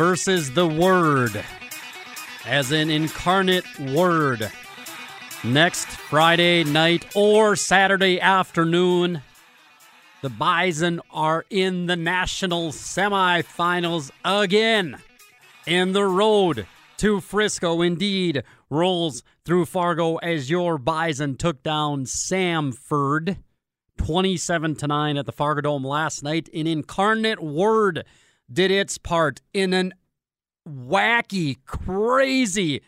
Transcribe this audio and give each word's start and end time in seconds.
versus 0.00 0.50
the 0.52 0.66
Word, 0.66 1.44
as 2.46 2.72
an 2.72 2.88
incarnate 2.88 3.66
Word. 3.78 4.50
Next 5.44 5.88
Friday 5.88 6.64
night 6.64 7.04
or 7.14 7.54
Saturday 7.54 8.18
afternoon, 8.18 9.20
the 10.22 10.30
Bison 10.30 11.02
are 11.10 11.44
in 11.50 11.84
the 11.84 11.96
national 11.96 12.70
semifinals 12.70 14.10
again. 14.24 14.96
And 15.66 15.94
the 15.94 16.06
road 16.06 16.66
to 16.96 17.20
Frisco 17.20 17.82
indeed 17.82 18.42
rolls 18.70 19.22
through 19.44 19.66
Fargo 19.66 20.16
as 20.16 20.48
your 20.48 20.78
Bison 20.78 21.36
took 21.36 21.62
down 21.62 22.06
Samford 22.06 23.36
27 23.98 24.76
to 24.76 24.86
9 24.86 25.18
at 25.18 25.26
the 25.26 25.32
Fargo 25.32 25.60
Dome 25.60 25.84
last 25.84 26.22
night. 26.22 26.48
An 26.54 26.66
incarnate 26.66 27.42
word 27.42 28.06
did 28.52 28.70
its 28.70 28.98
part 28.98 29.40
in 29.54 29.72
an 29.72 29.94
wacky, 30.68 31.56
crazy, 31.66 32.82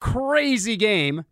crazy 0.00 0.76
game, 0.76 1.24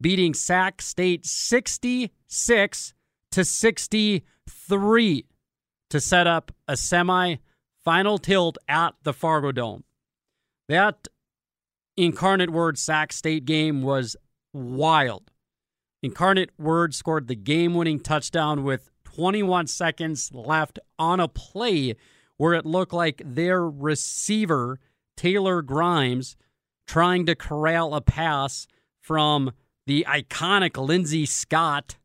beating 0.00 0.34
Sac 0.34 0.82
State 0.82 1.24
66 1.26 2.94
to 3.30 3.44
63 3.44 5.24
to 5.90 6.00
set 6.00 6.26
up 6.26 6.52
a 6.68 6.76
semi 6.76 7.36
final 7.84 8.18
tilt 8.18 8.58
at 8.68 8.94
the 9.02 9.12
Fargo 9.12 9.52
Dome. 9.52 9.84
That 10.68 11.08
Incarnate 11.96 12.50
Word 12.50 12.78
Sac 12.78 13.12
State 13.12 13.44
game 13.44 13.82
was 13.82 14.16
wild. 14.52 15.30
Incarnate 16.02 16.50
Word 16.58 16.94
scored 16.94 17.28
the 17.28 17.34
game 17.34 17.74
winning 17.74 18.00
touchdown 18.00 18.64
with 18.64 18.90
21 19.04 19.68
seconds 19.68 20.30
left 20.34 20.78
on 20.98 21.20
a 21.20 21.28
play 21.28 21.94
where 22.36 22.54
it 22.54 22.66
looked 22.66 22.92
like 22.92 23.22
their 23.24 23.68
receiver, 23.68 24.80
Taylor 25.16 25.62
Grimes, 25.62 26.36
trying 26.86 27.26
to 27.26 27.34
corral 27.34 27.94
a 27.94 28.00
pass 28.00 28.66
from 29.00 29.52
the 29.86 30.06
iconic 30.08 30.82
Lindsey 30.82 31.26
Scott, 31.26 31.96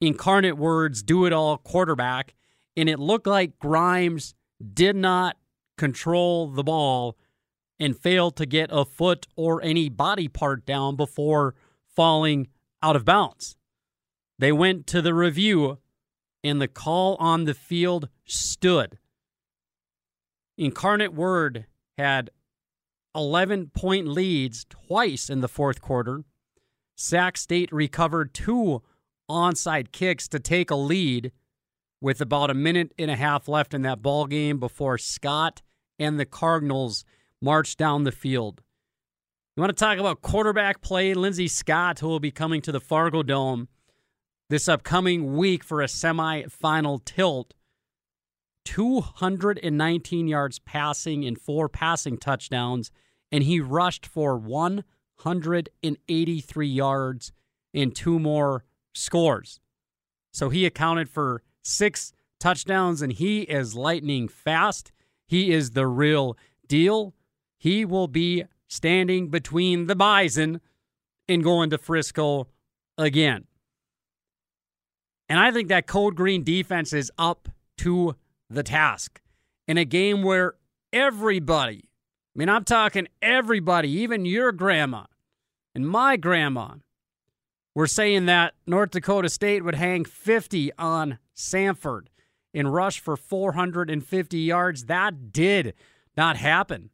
Incarnate 0.00 0.56
Words 0.56 1.02
do 1.02 1.24
it 1.24 1.32
all 1.32 1.58
quarterback. 1.58 2.34
And 2.76 2.88
it 2.88 2.98
looked 2.98 3.26
like 3.26 3.58
Grimes 3.58 4.34
did 4.74 4.96
not 4.96 5.36
control 5.78 6.48
the 6.48 6.62
ball 6.62 7.16
and 7.78 7.98
failed 7.98 8.36
to 8.36 8.46
get 8.46 8.70
a 8.72 8.84
foot 8.84 9.26
or 9.36 9.62
any 9.62 9.88
body 9.88 10.28
part 10.28 10.64
down 10.66 10.96
before 10.96 11.54
falling 11.94 12.48
out 12.82 12.96
of 12.96 13.04
bounds. 13.04 13.56
They 14.38 14.52
went 14.52 14.86
to 14.88 15.00
the 15.00 15.14
review, 15.14 15.78
and 16.44 16.60
the 16.60 16.68
call 16.68 17.16
on 17.16 17.44
the 17.44 17.54
field 17.54 18.08
stood. 18.26 18.98
Incarnate 20.58 21.12
Word 21.12 21.66
had 21.98 22.30
11 23.14 23.70
point 23.74 24.08
leads 24.08 24.64
twice 24.68 25.30
in 25.30 25.40
the 25.40 25.48
fourth 25.48 25.80
quarter. 25.80 26.24
Sac 26.96 27.36
State 27.36 27.72
recovered 27.72 28.32
two 28.32 28.82
onside 29.30 29.92
kicks 29.92 30.28
to 30.28 30.40
take 30.40 30.70
a 30.70 30.76
lead 30.76 31.32
with 32.00 32.20
about 32.20 32.50
a 32.50 32.54
minute 32.54 32.92
and 32.98 33.10
a 33.10 33.16
half 33.16 33.48
left 33.48 33.74
in 33.74 33.82
that 33.82 34.02
ball 34.02 34.26
game 34.26 34.58
before 34.58 34.98
Scott 34.98 35.62
and 35.98 36.20
the 36.20 36.26
Cardinals 36.26 37.04
marched 37.40 37.78
down 37.78 38.04
the 38.04 38.12
field. 38.12 38.62
You 39.56 39.62
want 39.62 39.76
to 39.76 39.84
talk 39.84 39.98
about 39.98 40.20
quarterback 40.20 40.82
play? 40.82 41.14
Lindsey 41.14 41.48
Scott, 41.48 42.00
who 42.00 42.08
will 42.08 42.20
be 42.20 42.30
coming 42.30 42.60
to 42.62 42.72
the 42.72 42.80
Fargo 42.80 43.22
Dome 43.22 43.68
this 44.48 44.68
upcoming 44.68 45.36
week 45.36 45.64
for 45.64 45.80
a 45.80 45.86
semifinal 45.86 47.04
tilt. 47.04 47.54
219 48.66 50.28
yards 50.28 50.58
passing 50.58 51.24
and 51.24 51.40
four 51.40 51.68
passing 51.68 52.18
touchdowns, 52.18 52.90
and 53.32 53.44
he 53.44 53.60
rushed 53.60 54.06
for 54.06 54.36
183 54.36 56.68
yards 56.68 57.32
and 57.72 57.94
two 57.94 58.18
more 58.18 58.64
scores. 58.92 59.60
So 60.32 60.50
he 60.50 60.66
accounted 60.66 61.08
for 61.08 61.42
six 61.62 62.12
touchdowns, 62.38 63.00
and 63.00 63.12
he 63.12 63.42
is 63.42 63.74
lightning 63.74 64.28
fast. 64.28 64.92
He 65.26 65.52
is 65.52 65.70
the 65.70 65.86
real 65.86 66.36
deal. 66.68 67.14
He 67.58 67.84
will 67.84 68.08
be 68.08 68.44
standing 68.68 69.28
between 69.28 69.86
the 69.86 69.96
Bison 69.96 70.60
and 71.28 71.42
going 71.42 71.70
to 71.70 71.78
Frisco 71.78 72.48
again. 72.98 73.44
And 75.28 75.40
I 75.40 75.50
think 75.50 75.68
that 75.68 75.86
Code 75.86 76.14
Green 76.14 76.44
defense 76.44 76.92
is 76.92 77.10
up 77.18 77.48
to 77.78 78.14
the 78.48 78.62
task 78.62 79.20
in 79.66 79.78
a 79.78 79.84
game 79.84 80.22
where 80.22 80.54
everybody, 80.92 81.88
I 82.34 82.38
mean, 82.38 82.48
I'm 82.48 82.64
talking 82.64 83.08
everybody, 83.20 83.90
even 83.90 84.24
your 84.24 84.52
grandma 84.52 85.04
and 85.74 85.88
my 85.88 86.16
grandma, 86.16 86.74
were 87.74 87.86
saying 87.86 88.26
that 88.26 88.54
North 88.66 88.90
Dakota 88.90 89.28
State 89.28 89.62
would 89.62 89.74
hang 89.74 90.04
50 90.04 90.72
on 90.78 91.18
Samford 91.36 92.06
and 92.54 92.72
rush 92.72 93.00
for 93.00 93.16
450 93.16 94.38
yards. 94.38 94.86
That 94.86 95.30
did 95.30 95.74
not 96.16 96.38
happen. 96.38 96.90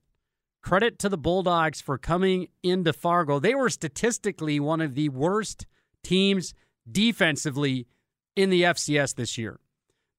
Credit 0.60 0.98
to 1.00 1.08
the 1.08 1.18
Bulldogs 1.18 1.80
for 1.80 1.98
coming 1.98 2.48
into 2.62 2.92
Fargo. 2.92 3.38
They 3.38 3.54
were 3.54 3.70
statistically 3.70 4.58
one 4.58 4.80
of 4.80 4.94
the 4.94 5.08
worst 5.08 5.66
teams 6.02 6.54
defensively 6.90 7.86
in 8.34 8.50
the 8.50 8.62
FCS 8.62 9.14
this 9.14 9.38
year. 9.38 9.60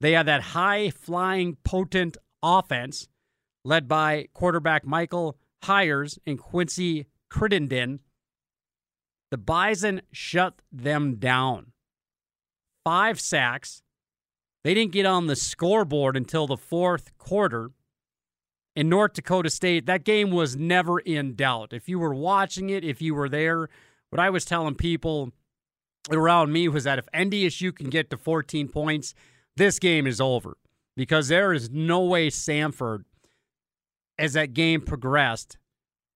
They 0.03 0.11
had 0.11 0.25
that 0.25 0.41
high 0.41 0.89
flying, 0.89 1.55
potent 1.63 2.17
offense 2.43 3.07
led 3.63 3.87
by 3.87 4.27
quarterback 4.33 4.85
Michael 4.85 5.37
Hiers 5.63 6.19
and 6.27 6.37
Quincy 6.37 7.05
Crittenden. 7.29 8.01
The 9.31 9.37
Bison 9.37 10.01
shut 10.11 10.61
them 10.73 11.15
down. 11.15 11.71
Five 12.83 13.17
sacks. 13.21 13.81
They 14.65 14.73
didn't 14.73 14.91
get 14.91 15.05
on 15.05 15.27
the 15.27 15.37
scoreboard 15.37 16.17
until 16.17 16.47
the 16.47 16.57
fourth 16.57 17.17
quarter. 17.17 17.71
In 18.75 18.89
North 18.89 19.13
Dakota 19.13 19.49
State, 19.49 19.85
that 19.85 20.03
game 20.03 20.31
was 20.31 20.57
never 20.57 20.99
in 20.99 21.33
doubt. 21.35 21.71
If 21.71 21.87
you 21.87 21.97
were 21.97 22.13
watching 22.13 22.69
it, 22.69 22.83
if 22.83 23.01
you 23.01 23.15
were 23.15 23.29
there, 23.29 23.69
what 24.09 24.19
I 24.19 24.29
was 24.31 24.43
telling 24.43 24.75
people 24.75 25.31
around 26.11 26.51
me 26.51 26.67
was 26.67 26.83
that 26.83 26.99
if 26.99 27.07
NDSU 27.13 27.73
can 27.73 27.89
get 27.89 28.09
to 28.09 28.17
14 28.17 28.67
points, 28.67 29.15
this 29.55 29.79
game 29.79 30.07
is 30.07 30.19
over 30.19 30.57
because 30.95 31.27
there 31.27 31.53
is 31.53 31.69
no 31.69 32.01
way 32.01 32.29
Samford, 32.29 33.03
as 34.17 34.33
that 34.33 34.53
game 34.53 34.81
progressed, 34.81 35.57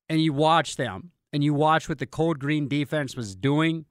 and 0.09 0.21
you 0.21 0.33
watch 0.33 0.75
them 0.75 1.11
and 1.33 1.43
you 1.43 1.53
watch 1.53 1.89
what 1.89 1.99
the 1.99 2.05
Code 2.05 2.39
Green 2.39 2.67
defense 2.67 3.15
was 3.15 3.35
doing 3.35 3.85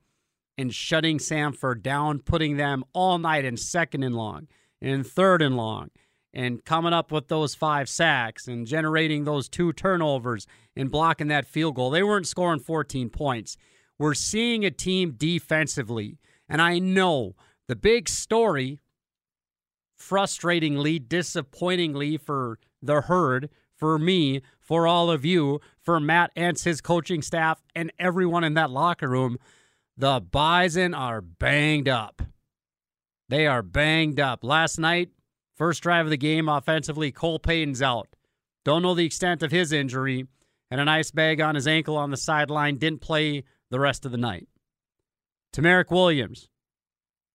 and 0.57 0.73
shutting 0.73 1.17
Samford 1.17 1.83
down, 1.83 2.19
putting 2.19 2.57
them 2.57 2.83
all 2.93 3.17
night 3.17 3.45
in 3.45 3.57
second 3.57 4.03
and 4.03 4.15
long 4.15 4.47
and 4.81 5.05
third 5.05 5.41
and 5.41 5.55
long 5.55 5.89
and 6.33 6.63
coming 6.65 6.93
up 6.93 7.11
with 7.11 7.27
those 7.27 7.55
five 7.55 7.89
sacks 7.89 8.47
and 8.47 8.67
generating 8.67 9.23
those 9.23 9.49
two 9.49 9.73
turnovers 9.73 10.45
and 10.75 10.91
blocking 10.91 11.27
that 11.27 11.47
field 11.47 11.75
goal. 11.75 11.89
They 11.89 12.03
weren't 12.03 12.27
scoring 12.27 12.59
14 12.59 13.09
points. 13.09 13.57
We're 13.97 14.13
seeing 14.13 14.63
a 14.63 14.71
team 14.71 15.15
defensively, 15.17 16.19
and 16.47 16.61
I 16.61 16.79
know 16.79 17.35
the 17.67 17.75
big 17.75 18.07
story 18.07 18.79
frustratingly, 19.97 20.99
disappointingly 21.07 22.17
for 22.17 22.59
the 22.81 23.01
herd, 23.01 23.49
for 23.75 23.97
me, 23.97 24.41
for 24.59 24.87
all 24.87 25.09
of 25.09 25.25
you, 25.25 25.59
for 25.81 25.99
Matt 25.99 26.31
and 26.35 26.59
his 26.59 26.81
coaching 26.81 27.21
staff, 27.21 27.63
and 27.75 27.91
everyone 27.99 28.43
in 28.43 28.53
that 28.55 28.71
locker 28.71 29.07
room. 29.07 29.37
The 29.95 30.19
Bison 30.19 30.93
are 30.93 31.21
banged 31.21 31.89
up. 31.89 32.21
They 33.29 33.47
are 33.47 33.63
banged 33.63 34.19
up. 34.19 34.43
Last 34.43 34.77
night, 34.77 35.09
first 35.55 35.81
drive 35.83 36.05
of 36.05 36.11
the 36.11 36.17
game 36.17 36.47
offensively, 36.47 37.11
Cole 37.11 37.39
Payton's 37.39 37.81
out. 37.81 38.07
Don't 38.63 38.83
know 38.83 38.93
the 38.93 39.05
extent 39.05 39.43
of 39.43 39.51
his 39.51 39.71
injury, 39.71 40.27
and 40.69 40.81
an 40.81 40.87
ice 40.87 41.11
bag 41.11 41.41
on 41.41 41.55
his 41.55 41.67
ankle 41.67 41.97
on 41.97 42.11
the 42.11 42.17
sideline. 42.17 42.77
Didn't 42.77 43.01
play 43.01 43.43
the 43.69 43.79
rest 43.79 44.05
of 44.05 44.11
the 44.11 44.17
night. 44.17 44.47
Tamarick 45.53 45.89
Williams, 45.89 46.49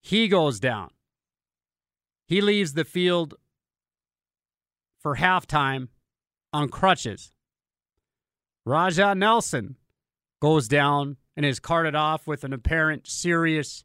he 0.00 0.28
goes 0.28 0.60
down. 0.60 0.90
He 2.26 2.40
leaves 2.40 2.74
the 2.74 2.84
field 2.84 3.34
for 5.00 5.16
halftime 5.16 5.88
on 6.52 6.68
crutches. 6.68 7.32
Raja 8.64 9.14
Nelson 9.14 9.76
goes 10.40 10.68
down 10.68 11.16
and 11.36 11.44
is 11.44 11.58
carted 11.58 11.94
off 11.94 12.26
with 12.26 12.44
an 12.44 12.52
apparent 12.52 13.06
serious 13.06 13.84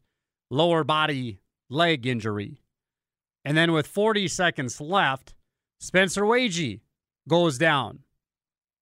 lower 0.50 0.84
body 0.84 1.40
leg 1.70 2.06
injury. 2.06 2.62
And 3.44 3.58
then 3.58 3.72
with 3.72 3.88
40 3.88 4.28
seconds 4.28 4.80
left, 4.82 5.34
Spencer 5.80 6.24
Waege 6.24 6.82
goes 7.28 7.58
down 7.58 8.00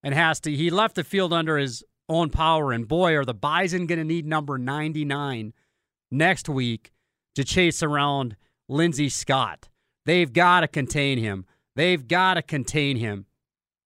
and 0.03 0.13
has 0.13 0.39
to 0.41 0.51
he 0.55 0.69
left 0.69 0.95
the 0.95 1.03
field 1.03 1.33
under 1.33 1.57
his 1.57 1.83
own 2.07 2.29
power 2.29 2.71
and 2.71 2.87
boy 2.87 3.15
are 3.15 3.25
the 3.25 3.33
Bison 3.33 3.87
going 3.87 3.99
to 3.99 4.05
need 4.05 4.25
number 4.25 4.57
99 4.57 5.53
next 6.11 6.47
week 6.47 6.91
to 7.35 7.43
chase 7.43 7.81
around 7.81 8.35
Lindsey 8.67 9.09
Scott. 9.09 9.69
They've 10.05 10.31
got 10.31 10.61
to 10.61 10.67
contain 10.67 11.17
him. 11.17 11.45
They've 11.75 12.07
got 12.07 12.35
to 12.35 12.41
contain 12.41 12.97
him. 12.97 13.25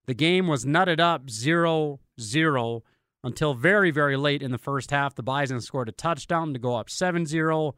The 0.07 0.13
game 0.13 0.47
was 0.47 0.65
nutted 0.65 0.99
up 0.99 1.29
0 1.29 1.99
0 2.19 2.83
until 3.23 3.53
very, 3.53 3.91
very 3.91 4.17
late 4.17 4.43
in 4.43 4.51
the 4.51 4.57
first 4.57 4.91
half. 4.91 5.15
The 5.15 5.23
Bison 5.23 5.61
scored 5.61 5.89
a 5.89 5.93
touchdown 5.93 6.53
to 6.53 6.59
go 6.59 6.75
up 6.75 6.89
7 6.89 7.25
0. 7.25 7.75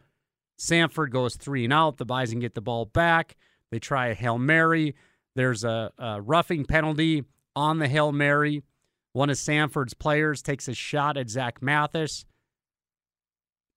Samford 0.59 1.11
goes 1.11 1.35
three 1.35 1.65
and 1.65 1.73
out. 1.73 1.97
The 1.97 2.05
Bison 2.05 2.39
get 2.39 2.55
the 2.55 2.61
ball 2.61 2.85
back. 2.85 3.35
They 3.71 3.79
try 3.79 4.07
a 4.07 4.13
Hail 4.13 4.37
Mary. 4.37 4.95
There's 5.35 5.63
a, 5.63 5.91
a 5.97 6.21
roughing 6.21 6.65
penalty 6.65 7.23
on 7.55 7.79
the 7.79 7.87
Hail 7.87 8.11
Mary. 8.11 8.63
One 9.13 9.29
of 9.29 9.37
Samford's 9.37 9.93
players 9.93 10.41
takes 10.41 10.67
a 10.67 10.73
shot 10.73 11.17
at 11.17 11.29
Zach 11.29 11.61
Mathis. 11.61 12.25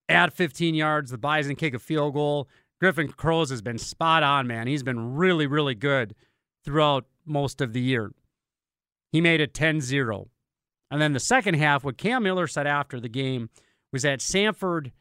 At 0.08 0.32
15 0.32 0.74
yards, 0.74 1.10
the 1.10 1.18
Bison 1.18 1.56
kick 1.56 1.74
a 1.74 1.78
field 1.78 2.14
goal. 2.14 2.48
Griffin 2.80 3.08
Crosa 3.08 3.50
has 3.50 3.62
been 3.62 3.78
spot 3.78 4.22
on, 4.22 4.46
man. 4.46 4.66
He's 4.66 4.82
been 4.82 5.14
really, 5.14 5.46
really 5.46 5.74
good 5.74 6.14
throughout 6.64 7.06
most 7.24 7.60
of 7.60 7.72
the 7.72 7.80
year. 7.80 8.12
He 9.12 9.20
made 9.20 9.40
it 9.40 9.54
10 9.54 9.80
0. 9.80 10.28
And 10.90 11.00
then 11.00 11.12
the 11.12 11.20
second 11.20 11.54
half, 11.54 11.84
what 11.84 11.98
Cam 11.98 12.22
Miller 12.22 12.46
said 12.46 12.66
after 12.66 13.00
the 13.00 13.08
game 13.08 13.50
was 13.92 14.02
that 14.02 14.20
Samford, 14.20 14.92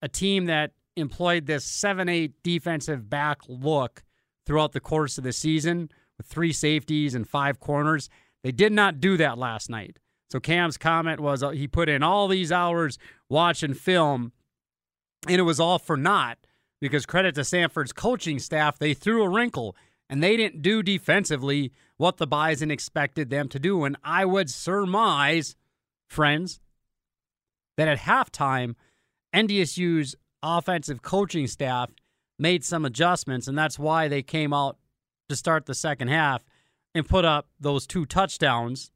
a 0.00 0.08
team 0.08 0.46
that 0.46 0.72
employed 0.96 1.46
this 1.46 1.64
7 1.64 2.08
8 2.08 2.32
defensive 2.42 3.10
back 3.10 3.40
look 3.48 4.04
throughout 4.46 4.72
the 4.72 4.80
course 4.80 5.18
of 5.18 5.24
the 5.24 5.32
season 5.32 5.90
with 6.16 6.26
three 6.26 6.52
safeties 6.52 7.14
and 7.14 7.28
five 7.28 7.58
corners, 7.58 8.08
they 8.42 8.52
did 8.52 8.72
not 8.72 9.00
do 9.00 9.16
that 9.16 9.38
last 9.38 9.68
night. 9.68 9.98
So 10.30 10.40
Cam's 10.40 10.76
comment 10.76 11.20
was 11.20 11.42
uh, 11.42 11.50
he 11.50 11.66
put 11.66 11.88
in 11.88 12.02
all 12.02 12.28
these 12.28 12.52
hours 12.52 12.98
watching 13.28 13.74
film, 13.74 14.32
and 15.28 15.38
it 15.38 15.42
was 15.42 15.60
all 15.60 15.78
for 15.78 15.96
naught 15.96 16.38
because 16.84 17.06
credit 17.06 17.34
to 17.34 17.40
Samford's 17.40 17.94
coaching 17.94 18.38
staff, 18.38 18.78
they 18.78 18.92
threw 18.92 19.22
a 19.22 19.28
wrinkle 19.28 19.74
and 20.10 20.22
they 20.22 20.36
didn't 20.36 20.60
do 20.60 20.82
defensively 20.82 21.72
what 21.96 22.18
the 22.18 22.26
Bison 22.26 22.70
expected 22.70 23.30
them 23.30 23.48
to 23.48 23.58
do. 23.58 23.84
And 23.84 23.96
I 24.04 24.26
would 24.26 24.50
surmise, 24.50 25.56
friends, 26.06 26.60
that 27.78 27.88
at 27.88 28.00
halftime, 28.00 28.74
NDSU's 29.34 30.14
offensive 30.42 31.00
coaching 31.00 31.46
staff 31.46 31.88
made 32.38 32.62
some 32.62 32.84
adjustments, 32.84 33.48
and 33.48 33.56
that's 33.56 33.78
why 33.78 34.06
they 34.06 34.22
came 34.22 34.52
out 34.52 34.76
to 35.30 35.36
start 35.36 35.64
the 35.64 35.74
second 35.74 36.08
half 36.08 36.44
and 36.94 37.08
put 37.08 37.24
up 37.24 37.48
those 37.58 37.86
two 37.86 38.04
touchdowns 38.04 38.90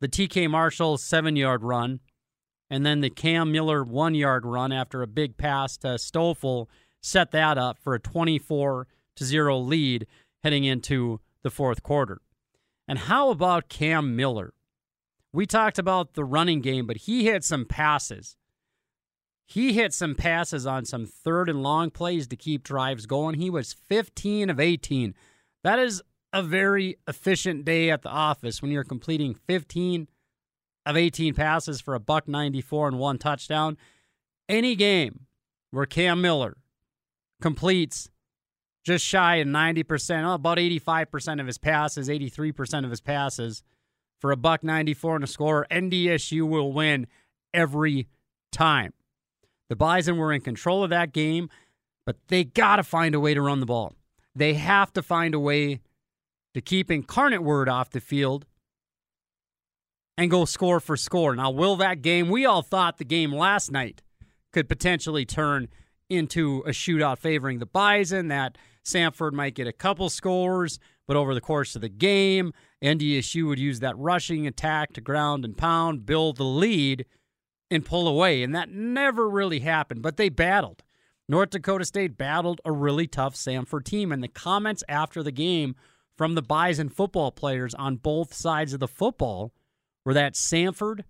the 0.00 0.08
TK 0.08 0.50
Marshall 0.50 0.98
seven 0.98 1.36
yard 1.36 1.62
run, 1.62 2.00
and 2.68 2.84
then 2.84 3.00
the 3.00 3.10
Cam 3.10 3.52
Miller 3.52 3.84
one 3.84 4.16
yard 4.16 4.44
run 4.44 4.72
after 4.72 5.00
a 5.02 5.06
big 5.06 5.36
pass 5.36 5.76
to 5.76 5.96
Stoffel 5.96 6.68
set 7.02 7.30
that 7.32 7.58
up 7.58 7.78
for 7.78 7.94
a 7.94 8.00
24 8.00 8.86
to 9.16 9.24
0 9.24 9.58
lead 9.58 10.06
heading 10.42 10.64
into 10.64 11.20
the 11.42 11.50
fourth 11.50 11.82
quarter. 11.82 12.20
And 12.88 12.98
how 12.98 13.30
about 13.30 13.68
Cam 13.68 14.16
Miller? 14.16 14.54
We 15.32 15.46
talked 15.46 15.78
about 15.78 16.14
the 16.14 16.24
running 16.24 16.60
game, 16.60 16.86
but 16.86 16.98
he 16.98 17.24
hit 17.24 17.44
some 17.44 17.64
passes. 17.64 18.36
He 19.46 19.72
hit 19.72 19.92
some 19.92 20.14
passes 20.14 20.66
on 20.66 20.84
some 20.84 21.06
third 21.06 21.48
and 21.48 21.62
long 21.62 21.90
plays 21.90 22.26
to 22.28 22.36
keep 22.36 22.62
drives 22.62 23.06
going. 23.06 23.34
He 23.34 23.50
was 23.50 23.72
15 23.72 24.50
of 24.50 24.60
18. 24.60 25.14
That 25.64 25.78
is 25.78 26.02
a 26.32 26.42
very 26.42 26.96
efficient 27.06 27.64
day 27.64 27.90
at 27.90 28.02
the 28.02 28.08
office 28.08 28.62
when 28.62 28.70
you're 28.70 28.84
completing 28.84 29.34
15 29.34 30.08
of 30.86 30.96
18 30.96 31.34
passes 31.34 31.80
for 31.80 31.94
a 31.94 32.00
buck 32.00 32.26
94 32.26 32.88
and 32.88 32.98
one 32.98 33.18
touchdown. 33.18 33.76
Any 34.48 34.74
game 34.74 35.26
where 35.70 35.86
Cam 35.86 36.20
Miller 36.20 36.56
completes 37.42 38.08
just 38.84 39.04
shy 39.04 39.36
of 39.36 39.48
90%, 39.48 40.24
oh, 40.24 40.34
about 40.34 40.58
85% 40.58 41.40
of 41.40 41.46
his 41.46 41.58
passes, 41.58 42.08
83% 42.08 42.84
of 42.84 42.90
his 42.90 43.00
passes 43.00 43.62
for 44.18 44.32
a 44.32 44.36
buck 44.36 44.64
94 44.64 45.16
and 45.16 45.24
a 45.24 45.26
score. 45.26 45.66
NDSU 45.70 46.48
will 46.48 46.72
win 46.72 47.06
every 47.52 48.08
time. 48.50 48.92
The 49.68 49.76
Bison 49.76 50.16
were 50.16 50.32
in 50.32 50.40
control 50.40 50.82
of 50.82 50.90
that 50.90 51.12
game, 51.12 51.48
but 52.04 52.16
they 52.28 52.44
got 52.44 52.76
to 52.76 52.82
find 52.82 53.14
a 53.14 53.20
way 53.20 53.34
to 53.34 53.42
run 53.42 53.60
the 53.60 53.66
ball. 53.66 53.94
They 54.34 54.54
have 54.54 54.92
to 54.94 55.02
find 55.02 55.34
a 55.34 55.40
way 55.40 55.80
to 56.54 56.60
keep 56.60 56.90
Incarnate 56.90 57.42
Word 57.42 57.68
off 57.68 57.90
the 57.90 58.00
field 58.00 58.46
and 60.18 60.30
go 60.30 60.44
score 60.44 60.80
for 60.80 60.96
score. 60.96 61.34
Now, 61.34 61.50
will 61.50 61.76
that 61.76 62.02
game, 62.02 62.28
we 62.28 62.44
all 62.44 62.62
thought 62.62 62.98
the 62.98 63.04
game 63.04 63.32
last 63.32 63.70
night 63.70 64.02
could 64.52 64.68
potentially 64.68 65.24
turn 65.24 65.68
into 66.12 66.62
a 66.66 66.70
shootout 66.70 67.18
favoring 67.18 67.58
the 67.58 67.66
Bison, 67.66 68.28
that 68.28 68.58
Samford 68.84 69.32
might 69.32 69.54
get 69.54 69.66
a 69.66 69.72
couple 69.72 70.08
scores, 70.08 70.78
but 71.06 71.16
over 71.16 71.34
the 71.34 71.40
course 71.40 71.74
of 71.74 71.82
the 71.82 71.88
game, 71.88 72.52
NDSU 72.82 73.46
would 73.46 73.58
use 73.58 73.80
that 73.80 73.98
rushing 73.98 74.46
attack 74.46 74.92
to 74.92 75.00
ground 75.00 75.44
and 75.44 75.56
pound, 75.56 76.06
build 76.06 76.36
the 76.36 76.44
lead, 76.44 77.06
and 77.70 77.84
pull 77.84 78.06
away. 78.06 78.42
And 78.42 78.54
that 78.54 78.70
never 78.70 79.28
really 79.28 79.60
happened, 79.60 80.02
but 80.02 80.16
they 80.16 80.28
battled. 80.28 80.82
North 81.28 81.50
Dakota 81.50 81.84
State 81.84 82.18
battled 82.18 82.60
a 82.64 82.72
really 82.72 83.06
tough 83.06 83.34
Samford 83.34 83.84
team. 83.84 84.12
And 84.12 84.22
the 84.22 84.28
comments 84.28 84.84
after 84.88 85.22
the 85.22 85.32
game 85.32 85.74
from 86.16 86.34
the 86.34 86.42
Bison 86.42 86.88
football 86.88 87.32
players 87.32 87.74
on 87.74 87.96
both 87.96 88.34
sides 88.34 88.74
of 88.74 88.80
the 88.80 88.88
football 88.88 89.52
were 90.04 90.14
that 90.14 90.34
Samford 90.34 91.04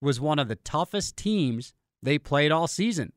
was 0.00 0.20
one 0.20 0.38
of 0.38 0.48
the 0.48 0.56
toughest 0.56 1.16
teams 1.16 1.74
they 2.02 2.18
played 2.18 2.52
all 2.52 2.66
season. 2.66 3.12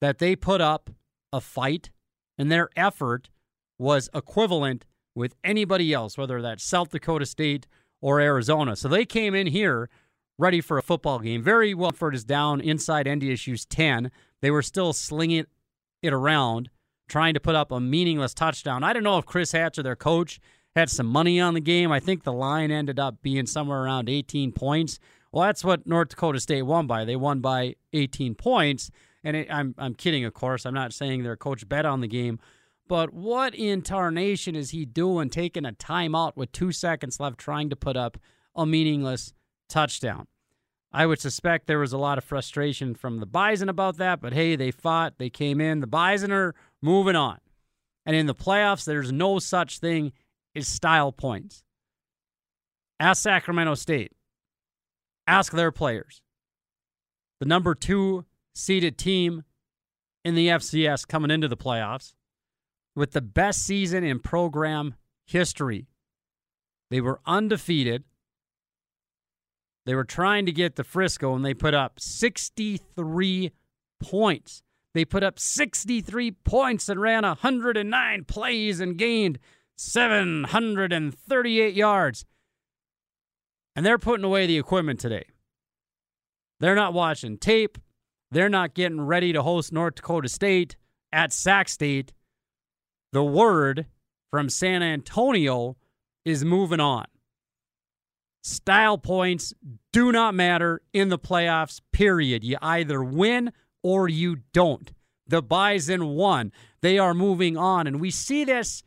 That 0.00 0.18
they 0.18 0.36
put 0.36 0.60
up 0.60 0.90
a 1.32 1.40
fight 1.40 1.90
and 2.36 2.50
their 2.50 2.68
effort 2.76 3.30
was 3.78 4.08
equivalent 4.14 4.84
with 5.14 5.34
anybody 5.44 5.92
else, 5.92 6.18
whether 6.18 6.42
that's 6.42 6.64
South 6.64 6.90
Dakota 6.90 7.26
State 7.26 7.66
or 8.00 8.20
Arizona. 8.20 8.76
So 8.76 8.88
they 8.88 9.04
came 9.04 9.34
in 9.34 9.46
here 9.46 9.88
ready 10.38 10.60
for 10.60 10.78
a 10.78 10.82
football 10.82 11.20
game. 11.20 11.42
Very 11.42 11.74
well 11.74 11.92
for 11.92 12.12
is 12.12 12.24
down 12.24 12.60
inside 12.60 13.06
NDSU's 13.06 13.64
10. 13.66 14.10
They 14.42 14.50
were 14.50 14.62
still 14.62 14.92
slinging 14.92 15.46
it 16.02 16.12
around, 16.12 16.70
trying 17.08 17.34
to 17.34 17.40
put 17.40 17.54
up 17.54 17.70
a 17.70 17.80
meaningless 17.80 18.34
touchdown. 18.34 18.82
I 18.82 18.92
don't 18.92 19.04
know 19.04 19.18
if 19.18 19.26
Chris 19.26 19.52
Hatcher, 19.52 19.82
their 19.82 19.96
coach, 19.96 20.40
had 20.74 20.90
some 20.90 21.06
money 21.06 21.40
on 21.40 21.54
the 21.54 21.60
game. 21.60 21.92
I 21.92 22.00
think 22.00 22.24
the 22.24 22.32
line 22.32 22.70
ended 22.70 22.98
up 22.98 23.22
being 23.22 23.46
somewhere 23.46 23.84
around 23.84 24.08
18 24.08 24.52
points. 24.52 24.98
Well, 25.30 25.44
that's 25.44 25.64
what 25.64 25.86
North 25.86 26.10
Dakota 26.10 26.40
State 26.40 26.62
won 26.62 26.86
by. 26.86 27.04
They 27.04 27.16
won 27.16 27.40
by 27.40 27.76
18 27.92 28.34
points. 28.34 28.90
And 29.24 29.36
it, 29.36 29.48
I'm 29.50 29.74
I'm 29.78 29.94
kidding, 29.94 30.24
of 30.24 30.34
course. 30.34 30.66
I'm 30.66 30.74
not 30.74 30.92
saying 30.92 31.22
their 31.22 31.36
coach 31.36 31.68
bet 31.68 31.86
on 31.86 32.00
the 32.00 32.06
game, 32.06 32.38
but 32.86 33.12
what 33.12 33.54
in 33.54 33.82
tarnation 33.82 34.54
is 34.54 34.70
he 34.70 34.84
doing, 34.84 35.30
taking 35.30 35.64
a 35.64 35.72
timeout 35.72 36.36
with 36.36 36.52
two 36.52 36.70
seconds 36.70 37.18
left, 37.18 37.38
trying 37.38 37.70
to 37.70 37.76
put 37.76 37.96
up 37.96 38.18
a 38.54 38.66
meaningless 38.66 39.32
touchdown? 39.68 40.26
I 40.92 41.06
would 41.06 41.20
suspect 41.20 41.66
there 41.66 41.80
was 41.80 41.92
a 41.92 41.98
lot 41.98 42.18
of 42.18 42.24
frustration 42.24 42.94
from 42.94 43.18
the 43.18 43.26
Bison 43.26 43.68
about 43.68 43.96
that, 43.96 44.20
but 44.20 44.32
hey, 44.32 44.54
they 44.54 44.70
fought, 44.70 45.18
they 45.18 45.30
came 45.30 45.60
in. 45.60 45.80
The 45.80 45.88
Bison 45.88 46.30
are 46.30 46.54
moving 46.80 47.16
on. 47.16 47.38
And 48.06 48.14
in 48.14 48.26
the 48.26 48.34
playoffs, 48.34 48.84
there's 48.84 49.10
no 49.10 49.40
such 49.40 49.80
thing 49.80 50.12
as 50.54 50.68
style 50.68 51.10
points. 51.10 51.64
Ask 53.00 53.22
Sacramento 53.22 53.74
State. 53.74 54.12
Ask 55.26 55.52
their 55.52 55.72
players. 55.72 56.22
The 57.40 57.46
number 57.46 57.74
two 57.74 58.24
seeded 58.54 58.98
team 58.98 59.44
in 60.24 60.34
the 60.34 60.48
FCS 60.48 61.06
coming 61.06 61.30
into 61.30 61.48
the 61.48 61.56
playoffs 61.56 62.14
with 62.96 63.12
the 63.12 63.20
best 63.20 63.64
season 63.64 64.04
in 64.04 64.18
program 64.20 64.94
history. 65.26 65.86
They 66.90 67.00
were 67.00 67.20
undefeated. 67.26 68.04
They 69.86 69.94
were 69.94 70.04
trying 70.04 70.46
to 70.46 70.52
get 70.52 70.76
to 70.76 70.84
Frisco 70.84 71.34
and 71.34 71.44
they 71.44 71.54
put 71.54 71.74
up 71.74 72.00
63 72.00 73.50
points. 74.00 74.62
They 74.94 75.04
put 75.04 75.22
up 75.22 75.38
63 75.38 76.30
points 76.30 76.88
and 76.88 77.00
ran 77.00 77.24
109 77.24 78.24
plays 78.24 78.80
and 78.80 78.96
gained 78.96 79.38
738 79.76 81.74
yards. 81.74 82.24
And 83.76 83.84
they're 83.84 83.98
putting 83.98 84.24
away 84.24 84.46
the 84.46 84.56
equipment 84.56 85.00
today. 85.00 85.26
They're 86.60 86.76
not 86.76 86.94
watching 86.94 87.38
tape. 87.38 87.76
They're 88.34 88.48
not 88.48 88.74
getting 88.74 89.00
ready 89.00 89.32
to 89.32 89.42
host 89.42 89.72
North 89.72 89.94
Dakota 89.94 90.28
State 90.28 90.74
at 91.12 91.32
Sac 91.32 91.68
State. 91.68 92.12
The 93.12 93.22
word 93.22 93.86
from 94.32 94.48
San 94.48 94.82
Antonio 94.82 95.76
is 96.24 96.44
moving 96.44 96.80
on. 96.80 97.04
Style 98.42 98.98
points 98.98 99.54
do 99.92 100.10
not 100.10 100.34
matter 100.34 100.82
in 100.92 101.10
the 101.10 101.18
playoffs, 101.18 101.80
period. 101.92 102.42
You 102.42 102.56
either 102.60 103.04
win 103.04 103.52
or 103.84 104.08
you 104.08 104.38
don't. 104.52 104.92
The 105.28 105.40
Bison 105.40 106.08
won. 106.08 106.50
They 106.80 106.98
are 106.98 107.14
moving 107.14 107.56
on. 107.56 107.86
And 107.86 108.00
we 108.00 108.10
see 108.10 108.44
this. 108.44 108.82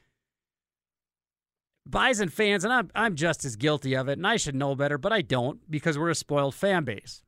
Bison 1.85 2.27
fans, 2.27 2.65
and 2.65 2.73
I'm, 2.73 2.91
I'm 2.93 3.15
just 3.15 3.45
as 3.45 3.55
guilty 3.55 3.95
of 3.95 4.09
it, 4.09 4.17
and 4.17 4.27
I 4.27 4.35
should 4.35 4.55
know 4.55 4.75
better, 4.75 4.97
but 4.97 5.13
I 5.13 5.21
don't 5.21 5.71
because 5.71 5.97
we're 5.97 6.09
a 6.09 6.15
spoiled 6.15 6.53
fan 6.53 6.83
base. 6.83 7.23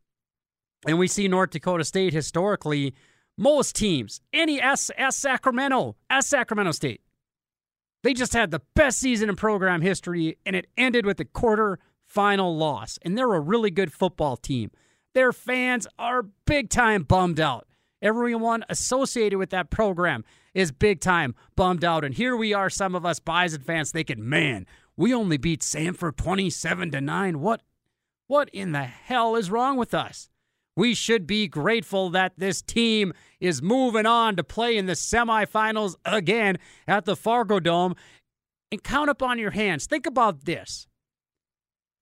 And 0.85 0.97
we 0.97 1.07
see 1.07 1.27
North 1.27 1.49
Dakota 1.51 1.83
State 1.83 2.13
historically, 2.13 2.93
most 3.37 3.75
teams, 3.75 4.21
any 4.33 4.61
S, 4.61 4.91
S 4.97 5.15
Sacramento, 5.15 5.95
S 6.09 6.27
Sacramento 6.27 6.71
State, 6.71 7.01
they 8.03 8.13
just 8.13 8.33
had 8.33 8.51
the 8.51 8.61
best 8.75 8.99
season 8.99 9.29
in 9.29 9.35
program 9.35 9.81
history, 9.81 10.37
and 10.45 10.55
it 10.55 10.67
ended 10.77 11.05
with 11.05 11.19
a 11.19 11.25
quarter 11.25 11.79
final 12.05 12.55
loss. 12.55 12.97
And 13.01 13.17
they're 13.17 13.33
a 13.33 13.39
really 13.39 13.71
good 13.71 13.91
football 13.91 14.37
team. 14.37 14.71
Their 15.13 15.33
fans 15.33 15.85
are 15.97 16.23
big 16.45 16.69
time 16.69 17.03
bummed 17.03 17.39
out. 17.39 17.67
Everyone 18.01 18.63
associated 18.69 19.37
with 19.37 19.49
that 19.49 19.69
program 19.69 20.23
is 20.53 20.71
big 20.71 21.01
time 21.01 21.35
bummed 21.55 21.83
out. 21.83 22.05
And 22.05 22.13
here 22.13 22.35
we 22.35 22.53
are, 22.53 22.69
some 22.69 22.95
of 22.95 23.05
us 23.05 23.19
Bison 23.19 23.61
fans 23.61 23.91
thinking, 23.91 24.27
man, 24.27 24.65
we 24.95 25.13
only 25.13 25.37
beat 25.37 25.61
Samford 25.61 26.15
27 26.15 26.91
to 26.91 27.01
9. 27.01 27.39
What 27.39 27.61
what 28.27 28.49
in 28.49 28.73
the 28.73 28.83
hell 28.83 29.35
is 29.35 29.49
wrong 29.49 29.75
with 29.75 29.93
us? 29.93 30.28
We 30.79 30.95
should 30.95 31.27
be 31.27 31.49
grateful 31.49 32.09
that 32.11 32.31
this 32.37 32.61
team 32.61 33.11
is 33.41 33.61
moving 33.61 34.05
on 34.05 34.37
to 34.37 34.45
play 34.45 34.77
in 34.77 34.85
the 34.85 34.93
semifinals 34.93 35.95
again 36.05 36.57
at 36.87 37.03
the 37.03 37.17
Fargo 37.17 37.59
Dome. 37.59 37.95
And 38.71 38.81
count 38.81 39.09
up 39.09 39.21
on 39.21 39.37
your 39.37 39.51
hands. 39.51 39.87
Think 39.87 40.05
about 40.05 40.45
this. 40.45 40.87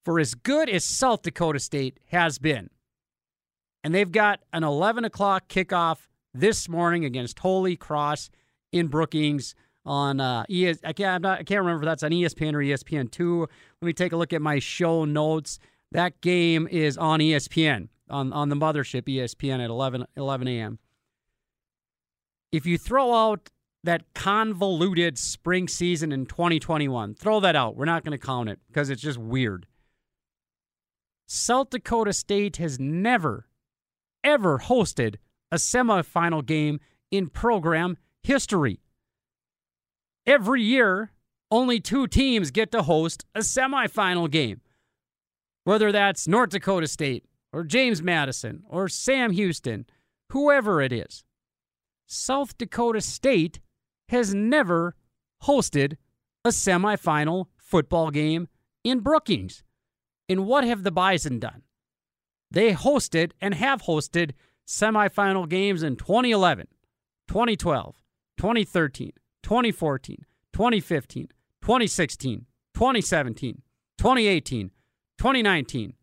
For 0.06 0.20
as 0.20 0.36
good 0.36 0.70
as 0.70 0.86
South 0.86 1.24
Dakota 1.24 1.58
State 1.58 2.00
has 2.12 2.38
been, 2.38 2.70
and 3.84 3.96
they've 3.96 4.12
got 4.12 4.42
an 4.54 4.64
11 4.64 5.06
o'clock 5.06 5.48
kickoff 5.48 6.08
this 6.32 6.70
morning 6.70 7.04
against 7.04 7.40
Holy 7.40 7.76
Cross 7.76 8.30
in 8.72 8.90
Brookings 8.90 9.56
on 9.88 10.20
uh, 10.20 10.44
ES- 10.52 10.82
I 10.84 10.94
can't, 10.94 11.24
not, 11.24 11.40
I 11.40 11.44
can't 11.44 11.62
remember 11.62 11.82
if 11.82 11.88
that's 11.88 12.04
on 12.04 12.12
ESPN 12.12 12.54
or 12.54 12.60
ESPN2. 12.60 13.48
Let 13.82 13.86
me 13.88 13.94
take 13.94 14.12
a 14.12 14.18
look 14.18 14.34
at 14.34 14.42
my 14.44 14.60
show 14.60 15.04
notes. 15.04 15.58
That 15.94 16.22
game 16.22 16.68
is 16.70 16.96
on 16.96 17.22
ESPN 17.22 17.88
on, 18.10 18.34
on 18.34 18.50
the 18.50 18.56
mothership 18.56 19.04
ESPN 19.04 19.64
at 19.64 19.70
11, 19.70 20.06
11 20.16 20.48
a.m. 20.48 20.80
If 22.52 22.66
you 22.66 22.78
throw 22.78 23.14
out 23.14 23.50
that 23.84 24.04
convoluted 24.14 25.18
spring 25.18 25.68
season 25.68 26.12
in 26.12 26.26
2021, 26.26 27.16
throw 27.16 27.40
that 27.40 27.56
out. 27.56 27.76
We're 27.76 27.86
not 27.86 28.04
going 28.04 28.18
to 28.18 28.26
count 28.26 28.50
it 28.50 28.60
because 28.68 28.90
it's 28.90 29.02
just 29.02 29.18
weird. 29.18 29.66
South 31.28 31.70
Dakota 31.70 32.14
State 32.14 32.58
has 32.58 32.80
never, 32.80 33.48
ever 34.24 34.60
hosted 34.60 35.16
a 35.52 35.56
semifinal 35.56 36.46
game 36.46 36.80
in 37.12 37.28
program 37.28 37.98
history. 38.24 38.80
Every 40.26 40.62
year, 40.62 41.12
only 41.52 41.80
two 41.80 42.08
teams 42.08 42.52
get 42.52 42.72
to 42.72 42.84
host 42.84 43.26
a 43.36 43.40
semifinal 43.40 44.30
game. 44.30 44.62
Whether 45.64 45.92
that's 45.92 46.28
North 46.28 46.50
Dakota 46.50 46.88
State 46.88 47.26
or 47.52 47.64
James 47.64 48.02
Madison 48.02 48.64
or 48.70 48.88
Sam 48.88 49.32
Houston, 49.32 49.86
whoever 50.32 50.82
it 50.82 50.92
is. 50.92 51.24
South 52.06 52.58
Dakota 52.58 53.02
State 53.02 53.60
has 54.10 54.34
never 54.34 54.96
hosted 55.44 55.98
a 56.46 56.50
semifinal 56.50 57.48
football 57.58 58.12
game 58.12 58.48
in 58.84 59.00
Brookings. 59.00 59.64
And 60.30 60.46
what 60.46 60.64
have 60.64 60.84
the 60.84 60.92
Bison 60.92 61.40
done? 61.40 61.64
They 62.50 62.74
hosted 62.74 63.32
and 63.42 63.54
have 63.54 63.84
hosted 63.84 64.32
semifinal 64.68 65.48
games 65.48 65.84
in 65.84 65.96
2011, 65.96 66.68
2012, 67.28 67.96
2013, 68.38 69.12
2014, 69.44 70.26
2015, 70.54 71.28
2016, 71.62 72.46
2017, 72.74 73.62
2018, 73.98 74.72
2019, 75.18 75.94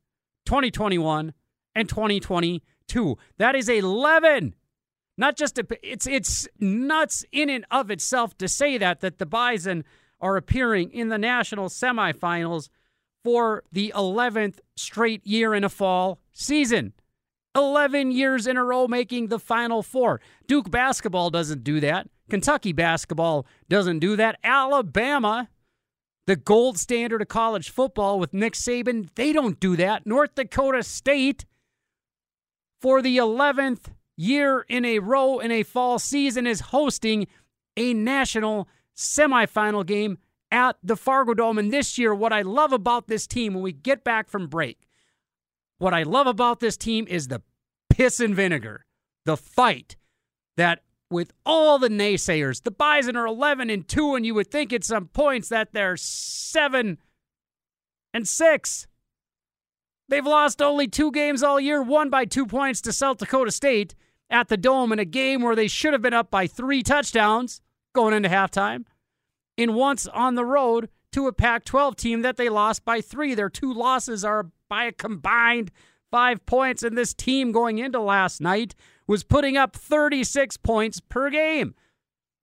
2021, 0.46 1.32
and 1.74 1.88
2022. 1.88 3.18
That 3.38 3.54
is 3.54 3.68
11. 3.68 4.54
Not 5.16 5.36
just 5.36 5.58
a, 5.58 5.66
it's 5.82 6.06
it's 6.06 6.48
nuts 6.58 7.24
in 7.30 7.48
and 7.48 7.64
of 7.70 7.90
itself 7.90 8.36
to 8.38 8.48
say 8.48 8.78
that 8.78 9.00
that 9.00 9.18
the 9.18 9.26
Bison 9.26 9.84
are 10.20 10.36
appearing 10.36 10.90
in 10.90 11.08
the 11.08 11.18
national 11.18 11.68
semifinals 11.68 12.68
for 13.22 13.62
the 13.70 13.92
11th 13.94 14.58
straight 14.76 15.24
year 15.26 15.54
in 15.54 15.64
a 15.64 15.68
fall 15.68 16.18
season. 16.32 16.92
11 17.54 18.10
years 18.10 18.46
in 18.48 18.56
a 18.56 18.64
row 18.64 18.88
making 18.88 19.28
the 19.28 19.38
final 19.38 19.82
four. 19.82 20.20
Duke 20.48 20.70
basketball 20.70 21.30
doesn't 21.30 21.62
do 21.62 21.78
that. 21.78 22.08
Kentucky 22.28 22.72
basketball 22.72 23.46
doesn't 23.68 24.00
do 24.00 24.16
that. 24.16 24.38
Alabama 24.42 25.48
the 26.26 26.36
gold 26.36 26.78
standard 26.78 27.22
of 27.22 27.28
college 27.28 27.70
football 27.70 28.18
with 28.18 28.32
Nick 28.32 28.54
Saban. 28.54 29.08
They 29.14 29.32
don't 29.32 29.60
do 29.60 29.76
that. 29.76 30.06
North 30.06 30.34
Dakota 30.34 30.82
State, 30.82 31.44
for 32.80 33.02
the 33.02 33.16
11th 33.16 33.92
year 34.16 34.64
in 34.68 34.84
a 34.84 35.00
row 35.00 35.38
in 35.38 35.50
a 35.50 35.62
fall 35.62 35.98
season, 35.98 36.46
is 36.46 36.60
hosting 36.60 37.26
a 37.76 37.92
national 37.92 38.68
semifinal 38.96 39.84
game 39.84 40.18
at 40.50 40.76
the 40.82 40.96
Fargo 40.96 41.34
Dome. 41.34 41.58
And 41.58 41.72
this 41.72 41.98
year, 41.98 42.14
what 42.14 42.32
I 42.32 42.42
love 42.42 42.72
about 42.72 43.08
this 43.08 43.26
team 43.26 43.54
when 43.54 43.62
we 43.62 43.72
get 43.72 44.04
back 44.04 44.28
from 44.28 44.46
break, 44.46 44.78
what 45.78 45.92
I 45.92 46.04
love 46.04 46.26
about 46.26 46.60
this 46.60 46.76
team 46.76 47.06
is 47.08 47.28
the 47.28 47.42
piss 47.90 48.20
and 48.20 48.34
vinegar, 48.34 48.86
the 49.24 49.36
fight 49.36 49.96
that 50.56 50.80
with 51.14 51.32
all 51.46 51.78
the 51.78 51.88
naysayers. 51.88 52.62
The 52.62 52.70
Bison 52.70 53.16
are 53.16 53.26
11 53.26 53.70
and 53.70 53.86
2, 53.86 54.16
and 54.16 54.26
you 54.26 54.34
would 54.34 54.50
think 54.50 54.72
at 54.72 54.84
some 54.84 55.06
points 55.06 55.48
that 55.48 55.72
they're 55.72 55.96
7 55.96 56.98
and 58.12 58.28
6. 58.28 58.86
They've 60.08 60.26
lost 60.26 60.60
only 60.60 60.86
two 60.88 61.10
games 61.10 61.42
all 61.42 61.58
year, 61.58 61.82
one 61.82 62.10
by 62.10 62.26
two 62.26 62.44
points 62.44 62.82
to 62.82 62.92
South 62.92 63.18
Dakota 63.18 63.50
State 63.50 63.94
at 64.28 64.48
the 64.48 64.56
Dome 64.56 64.92
in 64.92 64.98
a 64.98 65.04
game 65.04 65.40
where 65.40 65.56
they 65.56 65.68
should 65.68 65.92
have 65.92 66.02
been 66.02 66.12
up 66.12 66.30
by 66.30 66.46
three 66.46 66.82
touchdowns 66.82 67.62
going 67.94 68.12
into 68.12 68.28
halftime, 68.28 68.84
and 69.56 69.74
once 69.74 70.06
on 70.08 70.34
the 70.34 70.44
road 70.44 70.90
to 71.12 71.28
a 71.28 71.32
Pac 71.32 71.64
12 71.64 71.94
team 71.94 72.22
that 72.22 72.36
they 72.36 72.48
lost 72.48 72.84
by 72.84 73.00
three. 73.00 73.34
Their 73.34 73.48
two 73.48 73.72
losses 73.72 74.24
are 74.24 74.50
by 74.68 74.84
a 74.84 74.92
combined 74.92 75.70
5 76.10 76.44
points, 76.44 76.82
and 76.82 76.98
this 76.98 77.14
team 77.14 77.52
going 77.52 77.78
into 77.78 78.00
last 78.00 78.40
night 78.40 78.74
was 79.06 79.24
putting 79.24 79.56
up 79.56 79.76
36 79.76 80.56
points 80.58 81.00
per 81.00 81.30
game. 81.30 81.74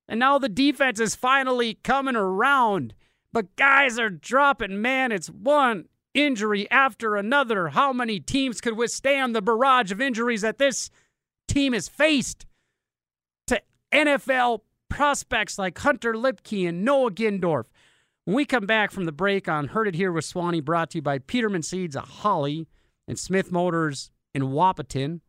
And 0.07 0.19
now 0.19 0.37
the 0.37 0.49
defense 0.49 0.99
is 0.99 1.15
finally 1.15 1.75
coming 1.83 2.15
around. 2.15 2.93
But 3.33 3.55
guys 3.55 3.97
are 3.97 4.09
dropping, 4.09 4.81
man. 4.81 5.11
It's 5.11 5.29
one 5.29 5.85
injury 6.13 6.69
after 6.69 7.15
another. 7.15 7.69
How 7.69 7.93
many 7.93 8.19
teams 8.19 8.59
could 8.59 8.77
withstand 8.77 9.35
the 9.35 9.41
barrage 9.41 9.91
of 9.91 10.01
injuries 10.01 10.41
that 10.41 10.57
this 10.57 10.89
team 11.47 11.73
has 11.73 11.87
faced? 11.87 12.45
To 13.47 13.61
NFL 13.93 14.61
prospects 14.89 15.57
like 15.57 15.79
Hunter 15.79 16.13
Luepke 16.13 16.67
and 16.67 16.83
Noah 16.83 17.11
Gindorf. 17.11 17.65
When 18.25 18.35
we 18.35 18.45
come 18.45 18.65
back 18.65 18.91
from 18.91 19.05
the 19.05 19.11
break 19.11 19.47
on 19.47 19.69
Heard 19.69 19.87
It 19.87 19.95
Here 19.95 20.11
with 20.11 20.25
Swanee, 20.25 20.59
brought 20.59 20.91
to 20.91 20.97
you 20.97 21.01
by 21.01 21.17
Peterman 21.17 21.63
Seeds 21.63 21.95
of 21.95 22.03
Holly 22.03 22.67
and 23.07 23.17
Smith 23.17 23.51
Motors 23.51 24.11
in 24.35 24.43
Wahpeton 24.43 25.21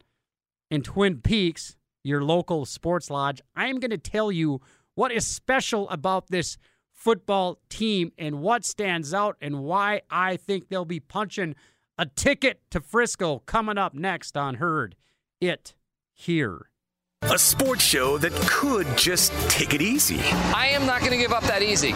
and 0.73 0.83
Twin 0.83 1.19
Peaks, 1.19 1.77
your 2.03 2.25
local 2.25 2.65
sports 2.65 3.11
lodge, 3.11 3.43
I'm 3.55 3.79
going 3.79 3.91
to 3.91 3.99
tell 3.99 4.33
you 4.33 4.63
what 4.95 5.13
is 5.13 5.27
special 5.27 5.89
about 5.91 6.29
this 6.31 6.57
football 6.91 7.59
team 7.69 8.11
and 8.17 8.41
what 8.41 8.65
stands 8.65 9.13
out 9.13 9.37
and 9.43 9.63
why 9.65 10.01
I 10.11 10.39
think 10.39 10.69
they'll 10.69 10.87
be 10.87 10.99
punching 10.99 11.57
a 11.99 12.07
ticket 12.07 12.63
to 12.71 12.81
Frisco 12.81 13.41
coming 13.41 13.77
up 13.77 13.93
next 13.93 14.35
on 14.35 14.55
Heard 14.55 14.97
It 15.43 15.75
Here. 16.15 16.71
A 17.21 17.39
sports 17.39 17.85
show 17.85 18.17
that 18.19 18.33
could 18.33 18.87
just 18.97 19.31
take 19.51 19.75
it 19.75 19.83
easy. 19.83 20.21
I 20.55 20.69
am 20.69 20.87
not 20.87 21.01
going 21.01 21.13
to 21.13 21.19
give 21.19 21.33
up 21.33 21.45
that 21.45 21.63
easy. 21.63 21.93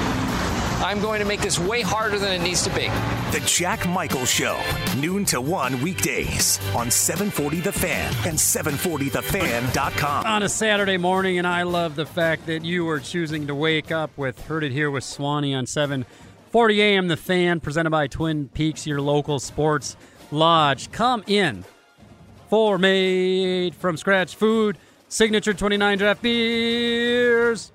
I'm 0.79 1.01
going 1.01 1.21
to 1.21 1.27
make 1.27 1.41
this 1.41 1.59
way 1.59 1.81
harder 1.81 2.19
than 2.19 2.33
it 2.33 2.43
needs 2.43 2.63
to 2.65 2.71
be. 2.71 2.89
The 3.33 3.43
Jack 3.47 3.89
Michael 3.89 4.27
Show, 4.27 4.61
noon 4.99 5.25
to 5.27 5.41
1 5.41 5.81
weekdays 5.83 6.61
on 6.75 6.91
740 6.91 7.61
The 7.61 7.73
Fan 7.73 8.13
and 8.27 8.37
740thefan.com. 8.37 10.27
On 10.27 10.43
a 10.43 10.49
Saturday 10.49 10.99
morning, 10.99 11.39
and 11.39 11.47
I 11.47 11.63
love 11.63 11.97
the 11.97 12.05
fact 12.05 12.47
that 12.47 12.65
you 12.65 12.87
are 12.89 13.01
choosing 13.01 13.47
to 13.47 13.55
wake 13.55 13.91
up 13.91 14.17
with 14.19 14.47
Heard 14.47 14.65
It 14.65 14.73
Here 14.73 14.91
with 14.91 15.03
Swanee 15.03 15.55
on 15.55 15.67
740 15.67 16.83
AM 16.83 17.09
The 17.09 17.17
Fan, 17.17 17.61
presented 17.61 17.91
by 17.91 18.07
Twin 18.07 18.49
Peaks, 18.49 18.87
your 18.87 19.01
local 19.01 19.39
sports 19.39 19.97
lodge. 20.31 20.93
Come 20.93 21.25
in 21.27 21.65
for 22.51 22.77
made 22.77 23.75
from 23.75 23.97
scratch 23.97 24.37
food, 24.37 24.77
signature 25.09 25.55
29 25.55 25.99
draft 25.99 26.21
beers, 26.23 27.73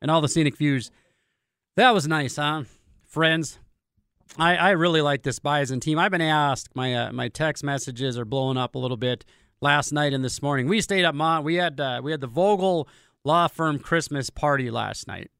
and 0.00 0.10
all 0.10 0.20
the 0.20 0.28
scenic 0.28 0.56
views 0.56 0.92
that 1.76 1.92
was 1.92 2.08
nice, 2.08 2.36
huh? 2.36 2.64
Friends, 3.04 3.58
I, 4.38 4.56
I 4.56 4.70
really 4.70 5.00
like 5.00 5.22
this 5.22 5.38
Bison 5.38 5.78
team. 5.78 5.98
I've 5.98 6.10
been 6.10 6.20
asked, 6.20 6.74
my 6.74 6.94
uh, 6.94 7.12
my 7.12 7.28
text 7.28 7.62
messages 7.62 8.18
are 8.18 8.24
blowing 8.24 8.56
up 8.56 8.74
a 8.74 8.78
little 8.78 8.96
bit 8.96 9.24
last 9.60 9.92
night 9.92 10.12
and 10.12 10.24
this 10.24 10.42
morning. 10.42 10.68
We 10.68 10.80
stayed 10.80 11.04
up, 11.04 11.14
Mont. 11.14 11.44
We 11.44 11.56
had 11.56 11.78
uh, 11.80 12.00
we 12.02 12.10
had 12.10 12.20
the 12.20 12.26
Vogel 12.26 12.88
Law 13.24 13.48
Firm 13.48 13.78
Christmas 13.78 14.30
party 14.30 14.70
last 14.70 15.06
night, 15.06 15.30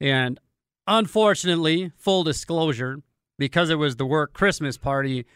and 0.00 0.40
unfortunately, 0.86 1.92
full 1.96 2.24
disclosure, 2.24 3.02
because 3.38 3.70
it 3.70 3.76
was 3.76 3.96
the 3.96 4.06
work 4.06 4.32
Christmas 4.32 4.78
party, 4.78 5.26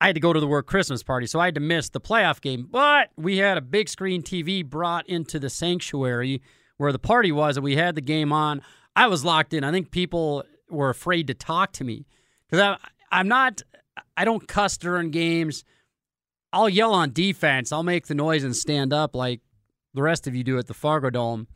I 0.00 0.06
had 0.06 0.14
to 0.16 0.20
go 0.20 0.32
to 0.32 0.40
the 0.40 0.46
work 0.46 0.66
Christmas 0.66 1.02
party, 1.02 1.26
so 1.26 1.40
I 1.40 1.46
had 1.46 1.54
to 1.54 1.60
miss 1.60 1.88
the 1.88 2.00
playoff 2.00 2.40
game. 2.40 2.68
But 2.70 3.10
we 3.16 3.38
had 3.38 3.56
a 3.56 3.62
big 3.62 3.88
screen 3.88 4.22
TV 4.22 4.64
brought 4.64 5.08
into 5.08 5.38
the 5.38 5.50
sanctuary 5.50 6.42
where 6.76 6.92
the 6.92 6.98
party 6.98 7.32
was, 7.32 7.56
and 7.56 7.64
we 7.64 7.76
had 7.76 7.94
the 7.94 8.00
game 8.00 8.32
on. 8.32 8.62
I 8.94 9.06
was 9.06 9.24
locked 9.24 9.54
in. 9.54 9.64
I 9.64 9.70
think 9.70 9.90
people 9.90 10.44
were 10.68 10.90
afraid 10.90 11.26
to 11.28 11.34
talk 11.34 11.72
to 11.72 11.84
me 11.84 12.06
because 12.48 12.78
I'm 13.10 13.28
not. 13.28 13.62
I 14.16 14.24
don't 14.24 14.46
cuss 14.46 14.76
during 14.76 15.10
games. 15.10 15.64
I'll 16.52 16.68
yell 16.68 16.92
on 16.92 17.12
defense. 17.12 17.72
I'll 17.72 17.82
make 17.82 18.06
the 18.06 18.14
noise 18.14 18.44
and 18.44 18.54
stand 18.54 18.92
up 18.92 19.14
like 19.14 19.40
the 19.94 20.02
rest 20.02 20.26
of 20.26 20.34
you 20.34 20.44
do 20.44 20.58
at 20.58 20.66
the 20.66 20.74
Fargo 20.74 21.10
Dome. 21.10 21.46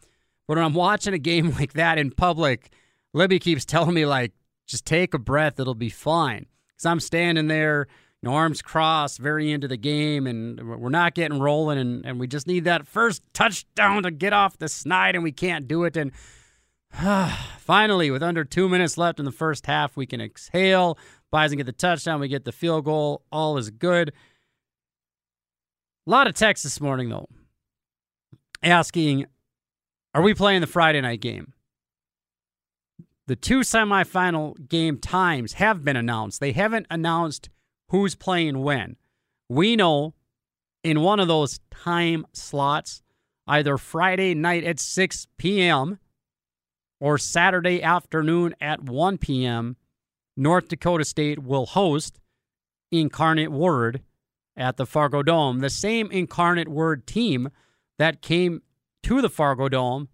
But 0.47 0.57
when 0.57 0.65
I'm 0.65 0.75
watching 0.75 1.15
a 1.15 1.19
game 1.19 1.51
like 1.59 1.75
that 1.75 1.99
in 1.99 2.11
public, 2.11 2.73
Libby 3.13 3.39
keeps 3.39 3.65
telling 3.65 3.95
me 3.95 4.07
like, 4.07 4.33
just 4.67 4.85
take 4.85 5.15
a 5.15 5.19
breath. 5.19 5.61
It'll 5.61 5.75
be 5.75 5.91
fine. 5.91 6.47
Because 6.69 6.87
I'm 6.87 7.01
standing 7.01 7.47
there, 7.47 7.87
you 8.21 8.29
know, 8.29 8.35
arms 8.35 8.63
crossed, 8.63 9.19
very 9.19 9.51
into 9.53 9.69
the 9.69 9.77
game, 9.77 10.27
and 10.27 10.61
we're 10.81 10.91
not 10.91 11.15
getting 11.15 11.39
rolling, 11.39 11.79
and, 11.79 12.05
and 12.05 12.21
we 12.21 12.27
just 12.27 12.47
need 12.47 12.65
that 12.65 12.87
first 12.87 13.23
touchdown 13.33 14.03
to 14.03 14.11
get 14.11 14.33
off 14.33 14.59
the 14.59 14.69
snide, 14.69 15.15
and 15.15 15.25
we 15.25 15.33
can't 15.33 15.69
do 15.69 15.85
it. 15.85 15.97
And 15.97 16.13
Finally, 17.59 18.11
with 18.11 18.23
under 18.23 18.45
two 18.45 18.69
minutes 18.69 18.97
left 18.97 19.19
in 19.19 19.27
the 19.27 19.33
first 19.33 19.67
half, 19.67 19.97
we 19.97 20.07
can 20.07 20.21
exhale. 20.21 20.99
Bison 21.31 21.59
get 21.59 21.67
the 21.67 21.73
touchdown. 21.73 22.21
We 22.21 22.29
get 22.29 22.45
the 22.45 22.53
field 22.53 22.87
goal. 22.87 23.23
All 23.31 23.59
is 23.59 23.71
good. 23.71 24.13
A 26.07 26.11
lot 26.11 26.27
of 26.27 26.35
text 26.35 26.63
this 26.63 26.81
morning, 26.81 27.11
though, 27.11 27.29
asking, 28.63 29.27
are 30.15 30.23
we 30.23 30.33
playing 30.33 30.63
the 30.63 30.67
Friday 30.67 31.01
night 31.01 31.21
game? 31.21 31.53
The 33.27 33.37
two 33.37 33.61
semifinal 33.61 34.69
game 34.69 34.99
times 34.99 35.55
have 35.55 35.85
been 35.85 35.97
announced. 35.97 36.41
They 36.41 36.53
haven't 36.53 36.87
announced 36.89 37.51
who's 37.91 38.15
playing 38.15 38.63
when. 38.63 38.97
We 39.49 39.77
know 39.77 40.15
in 40.83 41.03
one 41.03 41.21
of 41.21 41.29
those 41.29 41.61
time 41.71 42.25
slots, 42.33 43.03
either 43.47 43.77
Friday 43.77 44.35
night 44.35 44.65
at 44.65 44.81
6 44.81 45.27
p.m 45.37 45.99
or 47.01 47.19
Saturday 47.19 47.83
afternoon 47.83 48.55
at 48.61 48.83
1 48.83 49.19
p.m., 49.19 49.77
North 50.37 50.69
Dakota 50.69 51.05
State 51.05 51.39
will 51.39 51.67
host 51.67 52.21
Incarnate 52.93 53.51
Word 53.51 54.03
at 54.57 54.77
the 54.77 54.87
Fargo 54.87 55.23
Dome. 55.23 55.61
The 55.61 55.71
same 55.71 56.11
Incarnate 56.11 56.69
Word 56.69 57.07
team 57.07 57.51
that 57.99 58.23
came 58.23 58.63
to 59.03 59.21
the 59.21 59.29
Fargo 59.29 59.69
Dome 59.69 60.09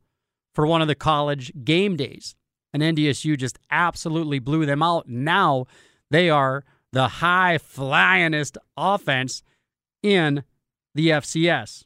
for 0.54 0.66
one 0.66 0.82
of 0.82 0.88
the 0.88 0.94
college 0.94 1.52
game 1.64 1.96
days. 1.96 2.34
And 2.72 2.82
NDSU 2.82 3.36
just 3.36 3.58
absolutely 3.70 4.38
blew 4.38 4.64
them 4.64 4.82
out. 4.82 5.08
Now 5.08 5.66
they 6.10 6.30
are 6.30 6.64
the 6.92 7.08
high 7.08 7.58
flyingest 7.58 8.56
offense 8.76 9.42
in 10.02 10.44
the 10.94 11.08
FCS. 11.08 11.84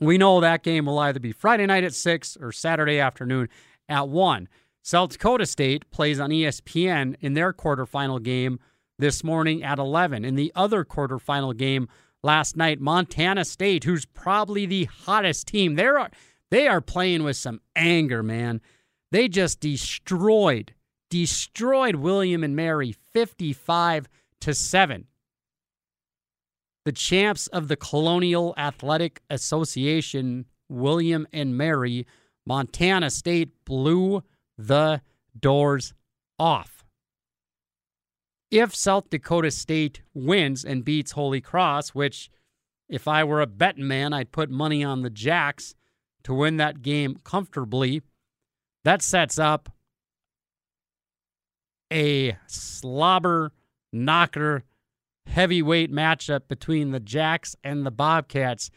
We 0.00 0.18
know 0.18 0.40
that 0.40 0.62
game 0.62 0.86
will 0.86 0.98
either 0.98 1.20
be 1.20 1.32
Friday 1.32 1.66
night 1.66 1.84
at 1.84 1.94
6 1.94 2.36
or 2.40 2.52
Saturday 2.52 2.98
afternoon 2.98 3.48
at 3.92 4.08
1. 4.08 4.48
South 4.82 5.10
Dakota 5.10 5.46
State 5.46 5.88
plays 5.90 6.18
on 6.18 6.30
ESPN 6.30 7.14
in 7.20 7.34
their 7.34 7.52
quarterfinal 7.52 8.22
game 8.22 8.58
this 8.98 9.22
morning 9.22 9.62
at 9.62 9.78
11. 9.78 10.24
In 10.24 10.34
the 10.34 10.50
other 10.54 10.84
quarterfinal 10.84 11.56
game 11.56 11.88
last 12.22 12.56
night, 12.56 12.80
Montana 12.80 13.44
State, 13.44 13.84
who's 13.84 14.06
probably 14.06 14.66
the 14.66 14.84
hottest 14.84 15.46
team, 15.46 15.76
they 15.76 15.86
are 15.86 16.10
they 16.50 16.66
are 16.66 16.80
playing 16.80 17.22
with 17.22 17.36
some 17.36 17.60
anger, 17.76 18.22
man. 18.22 18.60
They 19.10 19.28
just 19.28 19.60
destroyed 19.60 20.74
destroyed 21.12 21.96
William 21.96 22.42
and 22.42 22.56
Mary 22.56 22.90
55 22.90 24.08
to 24.40 24.54
7. 24.54 25.06
The 26.86 26.92
champs 26.92 27.48
of 27.48 27.68
the 27.68 27.76
Colonial 27.76 28.54
Athletic 28.56 29.20
Association, 29.28 30.46
William 30.70 31.26
and 31.30 31.54
Mary, 31.54 32.06
Montana 32.46 33.10
State 33.10 33.50
blew 33.64 34.22
the 34.58 35.00
doors 35.38 35.94
off. 36.38 36.84
If 38.50 38.74
South 38.74 39.08
Dakota 39.08 39.50
State 39.50 40.02
wins 40.12 40.64
and 40.64 40.84
beats 40.84 41.12
Holy 41.12 41.40
Cross, 41.40 41.90
which 41.90 42.30
if 42.88 43.08
I 43.08 43.24
were 43.24 43.40
a 43.40 43.46
betting 43.46 43.88
man, 43.88 44.12
I'd 44.12 44.32
put 44.32 44.50
money 44.50 44.84
on 44.84 45.02
the 45.02 45.10
Jacks 45.10 45.74
to 46.24 46.34
win 46.34 46.58
that 46.58 46.82
game 46.82 47.16
comfortably, 47.24 48.02
that 48.84 49.00
sets 49.00 49.38
up 49.38 49.70
a 51.92 52.36
slobber 52.46 53.52
knocker 53.92 54.64
heavyweight 55.26 55.92
matchup 55.92 56.48
between 56.48 56.90
the 56.90 57.00
Jacks 57.00 57.56
and 57.62 57.86
the 57.86 57.90
Bobcats 57.90 58.70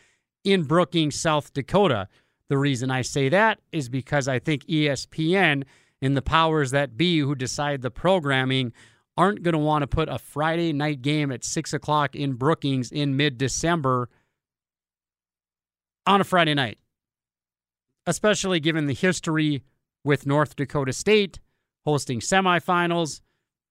in 0.44 0.64
Brookings, 0.64 1.20
South 1.20 1.54
Dakota. 1.54 2.08
The 2.50 2.58
reason 2.58 2.92
I 2.92 3.02
say 3.02 3.30
that 3.30 3.60
is 3.72 3.90
because 3.90 4.28
I 4.28 4.40
think 4.40 4.66
ESPN 4.66 5.64
and 6.02 6.16
the 6.16 6.22
powers 6.22 6.72
that 6.72 6.98
be 6.98 7.20
who 7.20 7.36
decide 7.36 7.82
the 7.82 7.92
programming 7.92 8.74
aren't 9.18 9.44
going 9.44 9.54
to 9.54 9.60
want 9.60 9.82
to 9.82 9.88
put 9.88 10.10
a 10.10 10.20
Friday 10.20 10.74
night 10.74 11.02
game 11.02 11.32
at 11.32 11.44
6 11.44 11.74
o'clock 11.74 12.16
in 12.16 12.34
Brookings 12.34 12.92
in 12.92 13.16
mid 13.16 13.38
December 13.38 14.10
on 16.06 16.22
a 16.22 16.24
Friday 16.24 16.54
night, 16.54 16.78
especially 18.06 18.60
given 18.60 18.86
the 18.86 18.94
history 18.94 19.64
with 20.04 20.28
North 20.28 20.56
Dakota 20.56 20.94
State 20.94 21.40
hosting 21.86 22.20
semifinals 22.20 23.22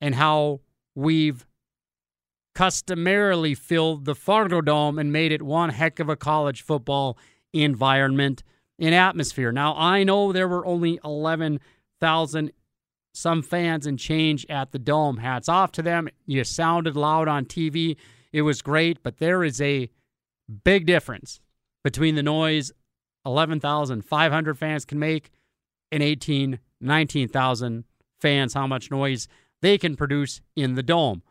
and 0.01 0.15
how 0.15 0.61
we've 0.95 1.47
customarily 2.55 3.55
filled 3.55 4.05
the 4.05 4.15
Fargo 4.15 4.61
Dome 4.61 4.99
and 4.99 5.13
made 5.13 5.33
it 5.33 5.43
one 5.43 5.71
heck 5.71 5.99
of 5.99 6.09
a 6.09 6.17
college 6.17 6.63
football 6.63 7.19
environment 7.53 8.43
in 8.79 8.93
atmosphere. 8.93 9.53
Now, 9.53 9.75
I 9.77 10.05
know 10.05 10.33
there 10.33 10.49
were 10.49 10.67
only 10.67 10.99
11,000 11.05 12.53
some 13.17 13.43
fans 13.43 13.87
and 13.87 13.99
change 13.99 14.45
at 14.49 14.73
the 14.73 14.79
Dome. 14.79 15.19
Hats 15.19 15.49
off 15.49 15.71
to 15.73 15.83
them. 15.83 16.09
You 16.27 16.43
sounded 16.45 16.97
loud 16.97 17.29
on 17.29 17.45
TV. 17.45 17.97
It 18.33 18.43
was 18.43 18.61
great, 18.61 19.03
but 19.03 19.19
there 19.19 19.45
is 19.45 19.61
a 19.61 19.89
big 20.65 20.85
difference 20.87 21.41
between 21.85 22.17
the 22.17 22.23
noise 22.23 22.73
11,500 23.25 24.59
fans 24.59 24.85
can 24.85 24.99
make 24.99 25.31
and 25.93 26.03
18, 26.03 26.59
19,000 26.81 27.85
fans, 28.21 28.55
how 28.55 28.67
much 28.67 28.91
noise 28.91 29.29
they 29.63 29.79
can 29.79 29.97
produce 29.97 30.41
in 30.57 30.75
the 30.75 30.83
dome. 30.83 31.23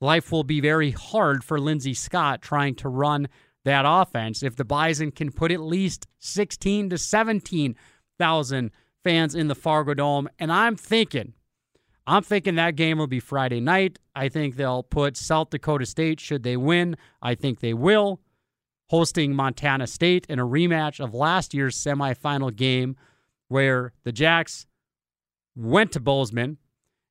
Life 0.00 0.30
will 0.30 0.44
be 0.44 0.60
very 0.60 0.92
hard 0.92 1.42
for 1.42 1.58
Lindsey 1.58 1.94
Scott 1.94 2.42
trying 2.42 2.74
to 2.76 2.88
run 2.88 3.28
that 3.66 3.84
offense 3.86 4.42
if 4.42 4.56
the 4.56 4.64
Bison 4.64 5.10
can 5.10 5.30
put 5.30 5.50
at 5.52 5.60
least 5.60 6.06
16 6.20 6.90
to 6.90 6.98
17,000 6.98 8.70
fans 9.04 9.34
in 9.34 9.48
the 9.48 9.54
Fargo 9.54 9.92
Dome. 9.92 10.28
And 10.38 10.52
I'm 10.52 10.76
thinking, 10.76 11.34
I'm 12.06 12.22
thinking 12.22 12.54
that 12.54 12.76
game 12.76 12.98
will 12.98 13.08
be 13.08 13.20
Friday 13.20 13.60
night. 13.60 13.98
I 14.14 14.28
think 14.28 14.54
they'll 14.54 14.84
put 14.84 15.16
South 15.16 15.50
Dakota 15.50 15.84
State, 15.84 16.20
should 16.20 16.44
they 16.44 16.56
win. 16.56 16.96
I 17.20 17.34
think 17.34 17.58
they 17.58 17.74
will, 17.74 18.20
hosting 18.88 19.34
Montana 19.34 19.88
State 19.88 20.26
in 20.28 20.38
a 20.38 20.46
rematch 20.46 21.04
of 21.04 21.12
last 21.12 21.52
year's 21.52 21.76
semifinal 21.76 22.54
game 22.54 22.96
where 23.48 23.92
the 24.04 24.12
Jacks 24.12 24.66
went 25.56 25.90
to 25.92 26.00
Bozeman. 26.00 26.58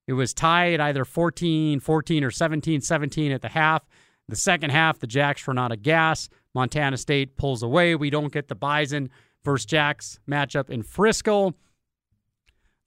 It 0.07 0.13
was 0.13 0.33
tied 0.33 0.79
either 0.79 1.03
14 1.03 1.81
14 1.81 2.23
or 2.23 2.31
17 2.31 2.79
17 2.79 3.31
at 3.33 3.41
the 3.41 3.49
half. 3.49 3.83
The 4.29 4.35
second 4.35 4.69
half, 4.71 4.99
the 4.99 5.07
Jacks 5.07 5.47
run 5.47 5.57
out 5.57 5.71
of 5.71 5.81
gas. 5.81 6.29
Montana 6.55 6.97
State 6.97 7.35
pulls 7.35 7.61
away. 7.61 7.93
We 7.93 8.09
don't 8.09 8.31
get 8.31 8.47
the 8.47 8.55
Bison 8.55 9.09
versus 9.43 9.65
Jacks 9.65 10.19
matchup 10.27 10.69
in 10.69 10.81
Frisco. 10.81 11.53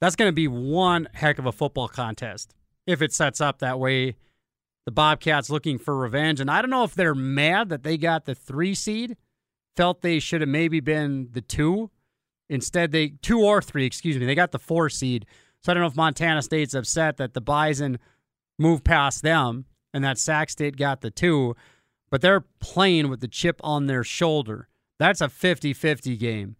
That's 0.00 0.16
going 0.16 0.28
to 0.28 0.34
be 0.34 0.48
one 0.48 1.08
heck 1.12 1.38
of 1.38 1.46
a 1.46 1.52
football 1.52 1.86
contest 1.86 2.54
if 2.86 3.02
it 3.02 3.12
sets 3.12 3.40
up 3.40 3.58
that 3.58 3.78
way. 3.78 4.16
The 4.86 4.92
Bobcats 4.92 5.50
looking 5.50 5.78
for 5.78 5.94
revenge. 5.94 6.40
And 6.40 6.50
I 6.50 6.62
don't 6.62 6.70
know 6.70 6.84
if 6.84 6.94
they're 6.94 7.14
mad 7.14 7.68
that 7.68 7.82
they 7.82 7.98
got 7.98 8.24
the 8.24 8.34
three 8.34 8.74
seed, 8.74 9.18
felt 9.76 10.00
they 10.00 10.18
should 10.18 10.40
have 10.40 10.48
maybe 10.48 10.80
been 10.80 11.28
the 11.32 11.42
two. 11.42 11.90
Instead, 12.48 12.90
they, 12.90 13.08
two 13.20 13.42
or 13.42 13.60
three, 13.60 13.84
excuse 13.84 14.16
me, 14.16 14.24
they 14.24 14.34
got 14.34 14.52
the 14.52 14.58
four 14.58 14.88
seed. 14.88 15.26
So 15.62 15.70
I 15.70 15.74
don't 15.74 15.82
know 15.82 15.88
if 15.88 15.96
Montana 15.96 16.40
State's 16.40 16.72
upset 16.72 17.18
that 17.18 17.34
the 17.34 17.42
Bison 17.42 17.98
moved 18.58 18.82
past 18.82 19.22
them 19.22 19.66
and 19.92 20.02
that 20.04 20.16
Sac 20.16 20.48
State 20.48 20.76
got 20.76 21.02
the 21.02 21.10
two 21.10 21.54
but 22.10 22.20
they're 22.20 22.44
playing 22.60 23.08
with 23.08 23.20
the 23.20 23.28
chip 23.28 23.60
on 23.62 23.86
their 23.86 24.04
shoulder. 24.04 24.68
That's 24.98 25.20
a 25.20 25.28
50 25.28 25.72
50 25.72 26.16
game. 26.16 26.56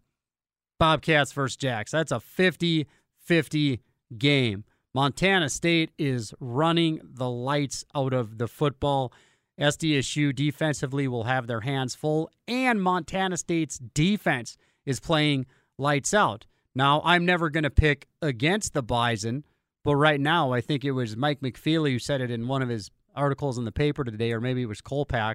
Bobcats 0.79 1.33
versus 1.33 1.57
Jacks. 1.57 1.91
That's 1.91 2.13
a 2.13 2.21
50 2.21 2.87
50 3.25 3.81
game. 4.17 4.65
Montana 4.95 5.49
State 5.49 5.91
is 5.99 6.33
running 6.41 7.01
the 7.05 7.29
lights 7.29 7.85
out 7.95 8.13
of 8.13 8.39
the 8.39 8.49
football. 8.49 9.13
SDSU 9.61 10.35
defensively 10.35 11.09
will 11.09 11.25
have 11.25 11.47
their 11.47 11.61
hands 11.61 11.95
full, 11.95 12.31
and 12.47 12.81
Montana 12.81 13.37
State's 13.37 13.79
defense 13.79 14.57
is 14.87 15.01
playing 15.01 15.47
lights 15.79 16.15
out. 16.15 16.47
Now, 16.75 17.03
I'm 17.05 17.27
never 17.27 17.51
going 17.51 17.65
to 17.65 17.71
pick 17.71 18.07
against 18.23 18.73
the 18.73 18.83
Bison, 18.83 19.45
but 19.85 19.97
right 19.97 20.21
now, 20.21 20.53
I 20.53 20.61
think 20.61 20.85
it 20.85 20.93
was 20.93 21.17
Mike 21.17 21.41
McFeely 21.41 21.93
who 21.93 21.99
said 21.99 22.21
it 22.21 22.31
in 22.31 22.47
one 22.47 22.63
of 22.63 22.69
his 22.69 22.91
articles 23.15 23.59
in 23.59 23.65
the 23.65 23.73
paper 23.73 24.05
today, 24.05 24.33
or 24.33 24.41
maybe 24.41 24.63
it 24.63 24.67
was 24.67 24.81
Kolpack. 24.81 25.35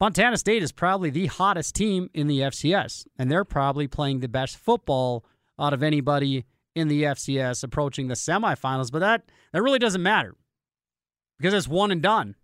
Montana 0.00 0.36
State 0.36 0.62
is 0.62 0.72
probably 0.72 1.10
the 1.10 1.26
hottest 1.26 1.74
team 1.74 2.10
in 2.12 2.26
the 2.26 2.40
FCS, 2.40 3.06
and 3.18 3.30
they're 3.30 3.44
probably 3.44 3.86
playing 3.86 4.20
the 4.20 4.28
best 4.28 4.56
football 4.56 5.24
out 5.58 5.72
of 5.72 5.82
anybody 5.82 6.44
in 6.74 6.88
the 6.88 7.04
FCS 7.04 7.62
approaching 7.62 8.08
the 8.08 8.14
semifinals. 8.14 8.90
But 8.90 8.98
that, 9.00 9.30
that 9.52 9.62
really 9.62 9.78
doesn't 9.78 10.02
matter 10.02 10.34
because 11.38 11.54
it's 11.54 11.68
one 11.68 11.90
and 11.90 12.02
done. 12.02 12.34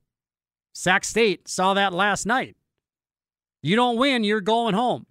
Sac 0.72 1.04
State 1.04 1.48
saw 1.48 1.74
that 1.74 1.92
last 1.92 2.26
night. 2.26 2.56
You 3.62 3.76
don't 3.76 3.98
win, 3.98 4.24
you're 4.24 4.40
going 4.40 4.74
home. 4.74 5.06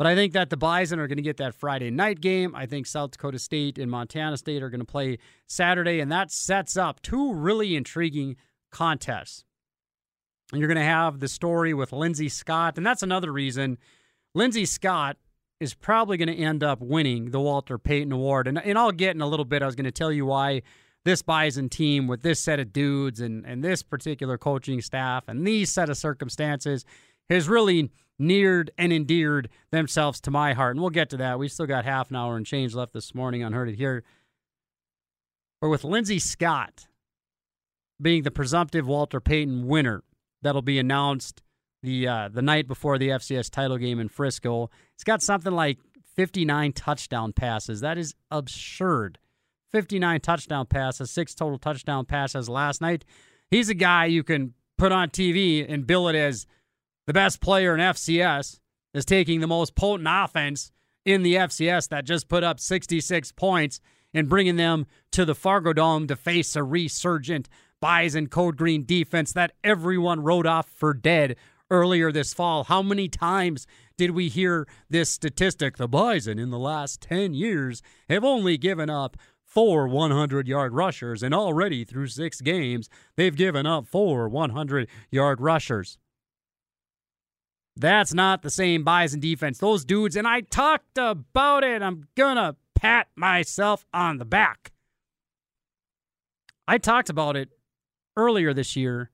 But 0.00 0.06
I 0.06 0.14
think 0.14 0.32
that 0.32 0.48
the 0.48 0.56
Bison 0.56 0.98
are 0.98 1.06
going 1.06 1.18
to 1.18 1.22
get 1.22 1.36
that 1.36 1.54
Friday 1.54 1.90
night 1.90 2.22
game. 2.22 2.54
I 2.54 2.64
think 2.64 2.86
South 2.86 3.10
Dakota 3.10 3.38
State 3.38 3.76
and 3.76 3.90
Montana 3.90 4.38
State 4.38 4.62
are 4.62 4.70
going 4.70 4.80
to 4.80 4.86
play 4.86 5.18
Saturday, 5.46 6.00
and 6.00 6.10
that 6.10 6.30
sets 6.30 6.78
up 6.78 7.02
two 7.02 7.34
really 7.34 7.76
intriguing 7.76 8.36
contests. 8.70 9.44
And 10.52 10.58
you're 10.58 10.68
going 10.68 10.78
to 10.78 10.82
have 10.82 11.20
the 11.20 11.28
story 11.28 11.74
with 11.74 11.92
Lindsey 11.92 12.30
Scott, 12.30 12.78
and 12.78 12.86
that's 12.86 13.02
another 13.02 13.30
reason 13.30 13.76
Lindsey 14.34 14.64
Scott 14.64 15.18
is 15.60 15.74
probably 15.74 16.16
going 16.16 16.34
to 16.34 16.42
end 16.42 16.64
up 16.64 16.80
winning 16.80 17.30
the 17.30 17.40
Walter 17.40 17.76
Payton 17.76 18.10
Award. 18.10 18.48
And, 18.48 18.56
and 18.56 18.78
I'll 18.78 18.92
get 18.92 19.14
in 19.14 19.20
a 19.20 19.26
little 19.26 19.44
bit. 19.44 19.62
I 19.62 19.66
was 19.66 19.76
going 19.76 19.84
to 19.84 19.90
tell 19.90 20.10
you 20.10 20.24
why 20.24 20.62
this 21.04 21.20
Bison 21.20 21.68
team 21.68 22.06
with 22.06 22.22
this 22.22 22.40
set 22.40 22.58
of 22.58 22.72
dudes 22.72 23.20
and, 23.20 23.44
and 23.44 23.62
this 23.62 23.82
particular 23.82 24.38
coaching 24.38 24.80
staff 24.80 25.24
and 25.28 25.46
these 25.46 25.70
set 25.70 25.90
of 25.90 25.98
circumstances 25.98 26.86
has 27.28 27.50
really 27.50 27.90
neared 28.20 28.70
and 28.78 28.92
endeared 28.92 29.48
themselves 29.72 30.20
to 30.20 30.30
my 30.30 30.52
heart. 30.52 30.76
And 30.76 30.80
we'll 30.80 30.90
get 30.90 31.10
to 31.10 31.16
that. 31.16 31.38
We 31.38 31.48
still 31.48 31.66
got 31.66 31.84
half 31.84 32.10
an 32.10 32.16
hour 32.16 32.36
and 32.36 32.46
change 32.46 32.74
left 32.74 32.92
this 32.92 33.14
morning 33.14 33.42
on 33.42 33.52
Heard 33.52 33.68
It 33.68 33.76
Here. 33.76 34.04
But 35.60 35.70
with 35.70 35.84
Lindsey 35.84 36.18
Scott 36.18 36.86
being 38.00 38.22
the 38.22 38.30
presumptive 38.30 38.86
Walter 38.86 39.20
Payton 39.20 39.66
winner, 39.66 40.04
that'll 40.42 40.62
be 40.62 40.78
announced 40.78 41.42
the 41.82 42.06
uh, 42.06 42.28
the 42.28 42.42
night 42.42 42.68
before 42.68 42.98
the 42.98 43.08
FCS 43.08 43.50
title 43.50 43.78
game 43.78 43.98
in 43.98 44.08
Frisco. 44.08 44.70
It's 44.94 45.04
got 45.04 45.22
something 45.22 45.52
like 45.52 45.78
59 46.16 46.72
touchdown 46.72 47.32
passes. 47.32 47.80
That 47.80 47.98
is 47.98 48.14
absurd. 48.30 49.18
59 49.70 50.20
touchdown 50.20 50.66
passes, 50.66 51.10
six 51.10 51.34
total 51.34 51.58
touchdown 51.58 52.04
passes 52.04 52.48
last 52.48 52.80
night. 52.80 53.04
He's 53.50 53.68
a 53.68 53.74
guy 53.74 54.06
you 54.06 54.22
can 54.22 54.54
put 54.76 54.92
on 54.92 55.10
TV 55.10 55.64
and 55.68 55.86
bill 55.86 56.08
it 56.08 56.16
as 56.16 56.46
the 57.06 57.12
best 57.12 57.40
player 57.40 57.74
in 57.74 57.80
FCS, 57.80 58.60
is 58.92 59.04
taking 59.04 59.40
the 59.40 59.46
most 59.46 59.74
potent 59.74 60.08
offense 60.10 60.72
in 61.04 61.22
the 61.22 61.34
FCS 61.34 61.88
that 61.88 62.04
just 62.04 62.28
put 62.28 62.44
up 62.44 62.60
66 62.60 63.32
points 63.32 63.80
and 64.12 64.28
bringing 64.28 64.56
them 64.56 64.86
to 65.12 65.24
the 65.24 65.34
Fargo 65.34 65.72
Dome 65.72 66.06
to 66.08 66.16
face 66.16 66.56
a 66.56 66.64
resurgent 66.64 67.48
Bison 67.80 68.26
Code 68.26 68.56
Green 68.56 68.84
defense 68.84 69.32
that 69.32 69.52
everyone 69.64 70.20
wrote 70.20 70.46
off 70.46 70.68
for 70.68 70.92
dead 70.92 71.36
earlier 71.70 72.10
this 72.12 72.34
fall. 72.34 72.64
How 72.64 72.82
many 72.82 73.08
times 73.08 73.66
did 73.96 74.10
we 74.10 74.28
hear 74.28 74.66
this 74.88 75.08
statistic? 75.08 75.76
The 75.76 75.88
Bison 75.88 76.38
in 76.38 76.50
the 76.50 76.58
last 76.58 77.00
10 77.00 77.32
years 77.32 77.82
have 78.08 78.24
only 78.24 78.58
given 78.58 78.90
up 78.90 79.16
four 79.44 79.88
100 79.88 80.46
yard 80.46 80.74
rushers, 80.74 81.22
and 81.22 81.34
already 81.34 81.84
through 81.84 82.08
six 82.08 82.40
games, 82.40 82.88
they've 83.16 83.34
given 83.34 83.66
up 83.66 83.86
four 83.86 84.28
100 84.28 84.88
yard 85.10 85.40
rushers. 85.40 85.96
That's 87.80 88.12
not 88.12 88.42
the 88.42 88.50
same 88.50 88.84
buys 88.84 89.12
Bison 89.12 89.20
defense. 89.20 89.56
Those 89.56 89.86
dudes, 89.86 90.14
and 90.14 90.28
I 90.28 90.42
talked 90.42 90.98
about 90.98 91.64
it. 91.64 91.80
I'm 91.80 92.08
going 92.14 92.36
to 92.36 92.54
pat 92.74 93.08
myself 93.16 93.86
on 93.94 94.18
the 94.18 94.26
back. 94.26 94.72
I 96.68 96.76
talked 96.76 97.08
about 97.08 97.36
it 97.36 97.48
earlier 98.18 98.52
this 98.52 98.76
year 98.76 99.10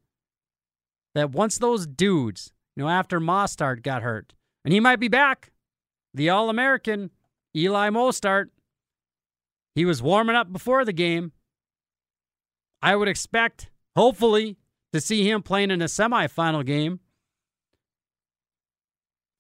that 1.14 1.30
once 1.30 1.58
those 1.58 1.86
dudes, 1.86 2.52
you 2.74 2.82
know, 2.82 2.88
after 2.88 3.20
Mostert 3.20 3.84
got 3.84 4.02
hurt, 4.02 4.32
and 4.64 4.74
he 4.74 4.80
might 4.80 4.98
be 4.98 5.08
back, 5.08 5.52
the 6.12 6.30
All 6.30 6.50
American 6.50 7.12
Eli 7.56 7.90
Mostert, 7.90 8.46
he 9.76 9.84
was 9.84 10.02
warming 10.02 10.34
up 10.34 10.52
before 10.52 10.84
the 10.84 10.92
game. 10.92 11.30
I 12.82 12.96
would 12.96 13.06
expect, 13.06 13.70
hopefully, 13.94 14.56
to 14.92 15.00
see 15.00 15.28
him 15.28 15.40
playing 15.40 15.70
in 15.70 15.82
a 15.82 15.86
semifinal 15.86 16.66
game 16.66 16.98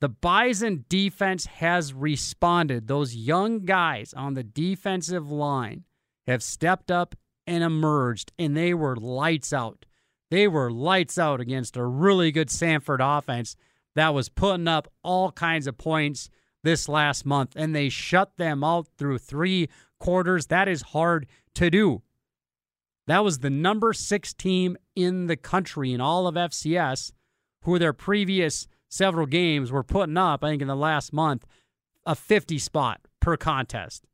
the 0.00 0.08
Bison 0.08 0.84
defense 0.88 1.46
has 1.46 1.94
responded. 1.94 2.86
Those 2.86 3.14
young 3.14 3.64
guys 3.64 4.12
on 4.14 4.34
the 4.34 4.42
defensive 4.42 5.30
line 5.30 5.84
have 6.26 6.42
stepped 6.42 6.90
up 6.90 7.14
and 7.46 7.64
emerged, 7.64 8.32
and 8.38 8.56
they 8.56 8.74
were 8.74 8.96
lights 8.96 9.52
out. 9.52 9.86
They 10.30 10.48
were 10.48 10.70
lights 10.70 11.18
out 11.18 11.40
against 11.40 11.76
a 11.76 11.84
really 11.84 12.32
good 12.32 12.48
Samford 12.48 12.98
offense 13.00 13.56
that 13.94 14.12
was 14.12 14.28
putting 14.28 14.68
up 14.68 14.92
all 15.02 15.32
kinds 15.32 15.66
of 15.66 15.78
points 15.78 16.28
this 16.62 16.88
last 16.88 17.24
month, 17.24 17.52
and 17.56 17.74
they 17.74 17.88
shut 17.88 18.36
them 18.36 18.62
out 18.62 18.88
through 18.98 19.18
three 19.18 19.68
quarters. 19.98 20.46
That 20.46 20.68
is 20.68 20.82
hard 20.82 21.26
to 21.54 21.70
do. 21.70 22.02
That 23.06 23.22
was 23.24 23.38
the 23.38 23.50
number 23.50 23.92
six 23.92 24.34
team 24.34 24.76
in 24.94 25.28
the 25.28 25.36
country 25.36 25.92
in 25.92 26.00
all 26.00 26.26
of 26.26 26.34
FCS, 26.34 27.12
who 27.62 27.78
their 27.78 27.92
previous 27.92 28.66
several 28.90 29.26
games 29.26 29.70
were 29.72 29.82
putting 29.82 30.16
up, 30.16 30.42
I 30.42 30.50
think 30.50 30.62
in 30.62 30.68
the 30.68 30.76
last 30.76 31.12
month, 31.12 31.46
a 32.04 32.14
50 32.14 32.58
spot 32.58 33.00
per 33.20 33.36
contest 33.36 34.06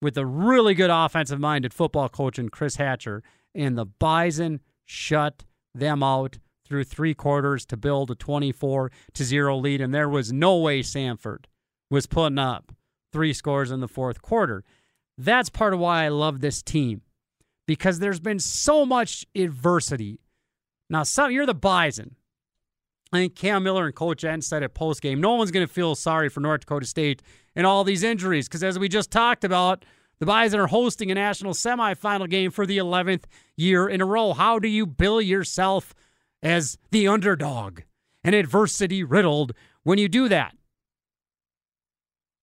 with 0.00 0.16
a 0.16 0.26
really 0.26 0.74
good 0.74 0.90
offensive 0.90 1.40
minded 1.40 1.74
football 1.74 2.08
coach 2.08 2.38
in 2.38 2.48
Chris 2.48 2.76
Hatcher. 2.76 3.22
And 3.54 3.76
the 3.76 3.86
Bison 3.86 4.60
shut 4.84 5.44
them 5.74 6.02
out 6.02 6.38
through 6.66 6.84
three 6.84 7.14
quarters 7.14 7.66
to 7.66 7.76
build 7.76 8.10
a 8.10 8.14
24 8.14 8.90
to 9.14 9.24
0 9.24 9.56
lead. 9.56 9.80
And 9.80 9.92
there 9.92 10.08
was 10.08 10.32
no 10.32 10.56
way 10.56 10.80
Samford 10.80 11.46
was 11.90 12.06
putting 12.06 12.38
up 12.38 12.72
three 13.12 13.32
scores 13.32 13.70
in 13.70 13.80
the 13.80 13.88
fourth 13.88 14.22
quarter. 14.22 14.64
That's 15.18 15.50
part 15.50 15.74
of 15.74 15.80
why 15.80 16.04
I 16.04 16.08
love 16.08 16.40
this 16.40 16.62
team 16.62 17.02
because 17.66 17.98
there's 17.98 18.20
been 18.20 18.38
so 18.38 18.86
much 18.86 19.26
adversity 19.34 20.20
Now, 20.88 21.02
some 21.02 21.30
you're 21.30 21.46
the 21.46 21.54
Bison. 21.54 22.16
I 23.12 23.16
think 23.18 23.34
Cam 23.34 23.64
Miller 23.64 23.86
and 23.86 23.94
Coach 23.94 24.22
Entz 24.22 24.44
said 24.44 24.62
it 24.62 24.74
post 24.74 25.02
game. 25.02 25.20
No 25.20 25.34
one's 25.34 25.50
going 25.50 25.66
to 25.66 25.72
feel 25.72 25.94
sorry 25.94 26.28
for 26.28 26.40
North 26.40 26.60
Dakota 26.60 26.86
State 26.86 27.22
and 27.56 27.66
all 27.66 27.82
these 27.82 28.02
injuries 28.02 28.48
because, 28.48 28.62
as 28.62 28.78
we 28.78 28.88
just 28.88 29.10
talked 29.10 29.42
about, 29.42 29.84
the 30.20 30.26
Bison 30.26 30.60
are 30.60 30.68
hosting 30.68 31.10
a 31.10 31.14
national 31.14 31.54
semifinal 31.54 32.28
game 32.28 32.50
for 32.50 32.66
the 32.66 32.78
11th 32.78 33.24
year 33.56 33.88
in 33.88 34.00
a 34.00 34.04
row. 34.04 34.32
How 34.32 34.58
do 34.58 34.68
you 34.68 34.86
bill 34.86 35.20
yourself 35.20 35.94
as 36.42 36.78
the 36.90 37.08
underdog 37.08 37.80
and 38.22 38.34
adversity 38.34 39.02
riddled 39.02 39.52
when 39.82 39.98
you 39.98 40.08
do 40.08 40.28
that? 40.28 40.54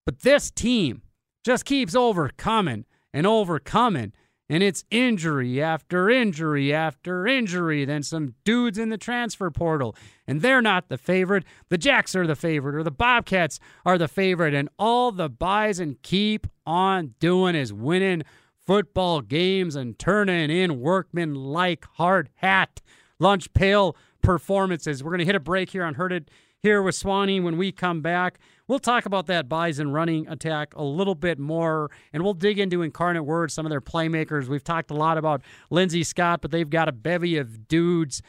But 0.06 0.22
this 0.22 0.52
team 0.52 1.04
just 1.46 1.66
keeps 1.66 1.96
overcoming 1.96 2.86
and 3.14 3.26
overcoming 3.26 4.12
and 4.50 4.64
it's 4.64 4.86
injury 4.90 5.62
after 5.62 6.10
injury 6.10 6.74
after 6.74 7.28
injury. 7.28 7.86
Then 7.86 8.04
some 8.04 8.36
dudes 8.44 8.78
in 8.78 8.90
the 8.90 8.98
transfer 8.98 9.52
portal, 9.52 9.96
and 10.28 10.42
they're 10.42 10.62
not 10.62 10.90
the 10.90 10.98
favorite. 10.98 11.44
The 11.70 11.78
Jacks 11.78 12.16
are 12.16 12.28
the 12.28 12.36
favorite, 12.36 12.76
or 12.76 12.84
the 12.84 12.92
Bobcats 12.92 13.60
are 13.86 13.98
the 13.98 14.08
favorite, 14.08 14.54
and 14.54 14.70
all 14.80 15.12
the 15.12 15.30
Bison 15.30 15.98
keep 16.02 16.48
on 16.66 17.16
doing 17.20 17.56
is 17.56 17.74
winning 17.74 18.24
football 18.66 19.22
games 19.22 19.76
and 19.76 19.98
turning 19.98 20.50
in 20.50 20.82
workman 20.82 21.36
like 21.36 21.86
hard 21.94 22.30
hat 22.36 22.82
lunch 23.20 23.52
pail 23.54 23.96
performances. 24.22 25.04
We're 25.04 25.12
going 25.12 25.20
to 25.20 25.26
hit 25.26 25.36
a 25.36 25.40
break 25.40 25.70
here 25.70 25.84
on 25.84 25.96
Heard 25.96 26.12
It 26.12 26.30
here 26.64 26.82
with 26.82 26.96
Swanee 26.96 27.40
when 27.40 27.58
we 27.58 27.72
come 27.72 28.02
back. 28.02 28.40
We'll 28.68 28.80
talk 28.80 29.06
about 29.06 29.28
that 29.28 29.48
Bison 29.48 29.92
running 29.92 30.28
attack 30.28 30.76
a 30.76 30.84
little 30.84 31.16
bit 31.16 31.40
more, 31.40 31.90
and 32.12 32.24
we'll 32.24 32.34
dig 32.34 32.60
into 32.60 32.82
Incarnate 32.82 33.26
Word, 33.26 33.52
some 33.52 33.66
of 33.66 33.70
their 33.70 33.82
playmakers. 33.82 34.48
We've 34.48 34.64
talked 34.64 34.92
a 34.92 34.96
lot 34.96 35.18
about 35.18 35.42
Lindsey 35.70 36.04
Scott, 36.04 36.42
but 36.42 36.52
they've 36.52 36.70
got 36.70 36.90
a 36.90 36.92
bevy 36.92 37.38
of 37.38 37.68
dudes 37.68 38.22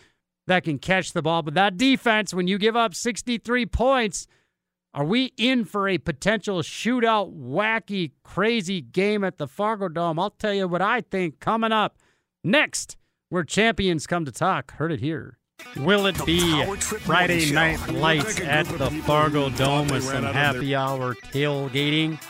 that 0.47 0.65
can 0.65 0.79
catch 0.79 1.13
the 1.13 1.23
ball. 1.23 1.43
But 1.43 1.55
that 1.55 1.77
defense, 1.77 2.33
when 2.33 2.47
you 2.47 2.59
give 2.59 2.77
up 2.77 2.95
63 2.95 3.67
points, 3.67 4.27
are 4.95 5.05
we 5.05 5.33
in 5.37 5.65
for 5.65 5.89
a 5.89 5.99
potential 5.99 6.61
shootout, 6.63 7.35
wacky, 7.37 8.13
crazy 8.23 8.81
game 8.81 9.23
at 9.25 9.39
the 9.39 9.47
Fargo 9.47 9.89
Dome? 9.89 10.19
I'll 10.19 10.31
tell 10.31 10.55
you 10.55 10.67
what 10.67 10.83
I 10.83 11.03
think 11.03 11.41
coming 11.41 11.73
up 11.73 11.99
next, 12.43 12.97
where 13.29 13.45
champions 13.45 14.07
come 14.07 14.25
to 14.25 14.33
talk. 14.33 14.73
Heard 14.73 14.93
it 14.93 15.01
here. 15.01 15.38
Will 15.77 16.07
it 16.07 16.25
be 16.27 16.65
Friday 16.77 17.53
night 17.53 17.93
lights 17.93 18.41
at 18.41 18.67
the 18.67 18.91
Fargo 18.91 19.49
Dome 19.51 19.89
with 19.89 20.03
some 20.03 20.25
happy 20.25 20.75
hour 20.75 21.15
tailgating 21.15 22.21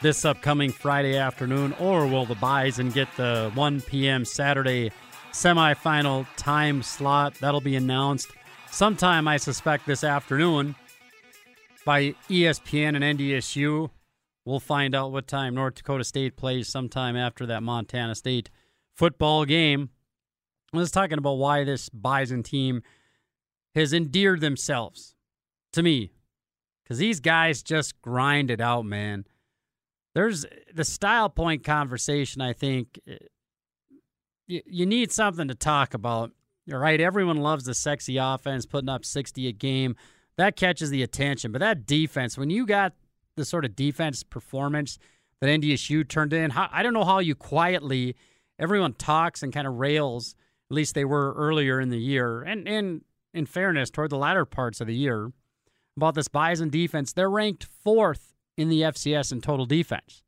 this 0.00 0.24
upcoming 0.24 0.72
Friday 0.72 1.16
afternoon, 1.16 1.74
or 1.78 2.06
will 2.06 2.24
the 2.24 2.34
Bison 2.34 2.90
get 2.90 3.08
the 3.16 3.52
1 3.54 3.82
p.m. 3.82 4.24
Saturday 4.24 4.90
semifinal 5.32 6.26
time 6.36 6.82
slot? 6.82 7.34
That'll 7.34 7.60
be 7.60 7.76
announced 7.76 8.32
sometime, 8.70 9.28
I 9.28 9.36
suspect, 9.36 9.86
this 9.86 10.02
afternoon 10.02 10.74
by 11.84 12.14
ESPN 12.28 13.00
and 13.00 13.18
NDSU. 13.18 13.90
We'll 14.44 14.60
find 14.60 14.94
out 14.96 15.12
what 15.12 15.28
time 15.28 15.54
North 15.54 15.76
Dakota 15.76 16.02
State 16.02 16.36
plays 16.36 16.68
sometime 16.68 17.16
after 17.16 17.46
that 17.46 17.62
Montana 17.62 18.16
State 18.16 18.50
football 18.92 19.44
game. 19.44 19.90
I 20.72 20.78
was 20.78 20.90
talking 20.90 21.18
about 21.18 21.34
why 21.34 21.64
this 21.64 21.88
Bison 21.90 22.42
team 22.42 22.82
has 23.74 23.92
endeared 23.92 24.40
themselves 24.40 25.14
to 25.72 25.82
me. 25.82 26.12
Because 26.82 26.98
these 26.98 27.20
guys 27.20 27.62
just 27.62 28.00
grind 28.02 28.50
it 28.50 28.60
out, 28.60 28.84
man. 28.84 29.24
There's 30.14 30.44
the 30.74 30.84
style 30.84 31.28
point 31.28 31.64
conversation, 31.64 32.42
I 32.42 32.52
think. 32.52 33.00
Eh, 33.06 33.16
you, 34.46 34.62
you 34.66 34.86
need 34.86 35.12
something 35.12 35.48
to 35.48 35.54
talk 35.54 35.94
about. 35.94 36.32
Right. 36.68 37.00
Everyone 37.00 37.38
loves 37.38 37.64
the 37.64 37.74
sexy 37.74 38.18
offense, 38.18 38.66
putting 38.66 38.88
up 38.88 39.04
60 39.04 39.48
a 39.48 39.52
game. 39.52 39.96
That 40.36 40.56
catches 40.56 40.90
the 40.90 41.02
attention. 41.02 41.50
But 41.52 41.60
that 41.60 41.86
defense, 41.86 42.38
when 42.38 42.50
you 42.50 42.66
got 42.66 42.92
the 43.36 43.44
sort 43.44 43.64
of 43.64 43.74
defense 43.74 44.22
performance 44.22 44.98
that 45.40 45.48
NDSU 45.48 46.06
turned 46.08 46.32
in, 46.32 46.50
I 46.52 46.82
don't 46.82 46.94
know 46.94 47.04
how 47.04 47.18
you 47.18 47.34
quietly, 47.34 48.16
everyone 48.58 48.92
talks 48.92 49.42
and 49.42 49.52
kind 49.52 49.66
of 49.66 49.74
rails 49.74 50.34
at 50.72 50.76
least 50.76 50.94
they 50.94 51.04
were 51.04 51.34
earlier 51.34 51.78
in 51.78 51.90
the 51.90 51.98
year, 51.98 52.40
and, 52.40 52.66
and 52.66 53.02
in 53.34 53.44
fairness, 53.44 53.90
toward 53.90 54.08
the 54.08 54.16
latter 54.16 54.46
parts 54.46 54.80
of 54.80 54.86
the 54.86 54.94
year, 54.94 55.30
about 55.98 56.14
this 56.14 56.28
Bison 56.28 56.70
defense, 56.70 57.12
they're 57.12 57.28
ranked 57.28 57.64
fourth 57.64 58.32
in 58.56 58.70
the 58.70 58.80
FCS 58.80 59.32
in 59.32 59.42
total 59.42 59.66
defense. 59.66 60.22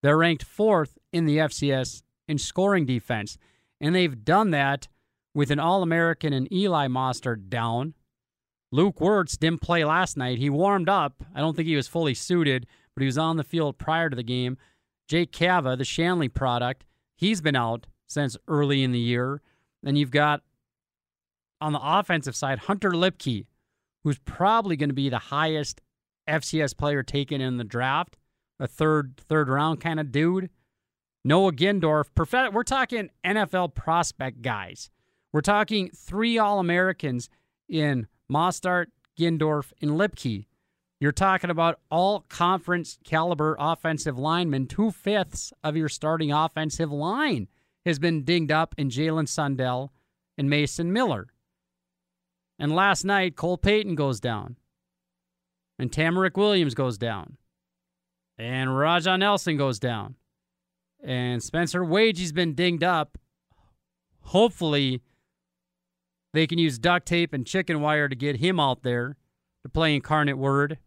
They're 0.00 0.16
ranked 0.16 0.44
fourth 0.44 0.96
in 1.12 1.26
the 1.26 1.38
FCS 1.38 2.04
in 2.28 2.38
scoring 2.38 2.86
defense. 2.86 3.36
And 3.80 3.92
they've 3.92 4.24
done 4.24 4.52
that 4.52 4.86
with 5.34 5.50
an 5.50 5.58
All 5.58 5.82
American 5.82 6.32
and 6.32 6.52
Eli 6.52 6.86
Mostert 6.86 7.48
down. 7.48 7.94
Luke 8.70 9.00
Weerts 9.00 9.36
didn't 9.36 9.60
play 9.60 9.84
last 9.84 10.16
night. 10.16 10.38
He 10.38 10.48
warmed 10.48 10.88
up. 10.88 11.24
I 11.34 11.40
don't 11.40 11.56
think 11.56 11.66
he 11.66 11.74
was 11.74 11.88
fully 11.88 12.14
suited, 12.14 12.68
but 12.94 13.00
he 13.02 13.06
was 13.06 13.18
on 13.18 13.38
the 13.38 13.42
field 13.42 13.76
prior 13.76 14.08
to 14.08 14.14
the 14.14 14.22
game. 14.22 14.56
Jake 15.08 15.32
Cava, 15.32 15.74
the 15.74 15.84
Shanley 15.84 16.28
product, 16.28 16.84
he's 17.16 17.40
been 17.40 17.56
out 17.56 17.88
since 18.06 18.36
early 18.46 18.84
in 18.84 18.92
the 18.92 19.00
year. 19.00 19.42
Then 19.82 19.96
you've 19.96 20.10
got 20.10 20.42
on 21.60 21.72
the 21.72 21.80
offensive 21.82 22.36
side 22.36 22.60
Hunter 22.60 22.90
Luepke, 22.90 23.46
who's 24.04 24.18
probably 24.18 24.76
going 24.76 24.90
to 24.90 24.94
be 24.94 25.08
the 25.08 25.18
highest 25.18 25.80
FCS 26.28 26.76
player 26.76 27.02
taken 27.02 27.40
in 27.40 27.56
the 27.56 27.64
draft, 27.64 28.16
a 28.58 28.66
third 28.66 29.16
third 29.16 29.48
round 29.48 29.80
kind 29.80 30.00
of 30.00 30.12
dude. 30.12 30.50
Noah 31.24 31.52
Gindorf, 31.52 32.06
we're 32.52 32.62
talking 32.62 33.10
NFL 33.24 33.74
prospect 33.74 34.40
guys. 34.40 34.90
We're 35.32 35.42
talking 35.42 35.90
three 35.94 36.38
All 36.38 36.58
Americans 36.58 37.28
in 37.68 38.06
Mostert, 38.30 38.86
Gindorf, 39.18 39.72
and 39.82 39.92
Luepke. 39.92 40.46
You're 40.98 41.12
talking 41.12 41.50
about 41.50 41.80
all 41.90 42.26
conference 42.28 42.98
caliber 43.04 43.56
offensive 43.58 44.18
linemen, 44.18 44.66
two 44.66 44.90
fifths 44.90 45.52
of 45.62 45.76
your 45.76 45.88
starting 45.88 46.32
offensive 46.32 46.90
line 46.90 47.48
has 47.84 47.98
been 47.98 48.24
dinged 48.24 48.52
up 48.52 48.74
in 48.76 48.90
Jalen 48.90 49.28
Sundell 49.28 49.92
and 50.36 50.50
Mason 50.50 50.92
Miller. 50.92 51.28
And 52.58 52.74
last 52.74 53.04
night, 53.04 53.36
Cole 53.36 53.56
Payton 53.56 53.94
goes 53.94 54.20
down. 54.20 54.56
And 55.78 55.90
Tamarick 55.90 56.36
Williams 56.36 56.74
goes 56.74 56.98
down. 56.98 57.38
And 58.38 58.76
Raja 58.76 59.16
Nelson 59.16 59.56
goes 59.56 59.78
down. 59.78 60.16
And 61.02 61.42
Spencer 61.42 61.82
Waege's 61.82 62.32
been 62.32 62.54
dinged 62.54 62.84
up. 62.84 63.16
Hopefully, 64.20 65.00
they 66.34 66.46
can 66.46 66.58
use 66.58 66.78
duct 66.78 67.06
tape 67.06 67.32
and 67.32 67.46
chicken 67.46 67.80
wire 67.80 68.08
to 68.08 68.14
get 68.14 68.36
him 68.36 68.60
out 68.60 68.82
there 68.82 69.16
to 69.62 69.68
play 69.68 69.94
incarnate 69.94 70.38
word. 70.38 70.78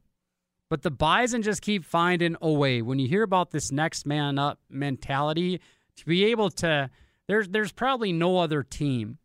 But 0.69 0.83
the 0.83 0.91
Bison 0.91 1.41
just 1.41 1.61
keep 1.61 1.83
finding 1.83 2.35
a 2.41 2.51
way. 2.51 2.81
When 2.81 2.99
you 2.99 3.07
hear 3.07 3.23
about 3.23 3.51
this 3.51 3.71
next 3.71 4.05
man 4.05 4.39
up 4.39 4.59
mentality, 4.69 5.59
to 5.97 6.05
be 6.05 6.25
able 6.25 6.49
to 6.49 6.89
there's 7.27 7.49
there's 7.49 7.71
probably 7.71 8.11
no 8.11 8.37
other 8.37 8.63
team 8.63 9.17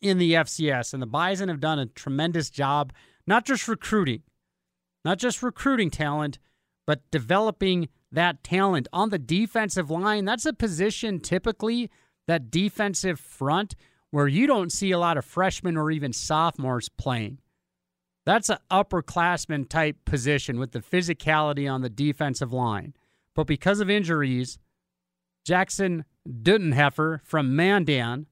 in 0.00 0.18
the 0.18 0.34
FCS 0.34 0.92
and 0.92 1.02
the 1.02 1.06
Bison 1.06 1.48
have 1.48 1.60
done 1.60 1.78
a 1.78 1.86
tremendous 1.86 2.50
job 2.50 2.92
not 3.26 3.44
just 3.44 3.68
recruiting 3.68 4.22
not 5.04 5.18
just 5.18 5.42
recruiting 5.42 5.90
talent 5.90 6.38
but 6.86 7.10
developing 7.10 7.88
that 8.12 8.44
talent. 8.44 8.86
On 8.92 9.10
the 9.10 9.18
defensive 9.18 9.90
line 9.90 10.24
that's 10.24 10.46
a 10.46 10.52
position 10.52 11.20
typically 11.20 11.90
that 12.26 12.50
defensive 12.50 13.20
front 13.20 13.74
where 14.10 14.28
you 14.28 14.46
don't 14.46 14.72
see 14.72 14.92
a 14.92 14.98
lot 14.98 15.16
of 15.16 15.24
freshmen 15.24 15.76
or 15.76 15.90
even 15.90 16.12
sophomores 16.12 16.88
playing. 16.88 17.38
That's 18.24 18.48
an 18.48 18.58
upperclassman 18.70 19.68
type 19.68 20.04
position 20.04 20.58
with 20.58 20.72
the 20.72 20.80
physicality 20.80 21.72
on 21.72 21.82
the 21.82 21.88
defensive 21.88 22.52
line. 22.52 22.94
But 23.34 23.46
because 23.46 23.80
of 23.80 23.88
injuries 23.88 24.58
Jackson 25.46 26.04
Dudenheffer 26.28 27.20
from 27.22 27.54
Mandan 27.54 28.26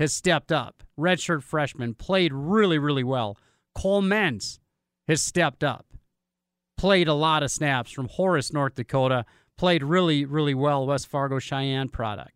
has 0.00 0.12
stepped 0.12 0.50
up. 0.50 0.82
Redshirt 0.98 1.44
freshman, 1.44 1.94
played 1.94 2.32
really, 2.34 2.78
really 2.78 3.04
well. 3.04 3.38
Cole 3.76 4.02
Mentz 4.02 4.58
has 5.06 5.22
stepped 5.22 5.62
up, 5.62 5.86
played 6.76 7.06
a 7.06 7.14
lot 7.14 7.44
of 7.44 7.52
snaps 7.52 7.92
from 7.92 8.08
Horace, 8.08 8.52
North 8.52 8.74
Dakota, 8.74 9.24
played 9.56 9.84
really, 9.84 10.24
really 10.24 10.54
well. 10.54 10.84
West 10.84 11.06
Fargo 11.06 11.38
Cheyenne 11.38 11.88
product. 11.90 12.32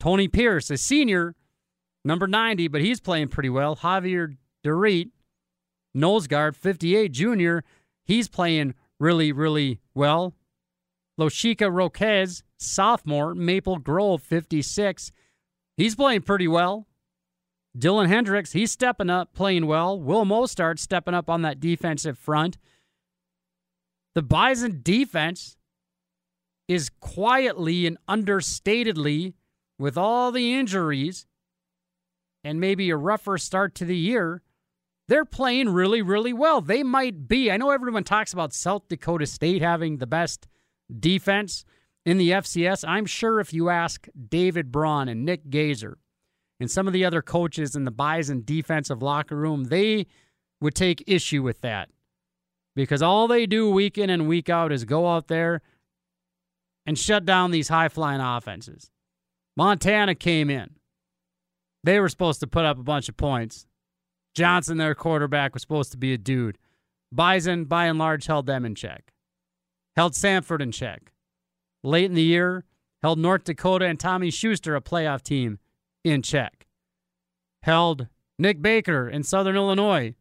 Tony 0.00 0.26
Pierce, 0.26 0.70
a 0.70 0.78
senior, 0.78 1.34
number 2.06 2.26
90, 2.26 2.68
but 2.68 2.80
he's 2.80 2.98
playing 2.98 3.28
pretty 3.28 3.50
well. 3.50 3.76
Javier 3.76 4.38
Dorit, 4.64 5.10
nose 5.92 6.26
guard, 6.26 6.56
58, 6.56 7.12
junior, 7.12 7.62
he's 8.06 8.28
playing 8.28 8.74
really, 8.98 9.32
really 9.32 9.80
well. 9.94 10.34
Loshika 11.22 11.72
Roquez, 11.72 12.42
sophomore, 12.58 13.34
Maple 13.34 13.78
Grove, 13.78 14.22
56. 14.22 15.12
He's 15.76 15.94
playing 15.94 16.22
pretty 16.22 16.48
well. 16.48 16.88
Dylan 17.78 18.08
Hendricks, 18.08 18.52
he's 18.52 18.72
stepping 18.72 19.08
up, 19.08 19.32
playing 19.32 19.66
well. 19.66 19.98
Will 19.98 20.24
Mostert 20.24 20.78
stepping 20.78 21.14
up 21.14 21.30
on 21.30 21.42
that 21.42 21.60
defensive 21.60 22.18
front. 22.18 22.58
The 24.14 24.22
Bison 24.22 24.80
defense 24.82 25.56
is 26.68 26.90
quietly 27.00 27.86
and 27.86 27.98
understatedly, 28.08 29.34
with 29.78 29.96
all 29.96 30.32
the 30.32 30.52
injuries, 30.54 31.26
and 32.44 32.60
maybe 32.60 32.90
a 32.90 32.96
rougher 32.96 33.38
start 33.38 33.74
to 33.76 33.84
the 33.84 33.96
year, 33.96 34.42
they're 35.08 35.24
playing 35.24 35.70
really, 35.70 36.02
really 36.02 36.32
well. 36.32 36.60
They 36.60 36.82
might 36.82 37.28
be. 37.28 37.50
I 37.50 37.56
know 37.56 37.70
everyone 37.70 38.04
talks 38.04 38.32
about 38.32 38.52
South 38.52 38.88
Dakota 38.88 39.26
State 39.26 39.62
having 39.62 39.96
the 39.96 40.06
best 40.06 40.46
defense 40.98 41.64
in 42.04 42.18
the 42.18 42.30
FCS. 42.30 42.84
I'm 42.86 43.06
sure 43.06 43.40
if 43.40 43.52
you 43.52 43.68
ask 43.68 44.08
David 44.28 44.72
Braun 44.72 45.08
and 45.08 45.24
Nick 45.24 45.48
Goeser 45.48 45.94
and 46.60 46.70
some 46.70 46.86
of 46.86 46.92
the 46.92 47.04
other 47.04 47.22
coaches 47.22 47.74
in 47.74 47.84
the 47.84 47.90
Bison 47.90 48.42
defensive 48.44 49.02
locker 49.02 49.36
room, 49.36 49.64
they 49.64 50.06
would 50.60 50.74
take 50.74 51.04
issue 51.06 51.42
with 51.42 51.60
that 51.60 51.88
because 52.74 53.02
all 53.02 53.28
they 53.28 53.46
do 53.46 53.70
week 53.70 53.98
in 53.98 54.10
and 54.10 54.28
week 54.28 54.48
out 54.48 54.72
is 54.72 54.84
go 54.84 55.08
out 55.08 55.28
there 55.28 55.60
and 56.86 56.98
shut 56.98 57.24
down 57.24 57.50
these 57.50 57.68
high 57.68 57.88
flying 57.88 58.20
offenses. 58.20 58.90
Montana 59.56 60.14
came 60.14 60.50
in. 60.50 60.76
They 61.84 62.00
were 62.00 62.08
supposed 62.08 62.40
to 62.40 62.46
put 62.46 62.64
up 62.64 62.78
a 62.78 62.82
bunch 62.82 63.08
of 63.08 63.16
points. 63.16 63.66
Johnson, 64.34 64.78
their 64.78 64.94
quarterback, 64.94 65.52
was 65.52 65.62
supposed 65.62 65.92
to 65.92 65.98
be 65.98 66.12
a 66.12 66.18
dude. 66.18 66.58
Bison, 67.10 67.64
by 67.64 67.86
and 67.86 67.98
large, 67.98 68.26
held 68.26 68.46
them 68.46 68.64
in 68.64 68.74
check. 68.74 69.11
Held 69.96 70.12
Samford 70.14 70.60
in 70.60 70.72
check. 70.72 71.12
Late 71.82 72.06
in 72.06 72.14
the 72.14 72.22
year, 72.22 72.64
held 73.02 73.18
North 73.18 73.44
Dakota 73.44 73.86
and 73.86 73.98
Tommy 73.98 74.30
Schuster, 74.30 74.76
a 74.76 74.80
playoff 74.80 75.22
team, 75.22 75.58
in 76.04 76.22
check. 76.22 76.66
Held 77.62 78.08
Nick 78.38 78.62
Baker 78.62 79.08
in 79.08 79.22
Southern 79.22 79.56
Illinois, 79.56 80.14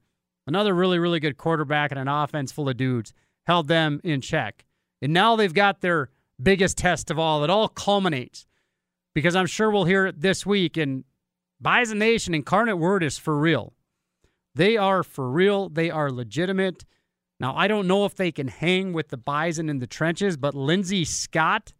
another 0.45 0.73
really, 0.73 0.99
really 0.99 1.19
good 1.19 1.37
quarterback 1.37 1.91
and 1.91 1.99
an 1.99 2.07
offense 2.07 2.51
full 2.51 2.69
of 2.69 2.77
dudes, 2.77 3.13
held 3.45 3.67
them 3.67 4.01
in 4.03 4.21
check. 4.21 4.65
And 5.01 5.13
now 5.13 5.35
they've 5.35 5.53
got 5.53 5.81
their 5.81 6.09
biggest 6.41 6.77
test 6.77 7.09
of 7.09 7.17
all. 7.17 7.43
It 7.43 7.49
all 7.49 7.67
culminates 7.67 8.45
because 9.13 9.35
I'm 9.35 9.45
sure 9.45 9.71
we'll 9.71 9.85
hear 9.85 10.07
it 10.07 10.21
this 10.21 10.45
week. 10.45 10.77
And 10.77 11.03
Bison 11.59 11.99
Nation 11.99 12.33
Incarnate 12.33 12.77
Word 12.77 13.03
is 13.03 13.17
for 13.17 13.37
real. 13.37 13.73
They 14.53 14.77
are 14.77 15.03
for 15.03 15.29
real. 15.29 15.69
They 15.69 15.89
are 15.89 16.11
legitimate. 16.11 16.85
Now, 17.41 17.55
I 17.57 17.67
don't 17.67 17.87
know 17.87 18.05
if 18.05 18.13
they 18.13 18.31
can 18.31 18.49
hang 18.49 18.93
with 18.93 19.07
the 19.07 19.17
Bison 19.17 19.67
in 19.67 19.79
the 19.79 19.87
trenches, 19.87 20.37
but 20.37 20.53
Lindsey 20.53 21.03
Scott, 21.03 21.73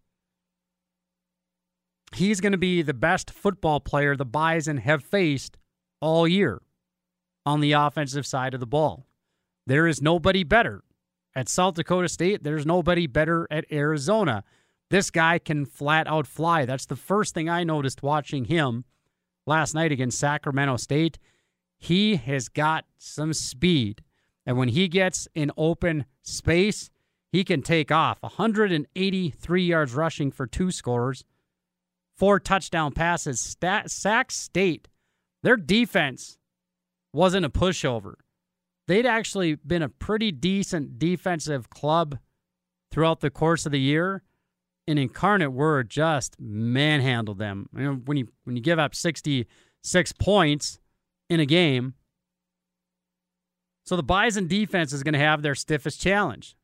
he's 2.16 2.42
going 2.42 2.54
to 2.54 2.58
be 2.58 2.82
the 2.82 2.96
best 2.96 3.30
football 3.30 3.80
player 3.80 4.16
the 4.16 4.26
Bison 4.26 4.78
have 4.78 5.04
faced 5.04 5.60
all 6.02 6.28
year 6.28 6.64
on 7.46 7.62
the 7.62 7.74
offensive 7.74 8.26
side 8.26 8.56
of 8.56 8.60
the 8.60 8.66
ball. 8.66 9.06
There 9.68 9.86
is 9.86 10.02
nobody 10.02 10.44
better. 10.44 10.84
At 11.36 11.48
South 11.48 11.76
Dakota 11.76 12.10
State, 12.10 12.44
there's 12.44 12.66
nobody 12.66 13.06
better 13.06 13.48
at 13.52 13.72
Arizona. 13.72 14.44
This 14.90 15.12
guy 15.12 15.38
can 15.38 15.66
flat 15.66 16.08
out 16.08 16.26
fly. 16.26 16.66
That's 16.66 16.88
the 16.88 16.96
first 16.96 17.36
thing 17.36 17.50
I 17.50 17.64
noticed 17.64 18.02
watching 18.02 18.46
him 18.46 18.84
last 19.46 19.76
night 19.76 19.92
against 19.92 20.18
Sacramento 20.18 20.78
State. 20.78 21.20
He 21.78 22.16
has 22.16 22.50
got 22.50 22.86
some 22.98 23.32
speed. 23.32 24.02
And 24.52 24.58
when 24.58 24.68
he 24.68 24.90
gets 24.90 25.30
in 25.34 25.50
open 25.56 26.04
space, 26.24 26.90
he 27.32 27.46
can 27.46 27.62
take 27.62 27.90
off. 27.90 28.22
183 28.22 29.64
yards 29.64 29.94
rushing 29.94 30.30
for 30.30 30.46
two 30.46 30.72
scores, 30.72 31.24
four 32.18 32.38
touchdown 32.38 32.92
passes. 32.92 33.40
Stat, 33.40 33.90
Sac 33.90 34.30
State, 34.30 34.90
their 35.42 35.56
defense 35.56 36.38
wasn't 37.14 37.46
a 37.46 37.50
pushover. 37.50 38.16
They'd 38.90 39.06
actually 39.06 39.56
been 39.56 39.84
a 39.84 39.88
pretty 39.88 40.34
decent 40.34 41.00
defensive 41.00 41.70
club 41.70 42.20
throughout 42.92 43.22
the 43.22 43.30
course 43.30 43.66
of 43.66 43.72
the 43.72 43.80
year. 43.80 44.22
And 44.86 45.00
Incarnate 45.00 45.54
Word 45.54 45.90
just 45.90 46.36
manhandled 46.42 47.38
them. 47.38 47.70
When 47.72 48.18
you 48.18 48.28
when 48.44 48.58
you 48.58 48.62
give 48.62 48.80
up 48.80 48.96
66 48.96 50.12
points 50.20 50.82
in 51.30 51.40
a 51.40 51.46
game, 51.46 51.94
so 53.92 53.98
the 53.98 54.04
Bison 54.04 54.48
defense 54.48 54.94
is 54.94 55.04
going 55.04 55.16
to 55.16 55.20
have 55.20 55.42
their 55.42 55.54
stiffest 55.54 56.00
challenge. 56.00 56.56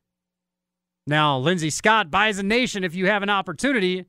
Now, 1.06 1.36
Lindsey 1.36 1.68
Scott, 1.68 2.10
Bison 2.10 2.48
Nation, 2.48 2.84
if 2.84 2.94
you 2.94 3.04
have 3.04 3.22
an 3.22 3.28
opportunity 3.28 4.06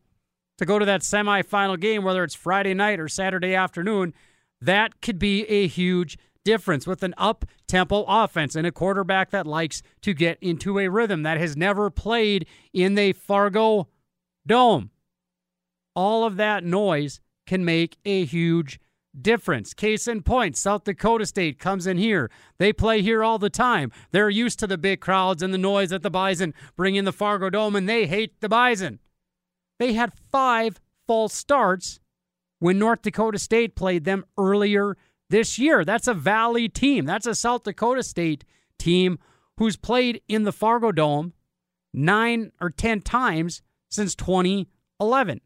to 0.58 0.66
go 0.66 0.80
to 0.80 0.86
that 0.86 1.02
semifinal 1.02 1.78
game, 1.78 2.06
whether 2.06 2.24
it's 2.24 2.34
Friday 2.34 2.74
night 2.74 2.98
or 2.98 3.10
Saturday 3.10 3.54
afternoon, 3.54 4.14
that 4.62 5.02
could 5.02 5.20
be 5.20 5.44
a 5.48 5.68
huge 5.68 6.18
difference 6.46 6.88
with 6.88 7.04
an 7.04 7.14
up 7.18 7.44
tempo 7.68 8.06
offense 8.08 8.56
and 8.56 8.66
a 8.66 8.72
quarterback 8.72 9.32
that 9.32 9.46
likes 9.46 9.82
to 10.04 10.14
get 10.14 10.38
into 10.40 10.80
a 10.80 10.88
rhythm 10.88 11.24
that 11.24 11.38
has 11.38 11.58
never 11.58 11.90
played 11.90 12.46
in 12.72 12.96
the 12.96 13.12
Fargo 13.12 13.90
Dome. 14.48 14.92
All 15.94 16.24
of 16.24 16.38
that 16.38 16.64
noise 16.64 17.20
can 17.46 17.66
make 17.66 17.98
a 18.06 18.24
huge 18.24 18.80
difference. 19.19 19.74
Case 19.74 20.08
in 20.08 20.22
point, 20.22 20.58
South 20.58 20.84
Dakota 20.84 21.26
State 21.26 21.60
comes 21.60 21.88
in 21.88 21.98
here. 21.98 22.30
They 22.58 22.74
play 22.74 23.02
here 23.02 23.24
all 23.24 23.39
the 23.39 23.50
time. 23.50 23.91
They're 24.12 24.30
used 24.30 24.60
to 24.60 24.67
the 24.67 24.78
big 24.78 25.02
crowds 25.02 25.41
and 25.41 25.54
the 25.54 25.58
noise 25.58 25.89
that 25.89 26.04
the 26.04 26.10
Bison 26.10 26.54
bring 26.76 26.95
in 26.95 27.06
the 27.06 27.13
Fargo 27.13 27.50
Dome, 27.50 27.76
and 27.76 27.88
they 27.88 28.06
hate 28.08 28.39
the 28.41 28.50
Bison. 28.50 29.00
They 29.80 29.93
had 29.93 30.13
five 30.32 30.80
false 31.08 31.34
starts 31.34 32.00
when 32.60 32.78
North 32.78 33.02
Dakota 33.02 33.39
State 33.39 33.76
played 33.76 34.04
them 34.04 34.26
earlier 34.38 34.98
this 35.30 35.58
year. 35.58 35.86
That's 35.86 36.08
a 36.08 36.13
Valley 36.13 36.69
team. 36.69 37.06
That's 37.06 37.26
a 37.26 37.36
South 37.36 37.63
Dakota 37.63 38.04
State 38.04 38.43
team 38.78 39.19
who's 39.58 39.78
played 39.78 40.22
in 40.28 40.43
the 40.43 40.52
Fargo 40.52 40.91
Dome 40.91 41.34
nine 41.93 42.52
or 42.62 42.69
10 42.69 43.02
times 43.02 43.62
since 43.89 44.15
2011. 44.15 45.41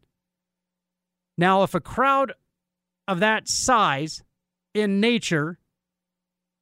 Now, 1.36 1.62
if 1.62 1.74
a 1.74 1.80
crowd 1.80 2.32
of 3.06 3.20
that 3.20 3.48
size 3.48 4.22
in 4.74 5.00
nature 5.00 5.58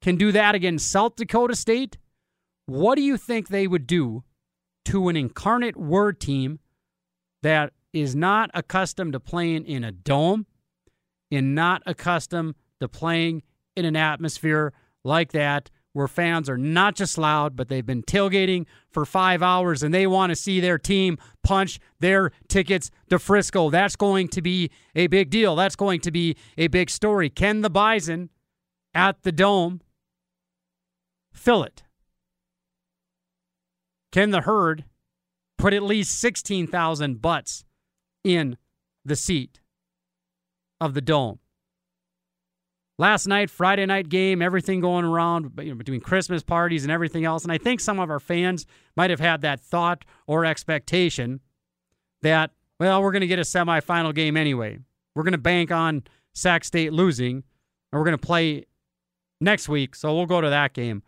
can 0.00 0.16
do 0.16 0.32
that 0.32 0.54
against 0.54 0.90
South 0.90 1.16
Dakota 1.16 1.54
State, 1.54 1.98
what 2.66 2.96
do 2.96 3.02
you 3.02 3.16
think 3.16 3.48
they 3.48 3.66
would 3.66 3.86
do 3.86 4.24
to 4.86 5.08
an 5.08 5.16
incarnate 5.16 5.76
word 5.76 6.20
team 6.20 6.58
that 7.42 7.72
is 7.92 8.16
not 8.16 8.50
accustomed 8.54 9.12
to 9.12 9.20
playing 9.20 9.64
in 9.66 9.84
a 9.84 9.92
dome 9.92 10.46
and 11.30 11.54
not 11.54 11.82
accustomed 11.86 12.54
to 12.80 12.88
playing 12.88 13.42
in 13.76 13.84
an 13.84 13.96
atmosphere 13.96 14.72
like 15.04 15.32
that 15.32 15.70
where 15.92 16.08
fans 16.08 16.48
are 16.48 16.56
not 16.56 16.94
just 16.94 17.18
loud, 17.18 17.56
but 17.56 17.68
they've 17.68 17.84
been 17.84 18.02
tailgating 18.02 18.66
for 18.90 19.04
five 19.04 19.42
hours 19.42 19.82
and 19.82 19.92
they 19.92 20.06
want 20.06 20.30
to 20.30 20.36
see 20.36 20.60
their 20.60 20.78
team 20.78 21.18
punch 21.42 21.78
their 22.00 22.32
tickets 22.48 22.90
to 23.10 23.18
Frisco. 23.18 23.70
That's 23.70 23.96
going 23.96 24.28
to 24.28 24.42
be 24.42 24.70
a 24.94 25.06
big 25.06 25.30
deal. 25.30 25.54
That's 25.54 25.76
going 25.76 26.00
to 26.00 26.10
be 26.10 26.36
a 26.56 26.68
big 26.68 26.90
story. 26.90 27.28
Can 27.28 27.60
the 27.60 27.70
Bison 27.70 28.30
at 28.94 29.22
the 29.22 29.32
Dome 29.32 29.80
fill 31.32 31.62
it? 31.62 31.82
Can 34.10 34.30
the 34.30 34.42
herd 34.42 34.84
put 35.58 35.72
at 35.72 35.82
least 35.82 36.18
16,000 36.20 37.20
butts 37.20 37.64
in 38.24 38.56
the 39.04 39.16
seat 39.16 39.60
of 40.80 40.94
the 40.94 41.00
Dome? 41.00 41.38
Last 42.98 43.26
night, 43.26 43.50
Friday 43.50 43.86
night 43.86 44.08
game, 44.08 44.42
everything 44.42 44.80
going 44.80 45.04
around 45.04 45.52
you 45.58 45.70
know, 45.70 45.74
between 45.74 46.00
Christmas 46.00 46.42
parties 46.42 46.84
and 46.84 46.92
everything 46.92 47.24
else. 47.24 47.42
And 47.42 47.52
I 47.52 47.58
think 47.58 47.80
some 47.80 47.98
of 47.98 48.10
our 48.10 48.20
fans 48.20 48.66
might 48.96 49.10
have 49.10 49.20
had 49.20 49.40
that 49.42 49.60
thought 49.60 50.04
or 50.26 50.44
expectation 50.44 51.40
that, 52.22 52.50
well, 52.78 53.02
we're 53.02 53.12
going 53.12 53.22
to 53.22 53.26
get 53.26 53.38
a 53.38 53.42
semifinal 53.42 54.14
game 54.14 54.36
anyway. 54.36 54.78
We're 55.14 55.24
going 55.24 55.32
to 55.32 55.38
bank 55.38 55.70
on 55.70 56.04
Sac 56.32 56.64
State 56.64 56.92
losing, 56.92 57.36
and 57.36 57.98
we're 57.98 58.04
going 58.04 58.16
to 58.16 58.26
play 58.26 58.64
next 59.40 59.68
week, 59.68 59.94
so 59.94 60.14
we'll 60.14 60.26
go 60.26 60.40
to 60.40 60.50
that 60.50 60.72
game. 60.72 61.02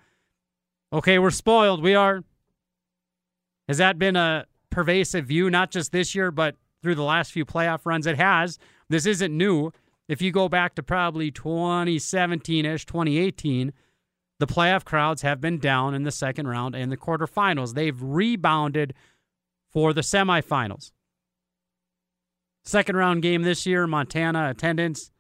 Okay, 0.93 1.19
we're 1.19 1.31
spoiled. 1.31 1.83
We 1.83 1.95
are. 1.95 2.23
Has 3.69 3.79
that 3.79 3.99
been 3.99 4.17
a 4.17 4.47
pervasive 4.71 5.27
view, 5.27 5.51
not 5.51 5.71
just 5.71 5.93
this 5.93 6.15
year, 6.15 6.31
but 6.31 6.57
through 6.83 6.95
the 6.97 7.03
last 7.03 7.33
few 7.33 7.45
playoff 7.45 7.87
runs? 7.87 8.07
It 8.07 8.17
has. 8.17 8.59
This 8.89 9.07
isn't 9.07 9.37
new. 9.37 9.73
If 10.09 10.21
you 10.21 10.33
go 10.33 10.49
back 10.49 10.75
to 10.75 10.83
probably 10.83 11.31
2017 11.31 12.67
ish, 12.67 12.85
2018, 12.85 13.73
the 14.39 14.47
playoff 14.47 14.85
crowds 14.85 15.23
have 15.23 15.41
been 15.41 15.59
down 15.59 15.95
in 15.95 16.03
the 16.03 16.11
second 16.11 16.47
round 16.49 16.75
and 16.75 16.93
the 16.93 16.97
quarterfinals. 16.97 17.75
They've 17.75 18.01
rebounded 18.01 18.95
for 19.71 19.93
the 19.93 20.01
semifinals. 20.03 20.93
Second 22.65 22.97
round 22.97 23.23
game 23.23 23.43
this 23.43 23.67
year, 23.67 23.87
Montana 23.87 24.51
attendance 24.51 25.13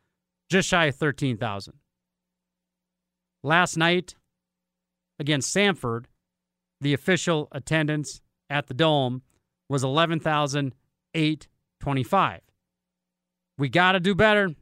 just 0.51 0.69
shy 0.69 0.87
of 0.87 0.97
13,000. 0.97 1.75
Last 3.43 3.77
night 3.77 4.15
against 5.19 5.55
Samford, 5.55 6.07
the 6.81 6.95
official 6.95 7.49
attendance 7.53 8.23
at 8.51 8.67
the 8.67 8.75
Dome 8.75 9.23
was 9.69 9.85
11,825. 9.85 12.41
We 13.57 13.69
got 13.69 13.93
to 13.93 14.01
do 14.01 14.15
better. 14.15 14.55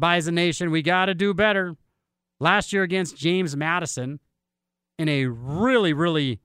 Bison 0.00 0.34
Nation, 0.34 0.70
we 0.70 0.82
got 0.82 1.06
to 1.06 1.14
do 1.14 1.32
better. 1.34 1.76
Last 2.40 2.72
year 2.72 2.82
against 2.82 3.16
James 3.16 3.54
Madison 3.56 4.18
in 4.98 5.08
a 5.08 5.26
really, 5.26 5.92
really 5.92 6.40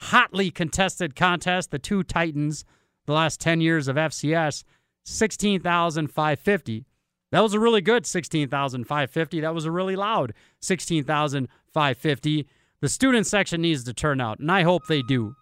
hotly 0.00 0.50
contested 0.50 1.14
contest, 1.14 1.70
the 1.70 1.78
two 1.78 2.02
Titans, 2.02 2.64
the 3.06 3.12
last 3.12 3.40
10 3.40 3.60
years 3.60 3.88
of 3.88 3.96
FCS, 3.96 4.64
16,550. 5.04 6.84
That 7.32 7.42
was 7.42 7.54
a 7.54 7.60
really 7.60 7.80
good 7.80 8.06
16,550. 8.06 9.40
That 9.40 9.54
was 9.54 9.64
a 9.64 9.70
really 9.70 9.96
loud 9.96 10.34
16,550. 10.60 12.46
The 12.80 12.88
student 12.88 13.26
section 13.26 13.62
needs 13.62 13.84
to 13.84 13.94
turn 13.94 14.20
out, 14.20 14.40
and 14.40 14.50
I 14.50 14.62
hope 14.62 14.86
they 14.86 15.02
do. 15.02 15.36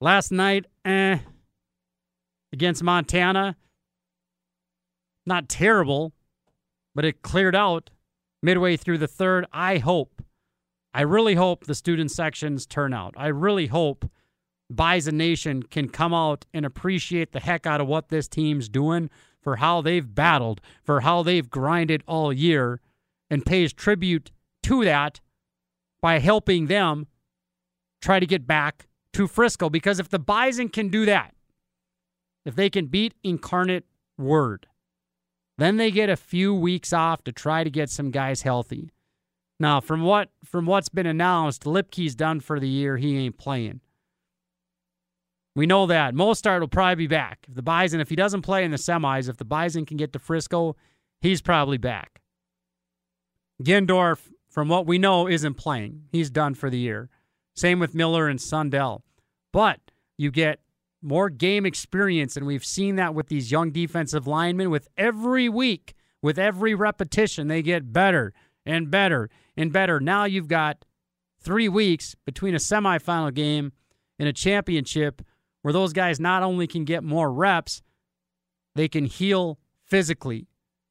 Last 0.00 0.32
night, 0.32 0.66
eh, 0.84 1.18
against 2.52 2.82
Montana, 2.82 3.56
not 5.26 5.48
terrible, 5.48 6.12
but 6.94 7.04
it 7.04 7.22
cleared 7.22 7.56
out 7.56 7.90
midway 8.42 8.76
through 8.76 8.98
the 8.98 9.06
third. 9.06 9.46
I 9.52 9.78
hope, 9.78 10.22
I 10.92 11.02
really 11.02 11.34
hope 11.34 11.64
the 11.64 11.74
student 11.74 12.10
sections 12.10 12.66
turn 12.66 12.92
out. 12.92 13.14
I 13.16 13.28
really 13.28 13.68
hope 13.68 14.10
Bison 14.68 15.16
Nation 15.16 15.62
can 15.62 15.88
come 15.88 16.14
out 16.14 16.46
and 16.52 16.64
appreciate 16.64 17.32
the 17.32 17.40
heck 17.40 17.66
out 17.66 17.80
of 17.80 17.86
what 17.86 18.08
this 18.08 18.28
team's 18.28 18.68
doing 18.68 19.10
for 19.40 19.56
how 19.56 19.80
they've 19.80 20.14
battled, 20.14 20.60
for 20.82 21.00
how 21.00 21.22
they've 21.22 21.50
grinded 21.50 22.02
all 22.06 22.32
year, 22.32 22.80
and 23.30 23.44
pays 23.44 23.72
tribute 23.72 24.30
to 24.62 24.84
that 24.84 25.20
by 26.00 26.18
helping 26.18 26.66
them 26.66 27.06
try 28.00 28.20
to 28.20 28.26
get 28.26 28.46
back 28.46 28.86
to 29.12 29.26
Frisco. 29.26 29.68
Because 29.68 29.98
if 29.98 30.08
the 30.08 30.18
Bison 30.18 30.68
can 30.68 30.88
do 30.88 31.04
that, 31.06 31.34
if 32.44 32.54
they 32.54 32.70
can 32.70 32.86
beat 32.86 33.14
Incarnate 33.22 33.84
Word, 34.18 34.66
then 35.62 35.76
they 35.76 35.90
get 35.90 36.10
a 36.10 36.16
few 36.16 36.54
weeks 36.54 36.92
off 36.92 37.22
to 37.24 37.32
try 37.32 37.64
to 37.64 37.70
get 37.70 37.90
some 37.90 38.10
guys 38.10 38.42
healthy. 38.42 38.90
Now, 39.60 39.80
from 39.80 40.02
what 40.02 40.30
from 40.44 40.66
what's 40.66 40.88
been 40.88 41.06
announced, 41.06 41.64
Luepke's 41.64 42.14
done 42.14 42.40
for 42.40 42.58
the 42.58 42.68
year. 42.68 42.96
He 42.96 43.16
ain't 43.16 43.38
playing. 43.38 43.80
We 45.54 45.66
know 45.66 45.86
that. 45.86 46.14
Mostert 46.14 46.60
will 46.60 46.68
probably 46.68 46.94
be 46.94 47.06
back. 47.06 47.46
If 47.48 47.54
the 47.54 47.62
Bison, 47.62 48.00
if 48.00 48.08
he 48.08 48.16
doesn't 48.16 48.42
play 48.42 48.64
in 48.64 48.70
the 48.70 48.76
semis, 48.76 49.28
if 49.28 49.36
the 49.36 49.44
Bison 49.44 49.84
can 49.84 49.98
get 49.98 50.12
to 50.14 50.18
Frisco, 50.18 50.76
he's 51.20 51.42
probably 51.42 51.76
back. 51.76 52.22
Gendorf, 53.62 54.30
from 54.48 54.68
what 54.68 54.86
we 54.86 54.98
know, 54.98 55.28
isn't 55.28 55.54
playing. 55.54 56.04
He's 56.10 56.30
done 56.30 56.54
for 56.54 56.70
the 56.70 56.78
year. 56.78 57.10
Same 57.54 57.78
with 57.78 57.94
Miller 57.94 58.28
and 58.28 58.40
Sundell. 58.40 59.02
But 59.52 59.78
you 60.16 60.30
get 60.30 60.60
more 61.02 61.28
game 61.28 61.66
experience, 61.66 62.36
and 62.36 62.46
we've 62.46 62.64
seen 62.64 62.96
that 62.96 63.14
with 63.14 63.28
these 63.28 63.50
young 63.50 63.70
defensive 63.70 64.26
linemen. 64.26 64.70
With 64.70 64.88
every 64.96 65.48
week, 65.48 65.94
with 66.22 66.38
every 66.38 66.74
repetition, 66.74 67.48
they 67.48 67.62
get 67.62 67.92
better 67.92 68.32
and 68.64 68.90
better 68.90 69.28
and 69.56 69.72
better. 69.72 70.00
Now 70.00 70.24
you've 70.24 70.48
got 70.48 70.84
three 71.40 71.68
weeks 71.68 72.14
between 72.24 72.54
a 72.54 72.58
semifinal 72.58 73.34
game 73.34 73.72
and 74.18 74.28
a 74.28 74.32
championship 74.32 75.22
where 75.62 75.72
those 75.72 75.92
guys 75.92 76.20
not 76.20 76.42
only 76.42 76.66
can 76.66 76.84
get 76.84 77.02
more 77.02 77.32
reps, 77.32 77.82
they 78.74 78.88
can 78.88 79.04
heal 79.04 79.58
physically 79.84 80.46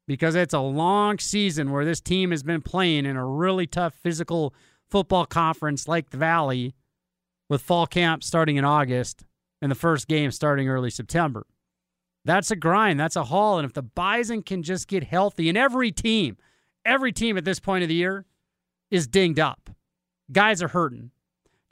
because 0.06 0.34
it's 0.34 0.54
a 0.54 0.60
long 0.60 1.18
season 1.18 1.70
where 1.70 1.84
this 1.84 2.00
team 2.00 2.30
has 2.30 2.42
been 2.42 2.62
playing 2.62 3.06
in 3.06 3.16
a 3.16 3.24
really 3.24 3.66
tough 3.66 3.94
physical 3.94 4.54
football 4.90 5.24
conference 5.24 5.88
like 5.88 6.10
the 6.10 6.16
Valley 6.16 6.74
with 7.48 7.62
fall 7.62 7.86
camp 7.86 8.22
starting 8.22 8.56
in 8.56 8.64
August 8.64 9.24
and 9.62 9.70
the 9.70 9.76
first 9.76 10.08
game 10.08 10.30
starting 10.30 10.68
early 10.68 10.90
September. 10.90 11.46
That's 12.24 12.50
a 12.50 12.56
grind. 12.56 13.00
That's 13.00 13.16
a 13.16 13.24
haul. 13.24 13.58
And 13.58 13.64
if 13.64 13.72
the 13.72 13.82
Bison 13.82 14.42
can 14.42 14.62
just 14.62 14.88
get 14.88 15.04
healthy, 15.04 15.48
and 15.48 15.56
every 15.56 15.90
team, 15.90 16.36
every 16.84 17.12
team 17.12 17.38
at 17.38 17.44
this 17.44 17.60
point 17.60 17.82
of 17.82 17.88
the 17.88 17.94
year 17.94 18.26
is 18.90 19.06
dinged 19.06 19.40
up. 19.40 19.70
Guys 20.30 20.62
are 20.62 20.68
hurting. 20.68 21.10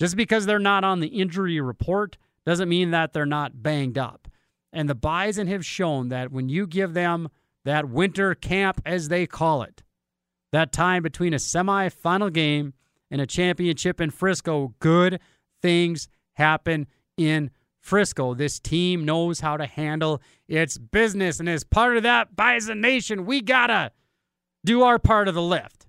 Just 0.01 0.17
because 0.17 0.47
they're 0.47 0.59
not 0.59 0.85
on 0.85 1.01
the 1.01 1.09
injury 1.09 1.61
report 1.61 2.17
doesn't 2.47 2.69
mean 2.69 2.93
that 2.93 3.13
they're 3.13 3.27
not 3.27 3.63
banged 3.63 3.99
up. 3.99 4.29
And 4.73 4.89
the 4.89 4.95
Bison 4.95 5.49
have 5.49 5.67
shown 5.67 6.09
that 6.09 6.33
when 6.33 6.49
you 6.49 6.67
give 6.67 6.95
them 6.95 7.29
that 7.65 7.89
winter 7.89 8.35
camp, 8.35 8.81
as 8.87 9.09
they 9.09 9.27
call 9.27 9.63
it, 9.63 9.83
that 10.53 10.73
time 10.73 11.03
between 11.03 11.35
a 11.35 11.39
semifinal 11.39 12.33
game 12.33 12.73
and 13.11 13.21
a 13.21 13.27
championship 13.27 14.01
in 14.01 14.11
Frisco, 14.11 14.75
good 14.79 15.21
things 15.61 16.09
happen 16.35 16.87
in 17.17 17.51
Frisco. 17.81 18.35
This 18.35 18.61
team 18.61 19.05
knows 19.05 19.41
how 19.41 19.57
to 19.57 19.67
handle 19.67 20.21
its 20.49 20.79
business. 20.79 21.41
And 21.41 21.49
as 21.49 21.65
part 21.65 21.97
of 21.97 22.03
that, 22.03 22.37
Bison 22.37 22.81
Nation, 22.81 23.27
we 23.27 23.41
got 23.41 23.69
to 23.69 23.93
do 24.65 24.83
our 24.83 24.99
part 24.99 25.29
of 25.29 25.35
the 25.35 25.43
lift 25.43 25.87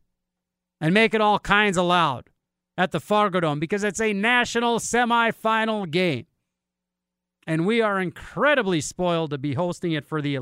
and 0.80 0.94
make 0.94 1.14
it 1.14 1.22
all 1.22 1.40
kinds 1.40 1.78
of 1.78 1.86
loud 1.86 2.30
at 2.78 2.92
the 2.92 3.00
Fargo 3.00 3.42
Dome 3.42 3.60
because 3.60 3.84
it's 3.84 4.00
a 4.02 4.14
national 4.14 4.80
semifinal 4.80 5.90
game 5.90 6.26
and 7.48 7.66
we 7.66 7.82
are 7.82 8.00
incredibly 8.00 8.82
spoiled 8.82 9.32
to 9.32 9.38
be 9.38 9.54
hosting 9.54 9.92
it 9.92 10.06
for 10.06 10.22
the 10.22 10.40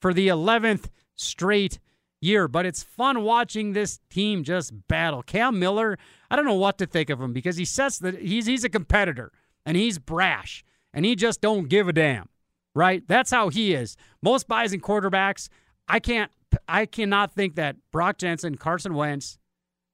for 0.00 0.12
the 0.12 0.28
11th 0.28 0.88
straight 1.16 1.78
year. 2.20 2.48
But 2.48 2.66
it's 2.66 2.82
fun 2.82 3.22
watching 3.22 3.72
this 3.72 4.00
team 4.10 4.44
just 4.44 4.72
battle. 4.88 5.22
Cam 5.22 5.58
Miller, 5.58 5.98
I 6.30 6.36
don't 6.36 6.44
know 6.44 6.54
what 6.54 6.78
to 6.78 6.86
think 6.86 7.10
of 7.10 7.20
him 7.20 7.32
because 7.32 7.56
he 7.56 7.64
says 7.64 7.98
that 8.00 8.20
he's 8.20 8.46
he's 8.46 8.64
a 8.64 8.68
competitor 8.68 9.32
and 9.64 9.76
he's 9.76 9.98
brash 9.98 10.64
and 10.96 11.04
he 11.04 11.14
just 11.14 11.40
don't 11.40 11.68
give 11.68 11.86
a 11.86 11.92
damn. 11.92 12.28
Right? 12.74 13.06
That's 13.06 13.30
how 13.30 13.48
he 13.48 13.72
is. 13.72 13.96
Most 14.20 14.48
buys 14.48 14.70
Bison 14.70 14.80
quarterbacks, 14.80 15.48
I 15.88 16.00
can't 16.00 16.30
I 16.68 16.86
cannot 16.86 17.32
think 17.32 17.54
that 17.54 17.76
Brock 17.92 18.18
Jensen, 18.18 18.56
Carson 18.56 18.94
Wentz, 18.94 19.38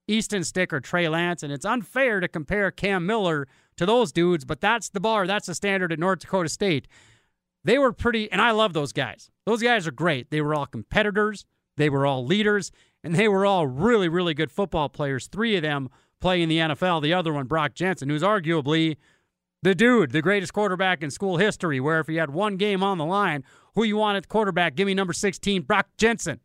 Easton 0.08 0.44
Stick, 0.44 0.72
or 0.72 0.80
Trey 0.80 1.08
Lance, 1.08 1.42
and 1.42 1.52
it's 1.52 1.64
unfair 1.64 2.20
to 2.20 2.28
compare 2.28 2.70
Cam 2.70 3.06
Miller 3.06 3.46
to 3.76 3.86
those 3.86 4.12
dudes, 4.12 4.44
but 4.44 4.60
that's 4.60 4.88
the 4.88 5.00
bar. 5.00 5.26
That's 5.26 5.46
the 5.46 5.54
standard 5.54 5.92
at 5.92 5.98
North 5.98 6.20
Dakota 6.20 6.48
State. 6.48 6.88
They 7.64 7.78
were 7.78 7.92
pretty, 7.92 8.30
and 8.30 8.40
I 8.40 8.50
love 8.50 8.72
those 8.72 8.92
guys. 8.92 9.30
Those 9.46 9.62
guys 9.62 9.86
are 9.86 9.92
great. 9.92 10.30
They 10.30 10.40
were 10.40 10.54
all 10.54 10.66
competitors, 10.66 11.44
they 11.76 11.88
were 11.88 12.06
all 12.06 12.24
leaders, 12.24 12.70
and 13.04 13.14
they 13.14 13.28
were 13.28 13.46
all 13.46 13.66
really, 13.66 14.08
really 14.08 14.34
good 14.34 14.50
football 14.50 14.88
players. 14.88 15.26
Three 15.26 15.56
of 15.56 15.62
them 15.62 15.88
play 16.20 16.42
in 16.42 16.48
the 16.48 16.58
NFL. 16.58 17.02
The 17.02 17.14
other 17.14 17.32
one, 17.32 17.46
Brock 17.46 17.74
Jensen, 17.74 18.08
who's 18.08 18.22
arguably 18.22 18.96
the 19.62 19.74
dude, 19.74 20.10
the 20.10 20.22
greatest 20.22 20.52
quarterback 20.52 21.02
in 21.02 21.10
school 21.10 21.36
history, 21.36 21.80
where 21.80 22.00
if 22.00 22.06
he 22.06 22.16
had 22.16 22.30
one 22.30 22.56
game 22.56 22.82
on 22.82 22.98
the 22.98 23.04
line, 23.04 23.44
who 23.74 23.84
you 23.84 23.96
want 23.96 24.16
at 24.16 24.28
quarterback, 24.28 24.74
give 24.74 24.86
me 24.86 24.94
number 24.94 25.12
16, 25.12 25.62
Brock 25.62 25.88
Jensen. 25.96 26.40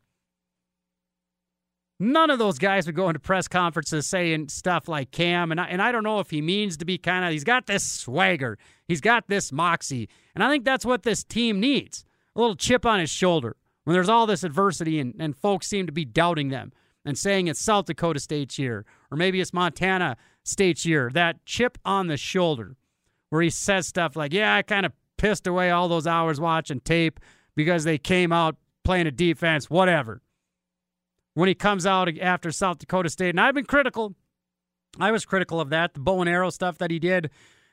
None 2.00 2.30
of 2.30 2.38
those 2.38 2.60
guys 2.60 2.86
would 2.86 2.96
go 2.96 3.10
into 3.10 3.20
press 3.20 3.48
conferences 3.48 4.06
saying 4.06 4.50
stuff 4.50 4.88
like 4.88 5.10
Cam, 5.10 5.52
and 5.52 5.60
I, 5.60 5.66
and 5.66 5.82
I 5.82 5.92
don't 5.92 6.04
know 6.04 6.20
if 6.20 6.30
he 6.30 6.44
means 6.44 6.78
to 6.78 6.86
be 6.86 7.00
kind 7.00 7.26
of. 7.26 7.32
He's 7.32 7.44
got 7.44 7.66
this 7.66 7.84
swagger, 7.84 8.60
he's 8.88 9.02
got 9.02 9.28
this 9.28 9.52
moxie, 9.52 10.08
and 10.36 10.44
I 10.44 10.50
think 10.50 10.64
that's 10.64 10.86
what 10.86 11.02
this 11.02 11.24
team 11.24 11.60
needs 11.60 12.06
a 12.38 12.40
little 12.40 12.56
chip 12.56 12.86
on 12.86 13.00
his 13.00 13.10
shoulder 13.10 13.58
when 13.84 13.94
there's 13.94 14.10
all 14.10 14.28
this 14.28 14.44
adversity 14.44 15.00
and, 15.00 15.16
and 15.20 15.36
folks 15.36 15.68
seem 15.68 15.88
to 15.88 15.92
be 15.92 16.06
doubting 16.06 16.50
them 16.50 16.72
and 17.04 17.18
saying 17.18 17.48
it's 17.48 17.60
South 17.60 17.86
Dakota 17.86 18.20
State's 18.20 18.60
year 18.60 18.86
or 19.10 19.18
maybe 19.18 19.42
it's 19.42 19.54
Montana 19.54 20.18
State's 20.44 20.86
year. 20.86 21.10
That 21.12 21.44
chip 21.46 21.78
on 21.84 22.08
the 22.08 22.18
shoulder 22.18 22.76
where 23.30 23.42
he 23.42 23.50
says 23.50 23.88
stuff 23.88 24.16
like, 24.16 24.34
"Yeah, 24.34 24.56
I 24.56 24.62
kind 24.62 24.86
of 24.86 24.94
pissed 25.18 25.48
away 25.48 25.72
all 25.72 25.88
those 25.88 26.08
hours 26.08 26.40
watching 26.40 26.80
tape 26.80 27.20
because 27.56 27.84
they 27.84 27.98
came 27.98 28.32
out 28.32 28.56
playing 28.84 29.08
a 29.08 29.12
defense, 29.12 29.70
whatever." 29.70 30.22
when 31.38 31.48
he 31.48 31.54
comes 31.54 31.86
out 31.86 32.10
after 32.18 32.52
South 32.52 32.80
Dakota 32.80 33.12
State. 33.12 33.30
And 33.30 33.40
I've 33.40 33.54
been 33.54 33.66
critical. 33.66 34.16
I 35.00 35.12
was 35.12 35.24
critical 35.24 35.62
of 35.62 35.70
that. 35.70 35.94
The 35.94 36.00
bow 36.00 36.20
and 36.22 36.28
arrow 36.28 36.50
stuff 36.50 36.80
that 36.80 36.90
he 36.90 36.98
did. 36.98 37.30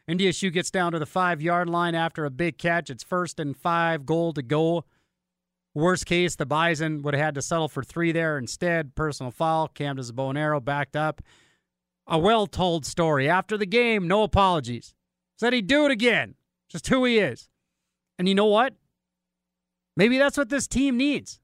And 0.07 0.21
DSU 0.21 0.53
gets 0.53 0.71
down 0.71 0.93
to 0.93 0.99
the 0.99 1.07
five 1.07 1.41
yard 1.41 1.71
line 1.71 1.95
after 1.95 2.27
a 2.27 2.31
big 2.31 2.59
catch. 2.59 2.91
It's 2.91 3.03
first 3.03 3.41
and 3.41 3.57
five, 3.57 4.05
goal 4.05 4.35
to 4.35 4.43
go. 4.43 4.85
Worst 5.73 6.05
case, 6.05 6.37
the 6.37 6.45
Bison 6.45 7.01
would 7.01 7.15
have 7.15 7.25
had 7.25 7.35
to 7.37 7.43
settle 7.43 7.71
for 7.71 7.83
three 7.83 8.13
there 8.13 8.37
instead. 8.37 8.95
Personal 8.95 9.33
foul. 9.33 9.69
Cam 9.69 9.97
does 9.97 10.11
a 10.11 10.13
bow 10.13 10.29
and 10.29 10.39
arrow, 10.39 10.61
backed 10.61 10.95
up. 10.95 11.23
A 12.07 12.19
well 12.19 12.47
told 12.47 12.85
story. 12.85 13.31
After 13.31 13.57
the 13.57 13.65
game, 13.65 14.07
no 14.07 14.25
apologies. 14.25 14.93
Said 15.37 15.53
he'd 15.53 15.67
do 15.67 15.85
it 15.87 15.91
again. 15.91 16.35
Just 16.69 16.89
who 16.89 17.05
he 17.05 17.19
is. 17.19 17.49
And 18.19 18.29
you 18.29 18.35
know 18.35 18.47
what? 18.47 18.75
Maybe 19.97 20.19
that's 20.19 20.37
what 20.37 20.49
this 20.49 20.67
team 20.67 20.97
needs. 20.97 21.41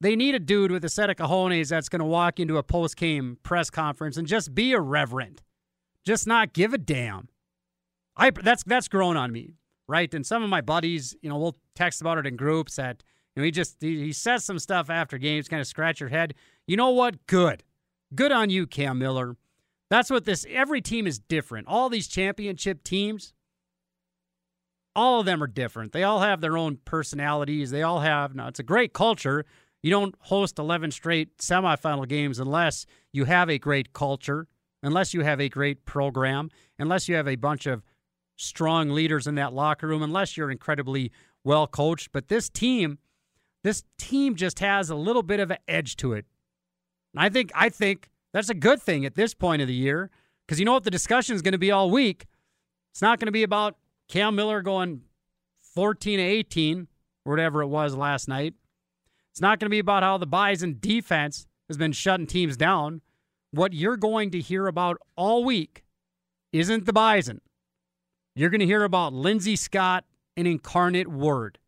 They 0.00 0.16
need 0.16 0.34
a 0.34 0.38
dude 0.38 0.70
with 0.70 0.84
a 0.84 0.88
set 0.88 1.08
of 1.08 1.16
cojones 1.16 1.68
that's 1.68 1.88
going 1.88 2.00
to 2.00 2.06
walk 2.06 2.40
into 2.40 2.58
a 2.58 2.62
post 2.62 2.96
game 2.96 3.38
press 3.42 3.70
conference 3.70 4.16
and 4.16 4.26
just 4.26 4.54
be 4.54 4.72
irreverent, 4.72 5.42
just 6.04 6.26
not 6.26 6.52
give 6.52 6.74
a 6.74 6.78
damn. 6.78 7.28
I 8.16 8.30
that's 8.30 8.64
that's 8.64 8.88
grown 8.88 9.16
on 9.16 9.32
me, 9.32 9.54
right? 9.88 10.12
And 10.12 10.26
some 10.26 10.42
of 10.42 10.50
my 10.50 10.60
buddies, 10.60 11.16
you 11.22 11.28
know, 11.28 11.38
we'll 11.38 11.56
text 11.74 12.00
about 12.00 12.18
it 12.18 12.26
in 12.26 12.36
groups 12.36 12.76
that 12.76 13.02
you 13.34 13.40
know 13.40 13.44
he 13.44 13.50
just 13.50 13.76
he, 13.80 14.04
he 14.04 14.12
says 14.12 14.44
some 14.44 14.58
stuff 14.58 14.90
after 14.90 15.16
games, 15.16 15.48
kind 15.48 15.60
of 15.60 15.66
scratch 15.66 16.00
your 16.00 16.10
head. 16.10 16.34
You 16.66 16.76
know 16.76 16.90
what? 16.90 17.26
Good, 17.26 17.62
good 18.14 18.32
on 18.32 18.50
you, 18.50 18.66
Cam 18.66 18.98
Miller. 18.98 19.36
That's 19.94 20.10
what 20.10 20.24
this. 20.24 20.44
Every 20.50 20.80
team 20.80 21.06
is 21.06 21.20
different. 21.20 21.68
All 21.68 21.88
these 21.88 22.08
championship 22.08 22.82
teams, 22.82 23.32
all 24.96 25.20
of 25.20 25.26
them 25.26 25.40
are 25.40 25.46
different. 25.46 25.92
They 25.92 26.02
all 26.02 26.18
have 26.18 26.40
their 26.40 26.58
own 26.58 26.78
personalities. 26.84 27.70
They 27.70 27.82
all 27.82 28.00
have. 28.00 28.34
Now, 28.34 28.48
it's 28.48 28.58
a 28.58 28.64
great 28.64 28.92
culture. 28.92 29.44
You 29.84 29.90
don't 29.90 30.16
host 30.18 30.58
11 30.58 30.90
straight 30.90 31.38
semifinal 31.38 32.08
games 32.08 32.40
unless 32.40 32.86
you 33.12 33.26
have 33.26 33.48
a 33.48 33.56
great 33.56 33.92
culture, 33.92 34.48
unless 34.82 35.14
you 35.14 35.20
have 35.20 35.40
a 35.40 35.48
great 35.48 35.84
program, 35.84 36.50
unless 36.76 37.08
you 37.08 37.14
have 37.14 37.28
a 37.28 37.36
bunch 37.36 37.66
of 37.66 37.84
strong 38.34 38.90
leaders 38.90 39.28
in 39.28 39.36
that 39.36 39.52
locker 39.52 39.86
room, 39.86 40.02
unless 40.02 40.36
you're 40.36 40.50
incredibly 40.50 41.12
well 41.44 41.68
coached. 41.68 42.08
But 42.10 42.26
this 42.26 42.48
team, 42.48 42.98
this 43.62 43.84
team 43.96 44.34
just 44.34 44.58
has 44.58 44.90
a 44.90 44.96
little 44.96 45.22
bit 45.22 45.38
of 45.38 45.52
an 45.52 45.58
edge 45.68 45.94
to 45.98 46.14
it. 46.14 46.26
And 47.14 47.22
I 47.22 47.28
think 47.28 47.52
I 47.54 47.68
think 47.68 48.10
that's 48.34 48.50
a 48.50 48.54
good 48.54 48.82
thing 48.82 49.06
at 49.06 49.14
this 49.14 49.32
point 49.32 49.62
of 49.62 49.68
the 49.68 49.74
year 49.74 50.10
because 50.44 50.58
you 50.58 50.66
know 50.66 50.72
what 50.72 50.82
the 50.82 50.90
discussion 50.90 51.36
is 51.36 51.40
going 51.40 51.52
to 51.52 51.58
be 51.58 51.70
all 51.70 51.88
week. 51.88 52.26
It's 52.92 53.00
not 53.00 53.20
going 53.20 53.26
to 53.26 53.32
be 53.32 53.44
about 53.44 53.76
Cam 54.08 54.34
Miller 54.34 54.60
going 54.60 55.02
14 55.74 56.18
to 56.18 56.24
18 56.24 56.88
or 57.24 57.32
whatever 57.32 57.62
it 57.62 57.68
was 57.68 57.94
last 57.94 58.28
night. 58.28 58.54
It's 59.30 59.40
not 59.40 59.60
going 59.60 59.66
to 59.66 59.70
be 59.70 59.78
about 59.78 60.02
how 60.02 60.18
the 60.18 60.26
Bison 60.26 60.78
defense 60.80 61.46
has 61.68 61.78
been 61.78 61.92
shutting 61.92 62.26
teams 62.26 62.56
down. 62.56 63.02
What 63.52 63.72
you're 63.72 63.96
going 63.96 64.32
to 64.32 64.40
hear 64.40 64.66
about 64.66 64.98
all 65.16 65.44
week 65.44 65.84
isn't 66.52 66.86
the 66.86 66.92
Bison. 66.92 67.40
You're 68.34 68.50
going 68.50 68.60
to 68.60 68.66
hear 68.66 68.82
about 68.82 69.12
Lindsey 69.12 69.54
Scott 69.54 70.04
and 70.36 70.48
Incarnate 70.48 71.08
Word. 71.08 71.58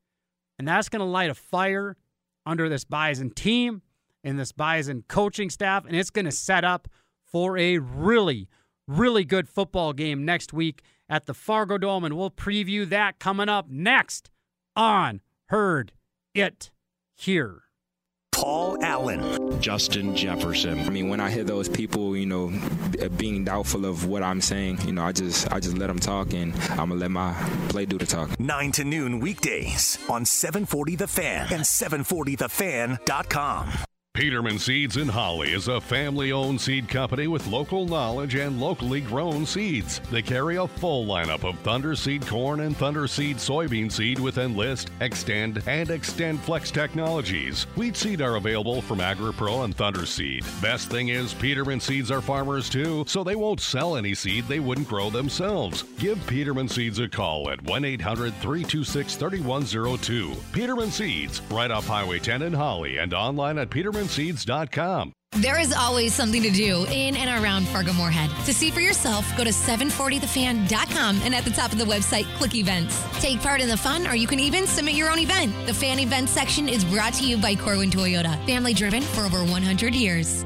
And 0.59 0.67
that's 0.67 0.89
going 0.89 1.01
to 1.01 1.07
light 1.07 1.31
a 1.31 1.35
fire 1.35 1.97
under 2.45 2.69
this 2.69 2.85
Bison 2.85 3.31
team 3.31 3.83
and 4.27 4.39
this 4.39 4.53
Bison 4.53 5.05
coaching 5.09 5.49
staff. 5.49 5.87
And 5.87 5.97
it's 5.97 6.11
going 6.11 6.25
to 6.25 6.33
set 6.33 6.65
up 6.65 6.89
for 7.25 7.57
a 7.57 7.79
really, 7.79 8.49
really 8.87 9.25
good 9.25 9.49
football 9.49 9.93
game 9.93 10.25
next 10.25 10.53
week 10.53 10.83
at 11.09 11.27
the 11.27 11.35
Fargo 11.35 11.79
Dome. 11.79 12.05
And 12.05 12.17
we'll 12.17 12.31
preview 12.31 12.89
that 12.89 13.19
coming 13.19 13.49
up 13.49 13.71
next 13.71 14.31
on 14.75 15.21
Heard 15.47 15.93
It 16.35 16.71
Here. 17.15 17.63
Paul 18.33 18.77
Allen. 18.83 19.63
Justin 19.63 20.15
Jefferson. 20.15 20.79
I 20.81 20.91
mean, 20.91 21.09
when 21.09 21.21
I 21.21 21.31
hear 21.31 21.45
those 21.45 21.71
people, 21.71 22.15
you 22.15 22.27
know, 22.27 22.53
being 23.17 23.45
doubtful 23.45 23.87
of 23.87 24.07
what 24.07 24.23
I'm 24.23 24.43
saying, 24.43 24.81
you 24.85 24.93
know, 24.93 25.05
I 25.05 25.13
just 25.13 25.51
I 25.51 25.59
just 25.59 25.79
let 25.79 25.87
them 25.87 25.99
talk, 25.99 26.35
and 26.35 26.55
I'm 26.73 26.91
gonna 26.91 26.97
let 26.97 27.11
my 27.11 27.33
play 27.71 27.87
do 27.87 27.97
the 27.97 28.05
talk. 28.05 28.39
Nine 28.39 28.73
to 28.73 28.85
noon 28.85 29.21
weekdays 29.21 29.99
on 30.11 30.27
740 30.27 30.97
The 30.97 31.09
Fan 31.09 31.47
and 31.51 31.63
740thefan.com. 31.63 33.73
Peterman 34.17 34.59
Seeds 34.59 34.97
in 34.97 35.09
Hawley 35.09 35.53
is 35.53 35.69
a 35.69 35.79
family 35.79 36.33
owned 36.33 36.59
seed 36.59 36.89
company 36.89 37.27
with 37.27 37.47
local 37.49 37.87
knowledge 37.87 38.35
and 38.35 38.59
locally 38.59 39.03
grown 39.03 39.45
seeds. 39.45 40.01
They 40.11 40.23
carry 40.23 40.57
a 40.57 40.67
full 40.67 41.05
lineup 41.05 41.45
of 41.45 41.59
Thunder 41.59 41.95
Seed 41.95 42.27
corn 42.27 42.61
and 42.61 42.75
Thunder 42.75 43.07
Seed 43.09 43.37
soybean 43.37 43.93
seed 43.93 44.19
with 44.19 44.39
Enlist, 44.39 44.91
Extend, 45.01 45.63
and 45.67 45.91
Extend 45.91 46.41
Flex 46.41 46.71
technologies. 46.71 47.65
Wheat 47.77 47.95
seed 47.95 48.23
are 48.23 48.37
available 48.37 48.81
from 48.81 49.01
AgriPro 49.01 49.67
and 49.67 49.77
Thunder 49.77 50.07
Seed. 50.07 50.47
Best 50.63 50.89
thing 50.89 51.09
is, 51.11 51.35
Peterman 51.35 51.79
Seeds 51.79 52.11
are 52.11 52.23
farmers 52.23 52.71
too, 52.71 53.05
so 53.07 53.23
they 53.23 53.37
won't 53.37 53.61
sell 53.61 53.97
any 53.97 54.15
seed 54.15 54.49
they 54.49 54.61
wouldn't 54.61 54.89
grow 54.89 55.11
themselves. 55.11 55.83
Give 55.99 56.19
Peterman 56.27 56.69
Seeds 56.69 57.01
a 57.01 57.07
call 57.09 57.51
at 57.51 57.63
1 57.65 57.85
800 57.85 58.33
326 58.37 59.15
3102. 59.15 60.35
Peterman 60.53 60.91
Seeds, 60.91 61.43
right 61.51 61.71
off 61.71 61.87
Highway 61.87 62.19
10 62.19 62.41
in 62.41 62.55
Hawley 62.55 62.97
and 62.97 63.13
online 63.13 63.59
at 63.59 63.69
Peterman 63.69 64.06
There 65.33 65.59
is 65.61 65.73
always 65.73 66.15
something 66.15 66.43
to 66.43 66.51
do 66.51 66.87
in 66.87 67.15
and 67.15 67.43
around 67.43 67.69
Fargo 67.69 67.93
Moorhead. 67.93 68.31
To 68.47 68.55
see 68.55 68.71
for 68.71 68.81
yourself, 68.81 69.27
go 69.37 69.45
to 69.45 69.51
740thefan.com 69.51 71.21
and 71.23 71.35
at 71.35 71.45
the 71.45 71.51
top 71.51 71.73
of 71.73 71.79
the 71.79 71.85
website, 71.85 72.25
click 72.39 72.55
events. 72.55 73.05
Take 73.21 73.43
part 73.43 73.61
in 73.61 73.69
the 73.69 73.77
fun, 73.77 74.07
or 74.07 74.15
you 74.15 74.27
can 74.27 74.41
even 74.41 74.67
submit 74.67 74.95
your 74.95 75.11
own 75.11 75.19
event. 75.19 75.53
The 75.67 75.75
fan 75.75 75.99
events 75.99 76.33
section 76.33 76.69
is 76.69 76.85
brought 76.87 77.13
to 77.15 77.27
you 77.27 77.37
by 77.37 77.55
Corwin 77.55 77.91
Toyota, 77.91 78.45
family 78.47 78.73
driven 78.73 79.03
for 79.03 79.23
over 79.23 79.45
100 79.45 79.95
years. 79.95 80.45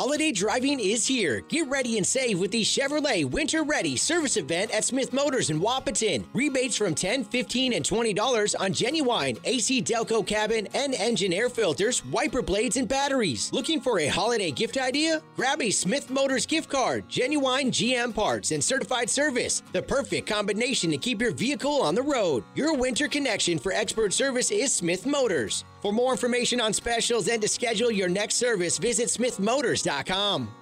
Holiday 0.00 0.32
driving 0.32 0.80
is 0.80 1.06
here. 1.06 1.42
Get 1.48 1.68
ready 1.68 1.98
and 1.98 2.06
save 2.06 2.38
with 2.40 2.50
the 2.52 2.62
Chevrolet 2.62 3.26
Winter 3.26 3.62
Ready 3.62 3.98
service 3.98 4.38
event 4.38 4.70
at 4.70 4.82
Smith 4.82 5.12
Motors 5.12 5.50
in 5.50 5.60
Wahpeton. 5.60 6.24
Rebates 6.32 6.74
from 6.74 6.94
$10, 6.94 7.26
$15, 7.26 7.76
and 7.76 7.84
$20 7.84 8.54
on 8.58 8.72
genuine 8.72 9.36
AC 9.44 9.82
Delco 9.82 10.26
cabin 10.26 10.66
and 10.72 10.94
engine 10.94 11.34
air 11.34 11.50
filters, 11.50 12.02
wiper 12.06 12.40
blades, 12.40 12.78
and 12.78 12.88
batteries. 12.88 13.52
Looking 13.52 13.78
for 13.78 13.98
a 13.98 14.06
holiday 14.06 14.50
gift 14.50 14.78
idea? 14.78 15.20
Grab 15.36 15.60
a 15.60 15.70
Smith 15.70 16.08
Motors 16.08 16.46
gift 16.46 16.70
card, 16.70 17.06
genuine 17.06 17.70
GM 17.70 18.14
parts, 18.14 18.52
and 18.52 18.64
certified 18.64 19.10
service. 19.10 19.62
The 19.72 19.82
perfect 19.82 20.26
combination 20.26 20.90
to 20.92 20.96
keep 20.96 21.20
your 21.20 21.32
vehicle 21.32 21.82
on 21.82 21.94
the 21.94 22.00
road. 22.00 22.42
Your 22.54 22.74
winter 22.74 23.06
connection 23.06 23.58
for 23.58 23.70
expert 23.72 24.14
service 24.14 24.50
is 24.50 24.72
Smith 24.72 25.04
Motors. 25.04 25.66
For 25.80 25.92
more 25.92 26.12
information 26.12 26.60
on 26.60 26.74
specials 26.74 27.26
and 27.26 27.40
to 27.40 27.48
schedule 27.48 27.90
your 27.90 28.08
next 28.08 28.34
service, 28.34 28.76
visit 28.76 29.08
smithmotors.com. 29.08 30.54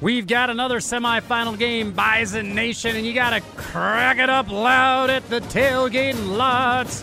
We've 0.00 0.28
got 0.28 0.48
another 0.48 0.78
semifinal 0.78 1.58
game, 1.58 1.92
Bison 1.92 2.54
Nation, 2.54 2.94
and 2.94 3.04
you 3.04 3.14
got 3.14 3.30
to 3.30 3.40
crack 3.56 4.18
it 4.18 4.30
up 4.30 4.48
loud 4.48 5.10
at 5.10 5.28
the 5.28 5.40
tailgate 5.40 6.14
lots. 6.36 7.02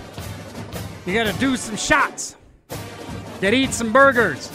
You 1.05 1.13
got 1.13 1.31
to 1.31 1.37
do 1.39 1.57
some 1.57 1.75
shots, 1.75 2.37
get 3.41 3.53
eat 3.53 3.73
some 3.73 3.91
burgers, 3.91 4.49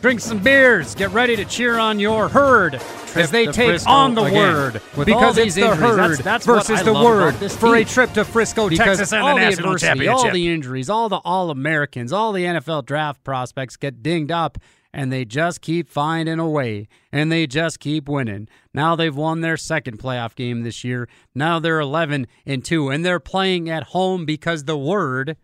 drink 0.00 0.20
some 0.20 0.38
beers, 0.38 0.94
get 0.94 1.10
ready 1.10 1.36
to 1.36 1.44
cheer 1.44 1.76
on 1.76 1.98
your 1.98 2.28
herd 2.28 2.80
as 3.16 3.30
they 3.30 3.46
take 3.46 3.68
Frisco 3.68 3.90
on 3.90 4.14
the 4.14 4.22
again. 4.22 4.34
word 4.34 4.82
With 4.96 5.06
because 5.06 5.38
it's 5.38 5.54
the 5.54 5.62
injuries, 5.62 5.80
herd 5.80 6.10
that's, 6.18 6.22
that's 6.22 6.46
versus 6.46 6.82
the 6.82 6.92
word 6.92 7.34
for 7.52 7.76
a 7.76 7.84
trip 7.84 8.12
to 8.12 8.24
Frisco, 8.24 8.68
because 8.68 8.98
Texas, 8.98 9.12
and 9.12 9.22
all 9.22 9.36
the 9.36 9.46
adversity, 9.46 10.08
all 10.08 10.30
the 10.30 10.48
injuries, 10.48 10.90
all 10.90 11.08
the 11.08 11.20
All 11.24 11.50
Americans, 11.50 12.12
all 12.12 12.32
the 12.32 12.44
NFL 12.44 12.86
draft 12.86 13.22
prospects 13.24 13.76
get 13.76 14.02
dinged 14.02 14.30
up, 14.30 14.58
and 14.92 15.12
they 15.12 15.24
just 15.24 15.60
keep 15.60 15.88
finding 15.88 16.38
a 16.38 16.48
way, 16.48 16.88
and 17.12 17.30
they 17.30 17.46
just 17.46 17.80
keep 17.80 18.08
winning. 18.08 18.48
Now 18.74 18.96
they've 18.96 19.14
won 19.14 19.40
their 19.40 19.56
second 19.56 19.98
playoff 19.98 20.34
game 20.34 20.62
this 20.62 20.84
year. 20.84 21.08
Now 21.34 21.58
they're 21.58 21.80
11 21.80 22.26
and 22.46 22.64
two, 22.64 22.88
and 22.88 23.04
they're 23.04 23.20
playing 23.20 23.68
at 23.70 23.84
home 23.84 24.24
because 24.24 24.64
the 24.64 24.78
word 24.78 25.36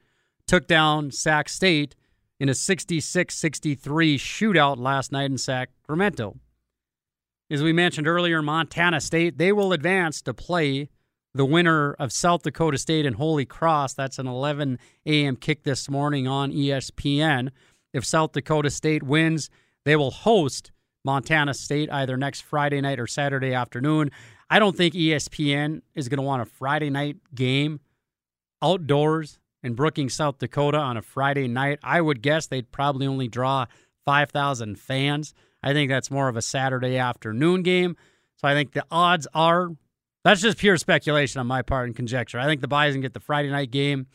took 0.46 0.66
down 0.66 1.10
Sac 1.10 1.48
State 1.48 1.94
in 2.38 2.48
a 2.48 2.52
66-63 2.52 3.78
shootout 4.16 4.78
last 4.78 5.10
night 5.10 5.30
in 5.30 5.38
Sacramento. 5.38 6.36
As 7.48 7.62
we 7.62 7.72
mentioned 7.72 8.08
earlier, 8.08 8.42
Montana 8.42 9.00
State, 9.00 9.38
they 9.38 9.52
will 9.52 9.72
advance 9.72 10.20
to 10.22 10.34
play 10.34 10.88
the 11.32 11.44
winner 11.44 11.92
of 11.92 12.12
South 12.12 12.42
Dakota 12.42 12.76
State 12.76 13.06
and 13.06 13.14
Holy 13.14 13.44
Cross. 13.44 13.94
That's 13.94 14.18
an 14.18 14.26
11 14.26 14.78
a.m. 15.04 15.36
kick 15.36 15.62
this 15.62 15.88
morning 15.88 16.26
on 16.26 16.50
ESPN. 16.50 17.50
If 17.92 18.04
South 18.04 18.32
Dakota 18.32 18.70
State 18.70 19.04
wins, 19.04 19.48
they 19.84 19.94
will 19.94 20.10
host 20.10 20.72
Montana 21.04 21.54
State 21.54 21.88
either 21.92 22.16
next 22.16 22.40
Friday 22.40 22.80
night 22.80 22.98
or 22.98 23.06
Saturday 23.06 23.54
afternoon. 23.54 24.10
I 24.50 24.58
don't 24.58 24.76
think 24.76 24.94
ESPN 24.94 25.82
is 25.94 26.08
going 26.08 26.18
to 26.18 26.22
want 26.22 26.42
a 26.42 26.46
Friday 26.46 26.90
night 26.90 27.18
game 27.32 27.78
outdoors 28.60 29.38
in 29.62 29.74
Brookings, 29.74 30.14
South 30.14 30.38
Dakota 30.38 30.78
on 30.78 30.96
a 30.96 31.02
Friday 31.02 31.46
night. 31.46 31.78
I 31.84 32.00
would 32.00 32.22
guess 32.22 32.48
they'd 32.48 32.72
probably 32.72 33.06
only 33.06 33.28
draw 33.28 33.66
5,000 34.04 34.80
fans. 34.80 35.32
I 35.62 35.72
think 35.72 35.90
that's 35.90 36.10
more 36.10 36.28
of 36.28 36.36
a 36.36 36.42
Saturday 36.42 36.98
afternoon 36.98 37.62
game. 37.62 37.96
So 38.36 38.48
I 38.48 38.54
think 38.54 38.72
the 38.72 38.84
odds 38.90 39.26
are 39.34 39.70
that's 40.24 40.40
just 40.40 40.58
pure 40.58 40.76
speculation 40.76 41.38
on 41.38 41.46
my 41.46 41.62
part 41.62 41.86
and 41.86 41.94
conjecture. 41.94 42.40
I 42.40 42.46
think 42.46 42.60
the 42.60 42.68
Bison 42.68 43.00
get 43.00 43.14
the 43.14 43.20
Friday 43.20 43.48
night 43.48 43.70
game. 43.70 44.06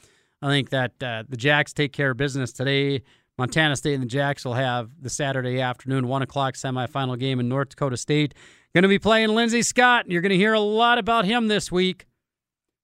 I 0.41 0.49
think 0.49 0.69
that 0.71 0.91
uh, 1.01 1.23
the 1.29 1.37
Jacks 1.37 1.71
take 1.71 1.93
care 1.93 2.11
of 2.11 2.17
business 2.17 2.51
today. 2.51 3.03
Montana 3.37 3.75
State 3.75 3.93
and 3.93 4.03
the 4.03 4.07
Jacks 4.07 4.43
will 4.43 4.55
have 4.55 4.89
the 5.01 5.09
Saturday 5.09 5.61
afternoon, 5.61 6.07
1 6.07 6.21
o'clock 6.21 6.55
semifinal 6.55 7.17
game 7.17 7.39
in 7.39 7.47
North 7.47 7.69
Dakota 7.69 7.95
State. 7.95 8.33
Going 8.73 8.83
to 8.83 8.89
be 8.89 8.99
playing 8.99 9.29
Lindsey 9.29 9.61
Scott, 9.61 10.09
you're 10.09 10.21
going 10.21 10.31
to 10.31 10.37
hear 10.37 10.53
a 10.53 10.59
lot 10.59 10.97
about 10.97 11.25
him 11.25 11.47
this 11.47 11.71
week. 11.71 12.07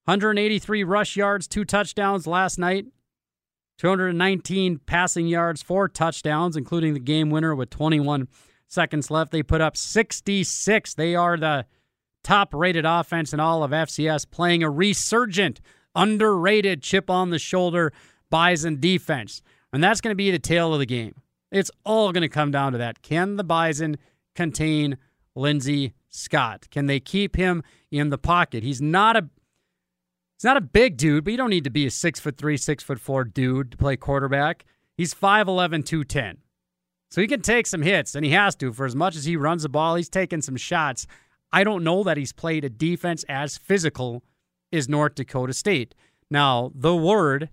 183 0.06 0.86
rush 0.86 1.18
yards, 1.18 1.48
two 1.48 1.66
touchdowns 1.66 2.28
last 2.28 2.58
night. 2.58 2.86
219 3.78 4.80
passing 4.86 5.28
yards, 5.28 5.62
four 5.62 5.88
touchdowns, 5.88 6.58
including 6.58 6.94
the 6.94 7.00
game 7.00 7.30
winner 7.30 7.56
with 7.56 7.70
21 7.70 8.28
seconds 8.68 9.12
left. 9.12 9.32
They 9.32 9.44
put 9.44 9.62
up 9.62 9.78
66. 9.78 10.94
They 10.96 11.16
are 11.16 11.38
the 11.38 11.66
top 12.24 12.54
rated 12.54 12.86
offense 12.86 13.34
in 13.34 13.40
all 13.40 13.64
of 13.64 13.72
FCS, 13.72 14.30
playing 14.30 14.64
a 14.64 14.70
resurgent, 14.70 15.62
underrated 15.96 16.82
chip 16.82 17.10
on 17.10 17.30
the 17.30 17.40
shoulder 17.40 17.94
Bison 18.30 18.80
defense. 18.80 19.42
And 19.72 19.84
that's 19.84 20.02
going 20.02 20.12
to 20.12 20.16
be 20.16 20.32
the 20.32 20.40
tail 20.40 20.74
of 20.74 20.80
the 20.80 20.86
game. 20.86 21.16
It's 21.52 21.72
all 21.86 22.12
going 22.12 22.24
to 22.24 22.30
come 22.30 22.52
down 22.52 22.74
to 22.74 22.78
that. 22.80 23.02
Can 23.02 23.38
the 23.38 23.44
Bison 23.44 23.98
contain 24.36 24.98
Lindsey 25.36 25.94
Scott? 26.10 26.68
Can 26.72 26.88
they 26.88 27.00
keep 27.00 27.36
him 27.36 27.64
in 27.92 28.10
the 28.10 28.18
pocket? 28.18 28.64
He's 28.64 28.82
not 28.82 29.16
a 29.16 29.30
he's 30.38 30.46
not 30.46 30.58
a 30.58 30.62
big 30.62 30.98
dude, 30.98 31.24
but 31.24 31.32
you 31.32 31.38
don't 31.38 31.50
need 31.50 31.64
to 31.64 31.70
be 31.70 31.86
a 31.86 31.92
six 31.92 32.20
foot 32.20 32.38
three, 32.38 32.58
six 32.58 32.84
foot 32.84 33.00
four 33.00 33.24
dude 33.24 33.72
to 33.72 33.78
play 33.78 33.98
quarterback. 33.98 34.66
He's 34.96 35.14
5'11, 35.14 35.86
210. 35.86 36.38
So 37.10 37.22
he 37.22 37.28
can 37.28 37.42
take 37.42 37.68
some 37.68 37.84
hits, 37.84 38.16
and 38.16 38.26
he 38.26 38.32
has 38.32 38.56
to. 38.58 38.74
For 38.74 38.86
as 38.86 38.96
much 38.96 39.16
as 39.16 39.26
he 39.26 39.38
runs 39.38 39.64
the 39.64 39.70
ball, 39.70 39.96
he's 39.96 40.10
taking 40.10 40.42
some 40.42 40.58
shots. 40.58 41.08
I 41.52 41.64
don't 41.64 41.84
know 41.84 42.04
that 42.04 42.18
he's 42.18 42.34
played 42.34 42.66
a 42.66 42.70
defense 42.70 43.24
as 43.30 43.58
physical 43.58 44.24
as 44.74 44.90
North 44.90 45.16
Dakota 45.16 45.54
State. 45.54 45.96
Now, 46.30 46.72
the 46.76 46.96
word, 46.96 47.50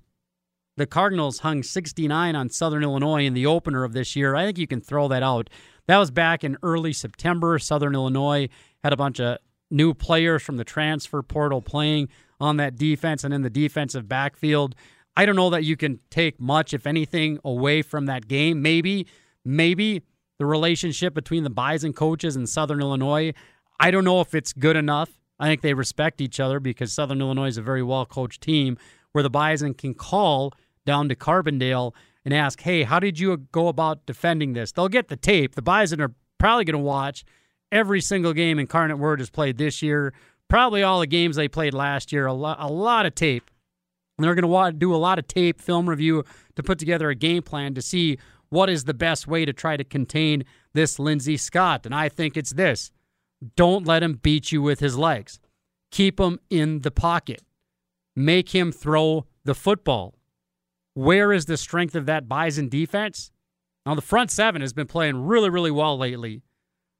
the 0.76 0.86
Cardinals 0.86 1.40
hung 1.40 1.62
69 1.62 2.34
on 2.34 2.50
Southern 2.50 2.82
Illinois 2.82 3.24
in 3.24 3.34
the 3.34 3.46
opener 3.46 3.84
of 3.84 3.92
this 3.92 4.16
year. 4.16 4.34
I 4.34 4.44
think 4.44 4.58
you 4.58 4.66
can 4.66 4.80
throw 4.80 5.06
that 5.08 5.22
out. 5.22 5.48
That 5.86 5.98
was 5.98 6.10
back 6.10 6.42
in 6.42 6.56
early 6.62 6.92
September. 6.92 7.58
Southern 7.58 7.94
Illinois 7.94 8.48
had 8.82 8.92
a 8.92 8.96
bunch 8.96 9.20
of 9.20 9.38
new 9.70 9.94
players 9.94 10.42
from 10.42 10.56
the 10.56 10.64
transfer 10.64 11.22
portal 11.22 11.62
playing 11.62 12.08
on 12.44 12.58
that 12.58 12.76
defense 12.76 13.24
and 13.24 13.32
in 13.32 13.40
the 13.42 13.50
defensive 13.50 14.06
backfield. 14.06 14.74
I 15.16 15.24
don't 15.24 15.36
know 15.36 15.50
that 15.50 15.64
you 15.64 15.76
can 15.76 16.00
take 16.10 16.38
much, 16.38 16.74
if 16.74 16.86
anything, 16.86 17.38
away 17.44 17.80
from 17.82 18.06
that 18.06 18.28
game. 18.28 18.60
Maybe, 18.60 19.06
maybe 19.44 20.02
the 20.38 20.44
relationship 20.46 21.14
between 21.14 21.42
the 21.42 21.50
Bison 21.50 21.94
coaches 21.94 22.36
and 22.36 22.48
Southern 22.48 22.80
Illinois. 22.80 23.32
I 23.80 23.90
don't 23.90 24.04
know 24.04 24.20
if 24.20 24.34
it's 24.34 24.52
good 24.52 24.76
enough. 24.76 25.10
I 25.38 25.46
think 25.46 25.62
they 25.62 25.74
respect 25.74 26.20
each 26.20 26.38
other 26.38 26.60
because 26.60 26.92
Southern 26.92 27.20
Illinois 27.20 27.48
is 27.48 27.56
a 27.56 27.62
very 27.62 27.82
well 27.82 28.04
coached 28.04 28.42
team 28.42 28.76
where 29.12 29.22
the 29.22 29.30
Bison 29.30 29.72
can 29.74 29.94
call 29.94 30.52
down 30.84 31.08
to 31.08 31.14
Carbondale 31.14 31.92
and 32.24 32.34
ask, 32.34 32.60
hey, 32.60 32.82
how 32.82 33.00
did 33.00 33.18
you 33.18 33.36
go 33.36 33.68
about 33.68 34.04
defending 34.06 34.52
this? 34.52 34.72
They'll 34.72 34.88
get 34.88 35.08
the 35.08 35.16
tape. 35.16 35.54
The 35.54 35.62
Bison 35.62 36.00
are 36.00 36.14
probably 36.38 36.64
going 36.64 36.78
to 36.78 36.84
watch 36.84 37.24
every 37.72 38.00
single 38.00 38.32
game 38.32 38.58
Incarnate 38.58 38.98
Word 38.98 39.20
has 39.20 39.30
played 39.30 39.58
this 39.58 39.82
year, 39.82 40.12
probably 40.54 40.84
all 40.84 41.00
the 41.00 41.06
games 41.08 41.34
they 41.34 41.48
played 41.48 41.74
last 41.74 42.12
year, 42.12 42.26
a 42.26 42.32
lot, 42.32 42.56
a 42.60 42.70
lot 42.70 43.06
of 43.06 43.12
tape. 43.16 43.50
And 44.16 44.24
they're 44.24 44.36
going 44.36 44.48
to 44.48 44.78
do 44.78 44.94
a 44.94 44.96
lot 44.96 45.18
of 45.18 45.26
tape, 45.26 45.60
film 45.60 45.90
review 45.90 46.22
to 46.54 46.62
put 46.62 46.78
together 46.78 47.10
a 47.10 47.16
game 47.16 47.42
plan 47.42 47.74
to 47.74 47.82
see 47.82 48.18
what 48.50 48.70
is 48.70 48.84
the 48.84 48.94
best 48.94 49.26
way 49.26 49.44
to 49.44 49.52
try 49.52 49.76
to 49.76 49.82
contain 49.82 50.44
this 50.72 51.00
Lindsey 51.00 51.36
Scott. 51.36 51.84
And 51.84 51.92
I 51.92 52.08
think 52.08 52.36
it's 52.36 52.52
this 52.52 52.92
don't 53.56 53.84
let 53.84 54.04
him 54.04 54.20
beat 54.22 54.52
you 54.52 54.62
with 54.62 54.78
his 54.78 54.96
legs, 54.96 55.40
keep 55.90 56.20
him 56.20 56.38
in 56.50 56.82
the 56.82 56.92
pocket, 56.92 57.42
make 58.14 58.54
him 58.54 58.70
throw 58.70 59.26
the 59.42 59.56
football. 59.56 60.14
Where 60.92 61.32
is 61.32 61.46
the 61.46 61.56
strength 61.56 61.96
of 61.96 62.06
that 62.06 62.28
Bison 62.28 62.68
defense? 62.68 63.32
Now, 63.84 63.96
the 63.96 64.02
front 64.02 64.30
seven 64.30 64.60
has 64.60 64.72
been 64.72 64.86
playing 64.86 65.26
really, 65.26 65.50
really 65.50 65.72
well 65.72 65.98
lately. 65.98 66.42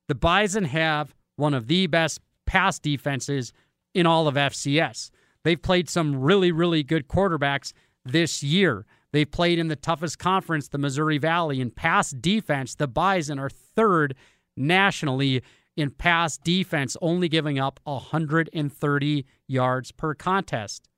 The 0.09 0.17
Bison 0.17 0.65
have 0.65 1.15
one 1.37 1.55
of 1.55 1.69
the 1.69 1.87
best 1.87 2.21
pass 2.47 2.79
defenses 2.79 3.53
in 3.95 4.07
all 4.07 4.29
of 4.29 4.35
FCS. 4.35 5.11
They've 5.45 5.61
played 5.61 5.89
some 5.89 6.21
really, 6.21 6.53
really 6.53 6.83
good 6.83 7.09
quarterbacks 7.09 7.73
this 8.05 8.43
year. 8.43 8.87
They've 9.13 9.31
played 9.31 9.59
in 9.59 9.69
the 9.69 9.77
toughest 9.77 10.19
conference, 10.19 10.69
the 10.69 10.79
Missouri 10.79 11.19
Valley. 11.19 11.61
In 11.61 11.71
pass 11.71 12.11
defense, 12.11 12.75
the 12.75 12.89
Bison 12.89 13.39
are 13.39 13.51
third 13.51 14.17
nationally 14.57 15.43
in 15.77 15.91
pass 15.91 16.37
defense, 16.37 16.97
only 17.01 17.29
giving 17.29 17.59
up 17.59 17.81
130 17.85 19.27
yards 19.47 19.93
per 19.93 20.15
contest. 20.15 20.89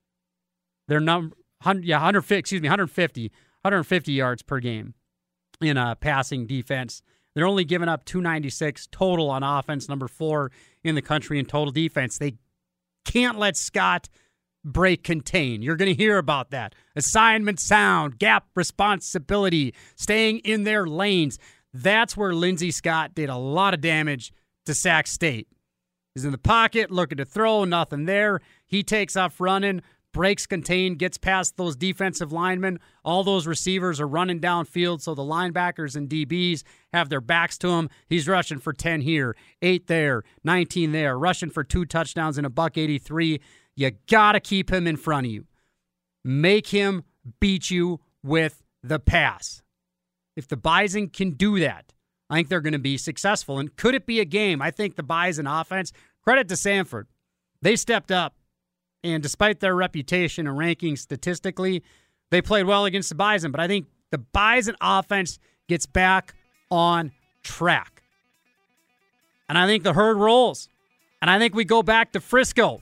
They're 0.87 0.99
number 0.99 1.35
yeah, 1.65 1.97
150, 1.97 2.35
excuse 2.35 2.61
me, 2.61 2.67
150, 2.67 3.31
150 3.61 4.11
yards 4.11 4.43
per 4.43 4.59
game 4.59 4.93
in 5.61 5.77
a 5.77 5.95
passing 5.95 6.45
defense. 6.45 7.01
They're 7.37 7.45
only 7.45 7.65
giving 7.65 7.87
up 7.87 8.03
296 8.05 8.87
total 8.87 9.29
on 9.29 9.43
offense, 9.43 9.87
number 9.87 10.07
four 10.07 10.51
in 10.83 10.95
the 10.95 11.03
country 11.03 11.37
in 11.37 11.45
total 11.45 11.71
defense. 11.71 12.17
They 12.17 12.33
can't 13.05 13.37
let 13.37 13.55
Scott 13.55 14.09
break 14.65 15.03
contain. 15.03 15.61
You're 15.61 15.75
going 15.75 15.95
to 15.95 16.03
hear 16.03 16.17
about 16.17 16.49
that. 16.49 16.73
Assignment 16.95 17.59
sound, 17.59 18.17
gap 18.17 18.47
responsibility, 18.55 19.75
staying 19.95 20.39
in 20.39 20.63
their 20.63 20.87
lanes. 20.87 21.37
That's 21.71 22.17
where 22.17 22.33
Lindsey 22.33 22.71
Scott 22.71 23.13
did 23.13 23.29
a 23.29 23.37
lot 23.37 23.75
of 23.75 23.81
damage 23.81 24.33
to 24.65 24.73
Sac 24.73 25.05
State. 25.05 25.47
He's 26.15 26.25
in 26.25 26.31
the 26.31 26.39
pocket, 26.39 26.89
looking 26.89 27.19
to 27.19 27.25
throw, 27.25 27.65
nothing 27.65 28.05
there. 28.05 28.41
He 28.65 28.81
takes 28.81 29.15
off 29.15 29.39
running, 29.39 29.83
breaks 30.17 30.47
contain, 30.47 30.95
gets 30.95 31.15
past 31.15 31.57
those 31.57 31.75
defensive 31.75 32.31
linemen. 32.31 32.79
All 33.05 33.23
those 33.23 33.45
receivers 33.45 34.01
are 34.01 34.07
running 34.07 34.39
downfield, 34.39 34.99
so 34.99 35.13
the 35.13 35.21
linebackers 35.21 35.95
and 35.95 36.09
DBs 36.09 36.63
have 36.91 37.09
their 37.09 37.21
backs 37.21 37.55
to 37.59 37.69
him. 37.69 37.87
He's 38.09 38.27
rushing 38.27 38.57
for 38.57 38.73
10 38.73 39.01
here, 39.01 39.35
8 39.61 39.85
there, 39.85 40.23
19 40.43 40.91
there, 40.91 41.19
rushing 41.19 41.51
for 41.51 41.63
two 41.63 41.85
touchdowns 41.85 42.39
and 42.39 42.47
a 42.47 42.49
buck 42.49 42.79
83. 42.79 43.39
You 43.75 43.91
got 44.09 44.31
to 44.31 44.39
keep 44.39 44.71
him 44.71 44.87
in 44.87 44.97
front 44.97 45.27
of 45.27 45.31
you. 45.31 45.45
Make 46.25 46.65
him 46.65 47.03
beat 47.39 47.69
you 47.69 47.99
with 48.23 48.63
the 48.81 48.97
pass. 48.97 49.61
If 50.35 50.47
the 50.47 50.57
Bison 50.57 51.09
can 51.09 51.33
do 51.33 51.59
that, 51.59 51.93
I 52.27 52.37
think 52.37 52.49
they're 52.49 52.61
going 52.61 52.73
to 52.73 52.79
be 52.79 52.97
successful. 52.97 53.59
And 53.59 53.75
could 53.75 53.93
it 53.93 54.07
be 54.07 54.19
a 54.19 54.25
game? 54.25 54.63
I 54.63 54.71
think 54.71 54.95
the 54.95 55.03
Bison 55.03 55.45
offense, 55.45 55.93
credit 56.23 56.47
to 56.47 56.55
Samford, 56.55 57.03
they 57.61 57.75
stepped 57.75 58.11
up 58.11 58.33
and 59.13 59.23
despite 59.23 59.59
their 59.59 59.75
reputation 59.75 60.47
and 60.47 60.57
ranking 60.57 60.95
statistically, 60.95 61.83
they 62.29 62.41
played 62.41 62.65
well 62.65 62.85
against 62.85 63.09
the 63.09 63.15
Bison. 63.15 63.51
But 63.51 63.61
I 63.61 63.67
think 63.67 63.87
the 64.11 64.17
Bison 64.17 64.75
offense 64.81 65.39
gets 65.67 65.85
back 65.85 66.35
on 66.69 67.11
track. 67.43 68.03
And 69.49 69.57
I 69.57 69.65
think 69.65 69.83
the 69.83 69.93
herd 69.93 70.17
rolls. 70.17 70.69
And 71.21 71.31
I 71.31 71.39
think 71.39 71.55
we 71.55 71.63
go 71.63 71.81
back 71.81 72.11
to 72.11 72.19
Frisco. 72.19 72.81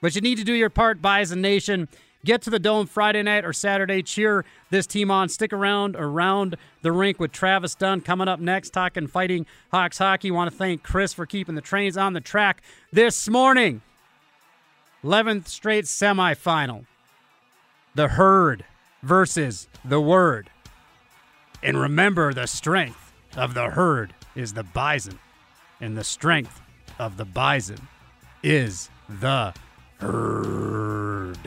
But 0.00 0.14
you 0.14 0.20
need 0.20 0.38
to 0.38 0.44
do 0.44 0.52
your 0.52 0.70
part, 0.70 1.02
Bison 1.02 1.40
Nation. 1.40 1.88
Get 2.24 2.42
to 2.42 2.50
the 2.50 2.58
Dome 2.58 2.86
Friday 2.86 3.22
night 3.22 3.44
or 3.44 3.52
Saturday. 3.52 4.02
Cheer 4.02 4.44
this 4.70 4.86
team 4.86 5.10
on. 5.10 5.28
Stick 5.28 5.52
around 5.52 5.96
around 5.96 6.56
the 6.82 6.92
rink 6.92 7.20
with 7.20 7.32
Travis 7.32 7.74
Dunn 7.74 8.00
coming 8.00 8.28
up 8.28 8.40
next, 8.40 8.70
talking 8.70 9.06
fighting 9.06 9.46
Hawks 9.70 9.98
hockey. 9.98 10.30
Want 10.30 10.50
to 10.50 10.56
thank 10.56 10.82
Chris 10.82 11.12
for 11.12 11.26
keeping 11.26 11.54
the 11.54 11.60
trains 11.60 11.96
on 11.96 12.12
the 12.12 12.20
track 12.20 12.62
this 12.92 13.28
morning. 13.28 13.82
11th 15.04 15.48
straight 15.48 15.84
semifinal. 15.84 16.86
The 17.94 18.08
herd 18.08 18.64
versus 19.02 19.68
the 19.84 20.00
word. 20.00 20.50
And 21.62 21.80
remember, 21.80 22.32
the 22.32 22.46
strength 22.46 23.12
of 23.36 23.54
the 23.54 23.70
herd 23.70 24.14
is 24.34 24.54
the 24.54 24.62
bison, 24.62 25.18
and 25.80 25.96
the 25.96 26.04
strength 26.04 26.60
of 26.98 27.16
the 27.16 27.24
bison 27.24 27.88
is 28.42 28.90
the 29.08 29.54
herd. 29.98 31.38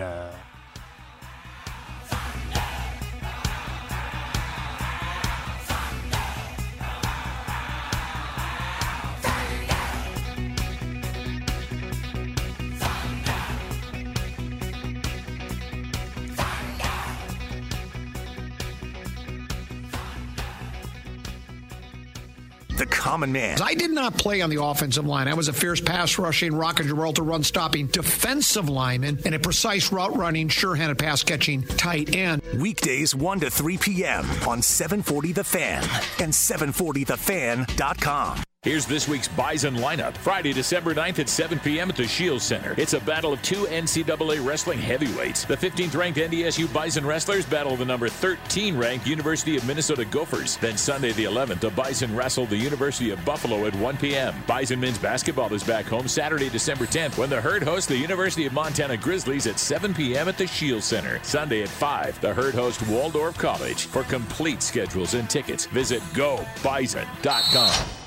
Common 23.02 23.32
man. 23.32 23.60
I 23.62 23.74
did 23.74 23.90
not 23.90 24.18
play 24.18 24.42
on 24.42 24.52
the 24.52 24.64
offensive 24.64 25.08
line. 25.08 25.28
I 25.28 25.34
was 25.34 25.48
a 25.48 25.54
fierce 25.54 25.82
pass 25.82 26.20
rushing, 26.20 26.54
rock 26.54 26.80
and 26.80 26.88
Gibraltar 26.88 27.24
run 27.24 27.44
stopping 27.44 27.88
defensive 27.88 28.70
lineman 28.70 29.20
and 29.26 29.34
a 29.34 29.40
precise 29.40 29.92
route 29.92 30.16
running, 30.16 30.50
sure 30.50 30.76
handed 30.76 31.00
pass 31.00 31.24
catching 31.24 31.64
tight 31.64 32.16
end. 32.16 32.44
Weekdays 32.58 33.16
1 33.16 33.40
to 33.40 33.50
3 33.50 33.78
p.m. 33.78 34.24
on 34.48 34.62
740 34.62 35.34
The 35.34 35.44
Fan 35.44 35.82
and 36.20 36.32
740thefan.com. 36.32 38.44
Here's 38.64 38.86
this 38.86 39.08
week's 39.08 39.28
Bison 39.28 39.78
lineup. 39.78 40.16
Friday, 40.16 40.54
December 40.54 40.94
9th 40.94 41.18
at 41.18 41.30
7 41.30 41.58
p.m. 41.62 41.90
at 41.90 41.96
the 41.96 42.08
Scheels 42.08 42.44
Center. 42.44 42.76
It's 42.78 42.94
a 42.94 43.00
battle 43.00 43.34
of 43.34 43.42
two 43.42 43.64
NCAA 43.64 44.46
wrestling 44.46 44.78
heavyweights. 44.78 45.46
The 45.46 45.58
15th 45.58 45.96
ranked 45.96 46.20
NDSU 46.20 46.72
Bison 46.72 47.04
wrestlers 47.04 47.44
battle 47.44 47.76
the 47.76 47.86
number 47.86 48.08
13 48.08 48.78
ranked 48.78 49.08
University 49.08 49.58
of 49.58 49.66
Minnesota 49.66 50.06
Gophers. 50.06 50.58
Then 50.58 50.78
Sunday, 50.78 51.12
the 51.14 51.24
11th, 51.24 51.62
the 51.62 51.72
Bison 51.72 52.16
wrestle 52.16 52.46
the 52.46 52.56
University 52.56 53.10
of 53.10 53.26
Buffalo 53.26 53.66
at 53.66 53.74
1 53.78 53.98
p.m. 53.98 54.36
Bison 54.46 54.80
men's 54.80 55.00
basketball 55.00 55.52
is 55.52 55.64
back 55.64 55.86
home 55.86 56.08
Saturday, 56.08 56.48
December 56.48 56.86
10th 56.86 57.18
when 57.18 57.32
the 57.32 57.42
Herd 57.42 57.64
hosts 57.64 57.88
the 57.88 57.98
University 57.98 58.46
of 58.46 58.54
Montana 58.54 58.96
Grizzlies 58.96 59.48
at 59.48 59.58
7 59.58 59.92
p.m. 59.92 60.28
at 60.28 60.38
the 60.38 60.46
Scheels 60.46 60.86
Center. 60.86 61.20
Sunday 61.24 61.64
at 61.64 61.70
5, 61.70 62.22
the 62.22 62.32
Herd 62.32 62.54
hosts 62.54 62.88
Waldorf 62.88 63.40
College. 63.40 63.88
For 63.88 64.04
complete 64.04 64.62
schedules 64.62 65.16
and 65.16 65.28
tickets, 65.28 65.66
visit 65.66 66.02
gobison.com. 66.14 68.01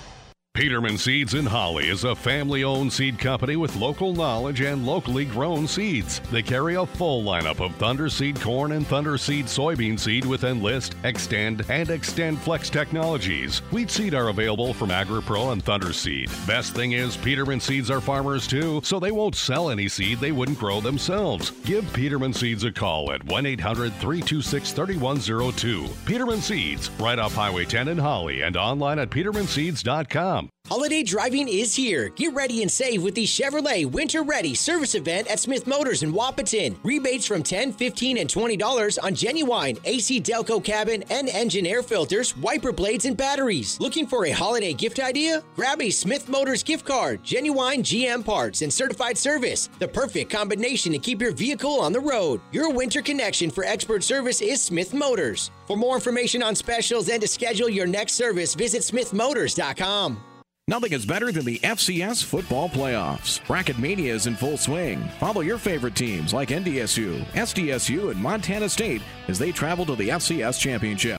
Peterman 0.55 0.97
Seeds 0.97 1.35
in 1.35 1.45
Hawley 1.45 1.89
is 1.89 2.05
a 2.05 2.15
family 2.15 2.63
owned 2.63 2.93
seed 2.93 3.19
company 3.19 3.57
with 3.57 3.75
local 3.75 4.15
knowledge 4.15 4.61
and 4.61 4.87
locally 4.87 5.25
grown 5.25 5.67
seeds. 5.67 6.21
They 6.31 6.43
carry 6.43 6.77
a 6.77 6.87
full 6.87 7.25
lineup 7.25 7.59
of 7.59 7.75
Thunder 7.75 8.09
Seed 8.09 8.41
corn 8.41 8.71
and 8.71 8.87
Thunder 8.87 9.19
Seed 9.19 9.47
soybean 9.47 9.99
seed 9.99 10.25
with 10.25 10.45
Enlist, 10.45 10.95
Extend, 11.03 11.65
and 11.69 11.91
Extend 11.91 12.39
Flex 12.39 12.71
technologies. 12.71 13.59
Wheat 13.73 13.91
seed 13.91 14.15
are 14.15 14.29
available 14.29 14.73
from 14.73 14.91
AgriPro 14.91 15.53
and 15.53 15.61
Thunder 15.61 15.93
Seed. 15.93 16.31
Best 16.47 16.73
thing 16.73 16.93
is, 16.93 17.17
Peterman 17.17 17.59
Seeds 17.59 17.91
are 17.91 18.01
farmers 18.01 18.47
too, 18.47 18.81
so 18.85 19.01
they 19.01 19.11
won't 19.11 19.35
sell 19.35 19.71
any 19.71 19.89
seed 19.89 20.21
they 20.21 20.31
wouldn't 20.31 20.61
grow 20.61 20.81
themselves. 20.81 21.51
Give 21.65 21.93
Peterman 21.93 22.33
Seeds 22.33 22.63
a 22.63 22.71
call 22.71 23.11
at 23.11 23.25
1 23.25 23.45
800 23.45 23.93
326 23.95 24.71
3102. 24.71 25.89
Peterman 26.07 26.41
Seeds, 26.41 26.91
right 27.01 27.19
off 27.19 27.35
Highway 27.35 27.65
10 27.65 27.89
in 27.89 27.99
Hawley 27.99 28.43
and 28.43 28.57
online 28.57 29.01
at 29.01 29.11
petermanseeds.com. 29.11 30.44
Holiday 30.67 31.03
driving 31.03 31.47
is 31.47 31.75
here. 31.75 32.09
Get 32.09 32.33
ready 32.33 32.63
and 32.63 32.73
save 32.73 33.03
with 33.03 33.15
the 33.15 33.25
Chevrolet 33.25 33.85
Winter 33.85 34.23
Ready 34.23 34.55
service 34.55 34.95
event 34.95 35.31
at 35.31 35.39
Smith 35.39 35.67
Motors 35.67 36.03
in 36.03 36.11
Wahpeton. 36.11 36.77
Rebates 36.83 37.27
from 37.27 37.43
$10, 37.43 37.75
$15, 37.75 38.19
and 38.19 38.31
$20 38.31 38.99
on 39.05 39.15
genuine 39.15 39.77
AC 39.85 40.23
Delco 40.23 40.65
cabin 40.65 41.05
and 41.11 41.29
engine 41.29 41.67
air 41.67 41.83
filters, 41.83 42.35
wiper 42.39 42.73
blades, 42.73 43.05
and 43.05 43.15
batteries. 43.15 43.79
Looking 43.79 44.07
for 44.07 44.25
a 44.25 44.31
holiday 44.31 44.73
gift 44.73 45.01
idea? 45.01 45.45
Grab 45.55 45.83
a 45.83 45.91
Smith 45.91 46.31
Motors 46.31 46.63
gift 46.63 46.87
card, 46.87 47.23
genuine 47.23 47.83
GM 47.83 48.25
parts, 48.25 48.63
and 48.63 48.73
certified 48.73 49.19
service. 49.19 49.69
The 49.79 49.89
perfect 49.89 50.31
combination 50.31 50.93
to 50.93 50.99
keep 50.99 51.21
your 51.21 51.33
vehicle 51.33 51.79
on 51.79 51.93
the 51.93 52.01
road. 52.01 52.41
Your 52.53 52.73
winter 52.73 53.03
connection 53.03 53.51
for 53.51 53.65
expert 53.65 54.03
service 54.03 54.41
is 54.41 54.63
Smith 54.63 54.95
Motors. 54.95 55.51
For 55.67 55.77
more 55.77 55.95
information 55.95 56.43
on 56.43 56.55
specials 56.55 57.11
and 57.11 57.21
to 57.21 57.29
schedule 57.29 57.69
your 57.69 57.87
next 57.87 58.15
service, 58.15 58.55
visit 58.55 58.81
smithmotors.com. 58.81 60.19
Nothing 60.67 60.95
is 60.95 61.05
better 61.05 61.31
than 61.31 61.45
the 61.45 61.59
FCS 61.59 62.25
football 62.25 62.71
playoffs. 62.71 63.47
Bracket 63.47 63.79
Mania 63.79 64.15
is 64.15 64.27
in 64.27 64.35
full 64.35 64.57
swing. 64.57 65.07
Follow 65.21 65.43
your 65.43 65.59
favorite 65.59 65.95
teams 65.95 66.33
like 66.33 66.49
NDSU, 66.49 67.23
SDSU, 67.33 68.11
and 68.11 68.19
Montana 68.19 68.67
State 68.71 69.03
as 69.29 69.39
they 69.39 69.53
travel 69.53 69.85
to 69.85 69.95
the 69.95 70.09
FCS 70.09 70.59
championship. 70.59 71.13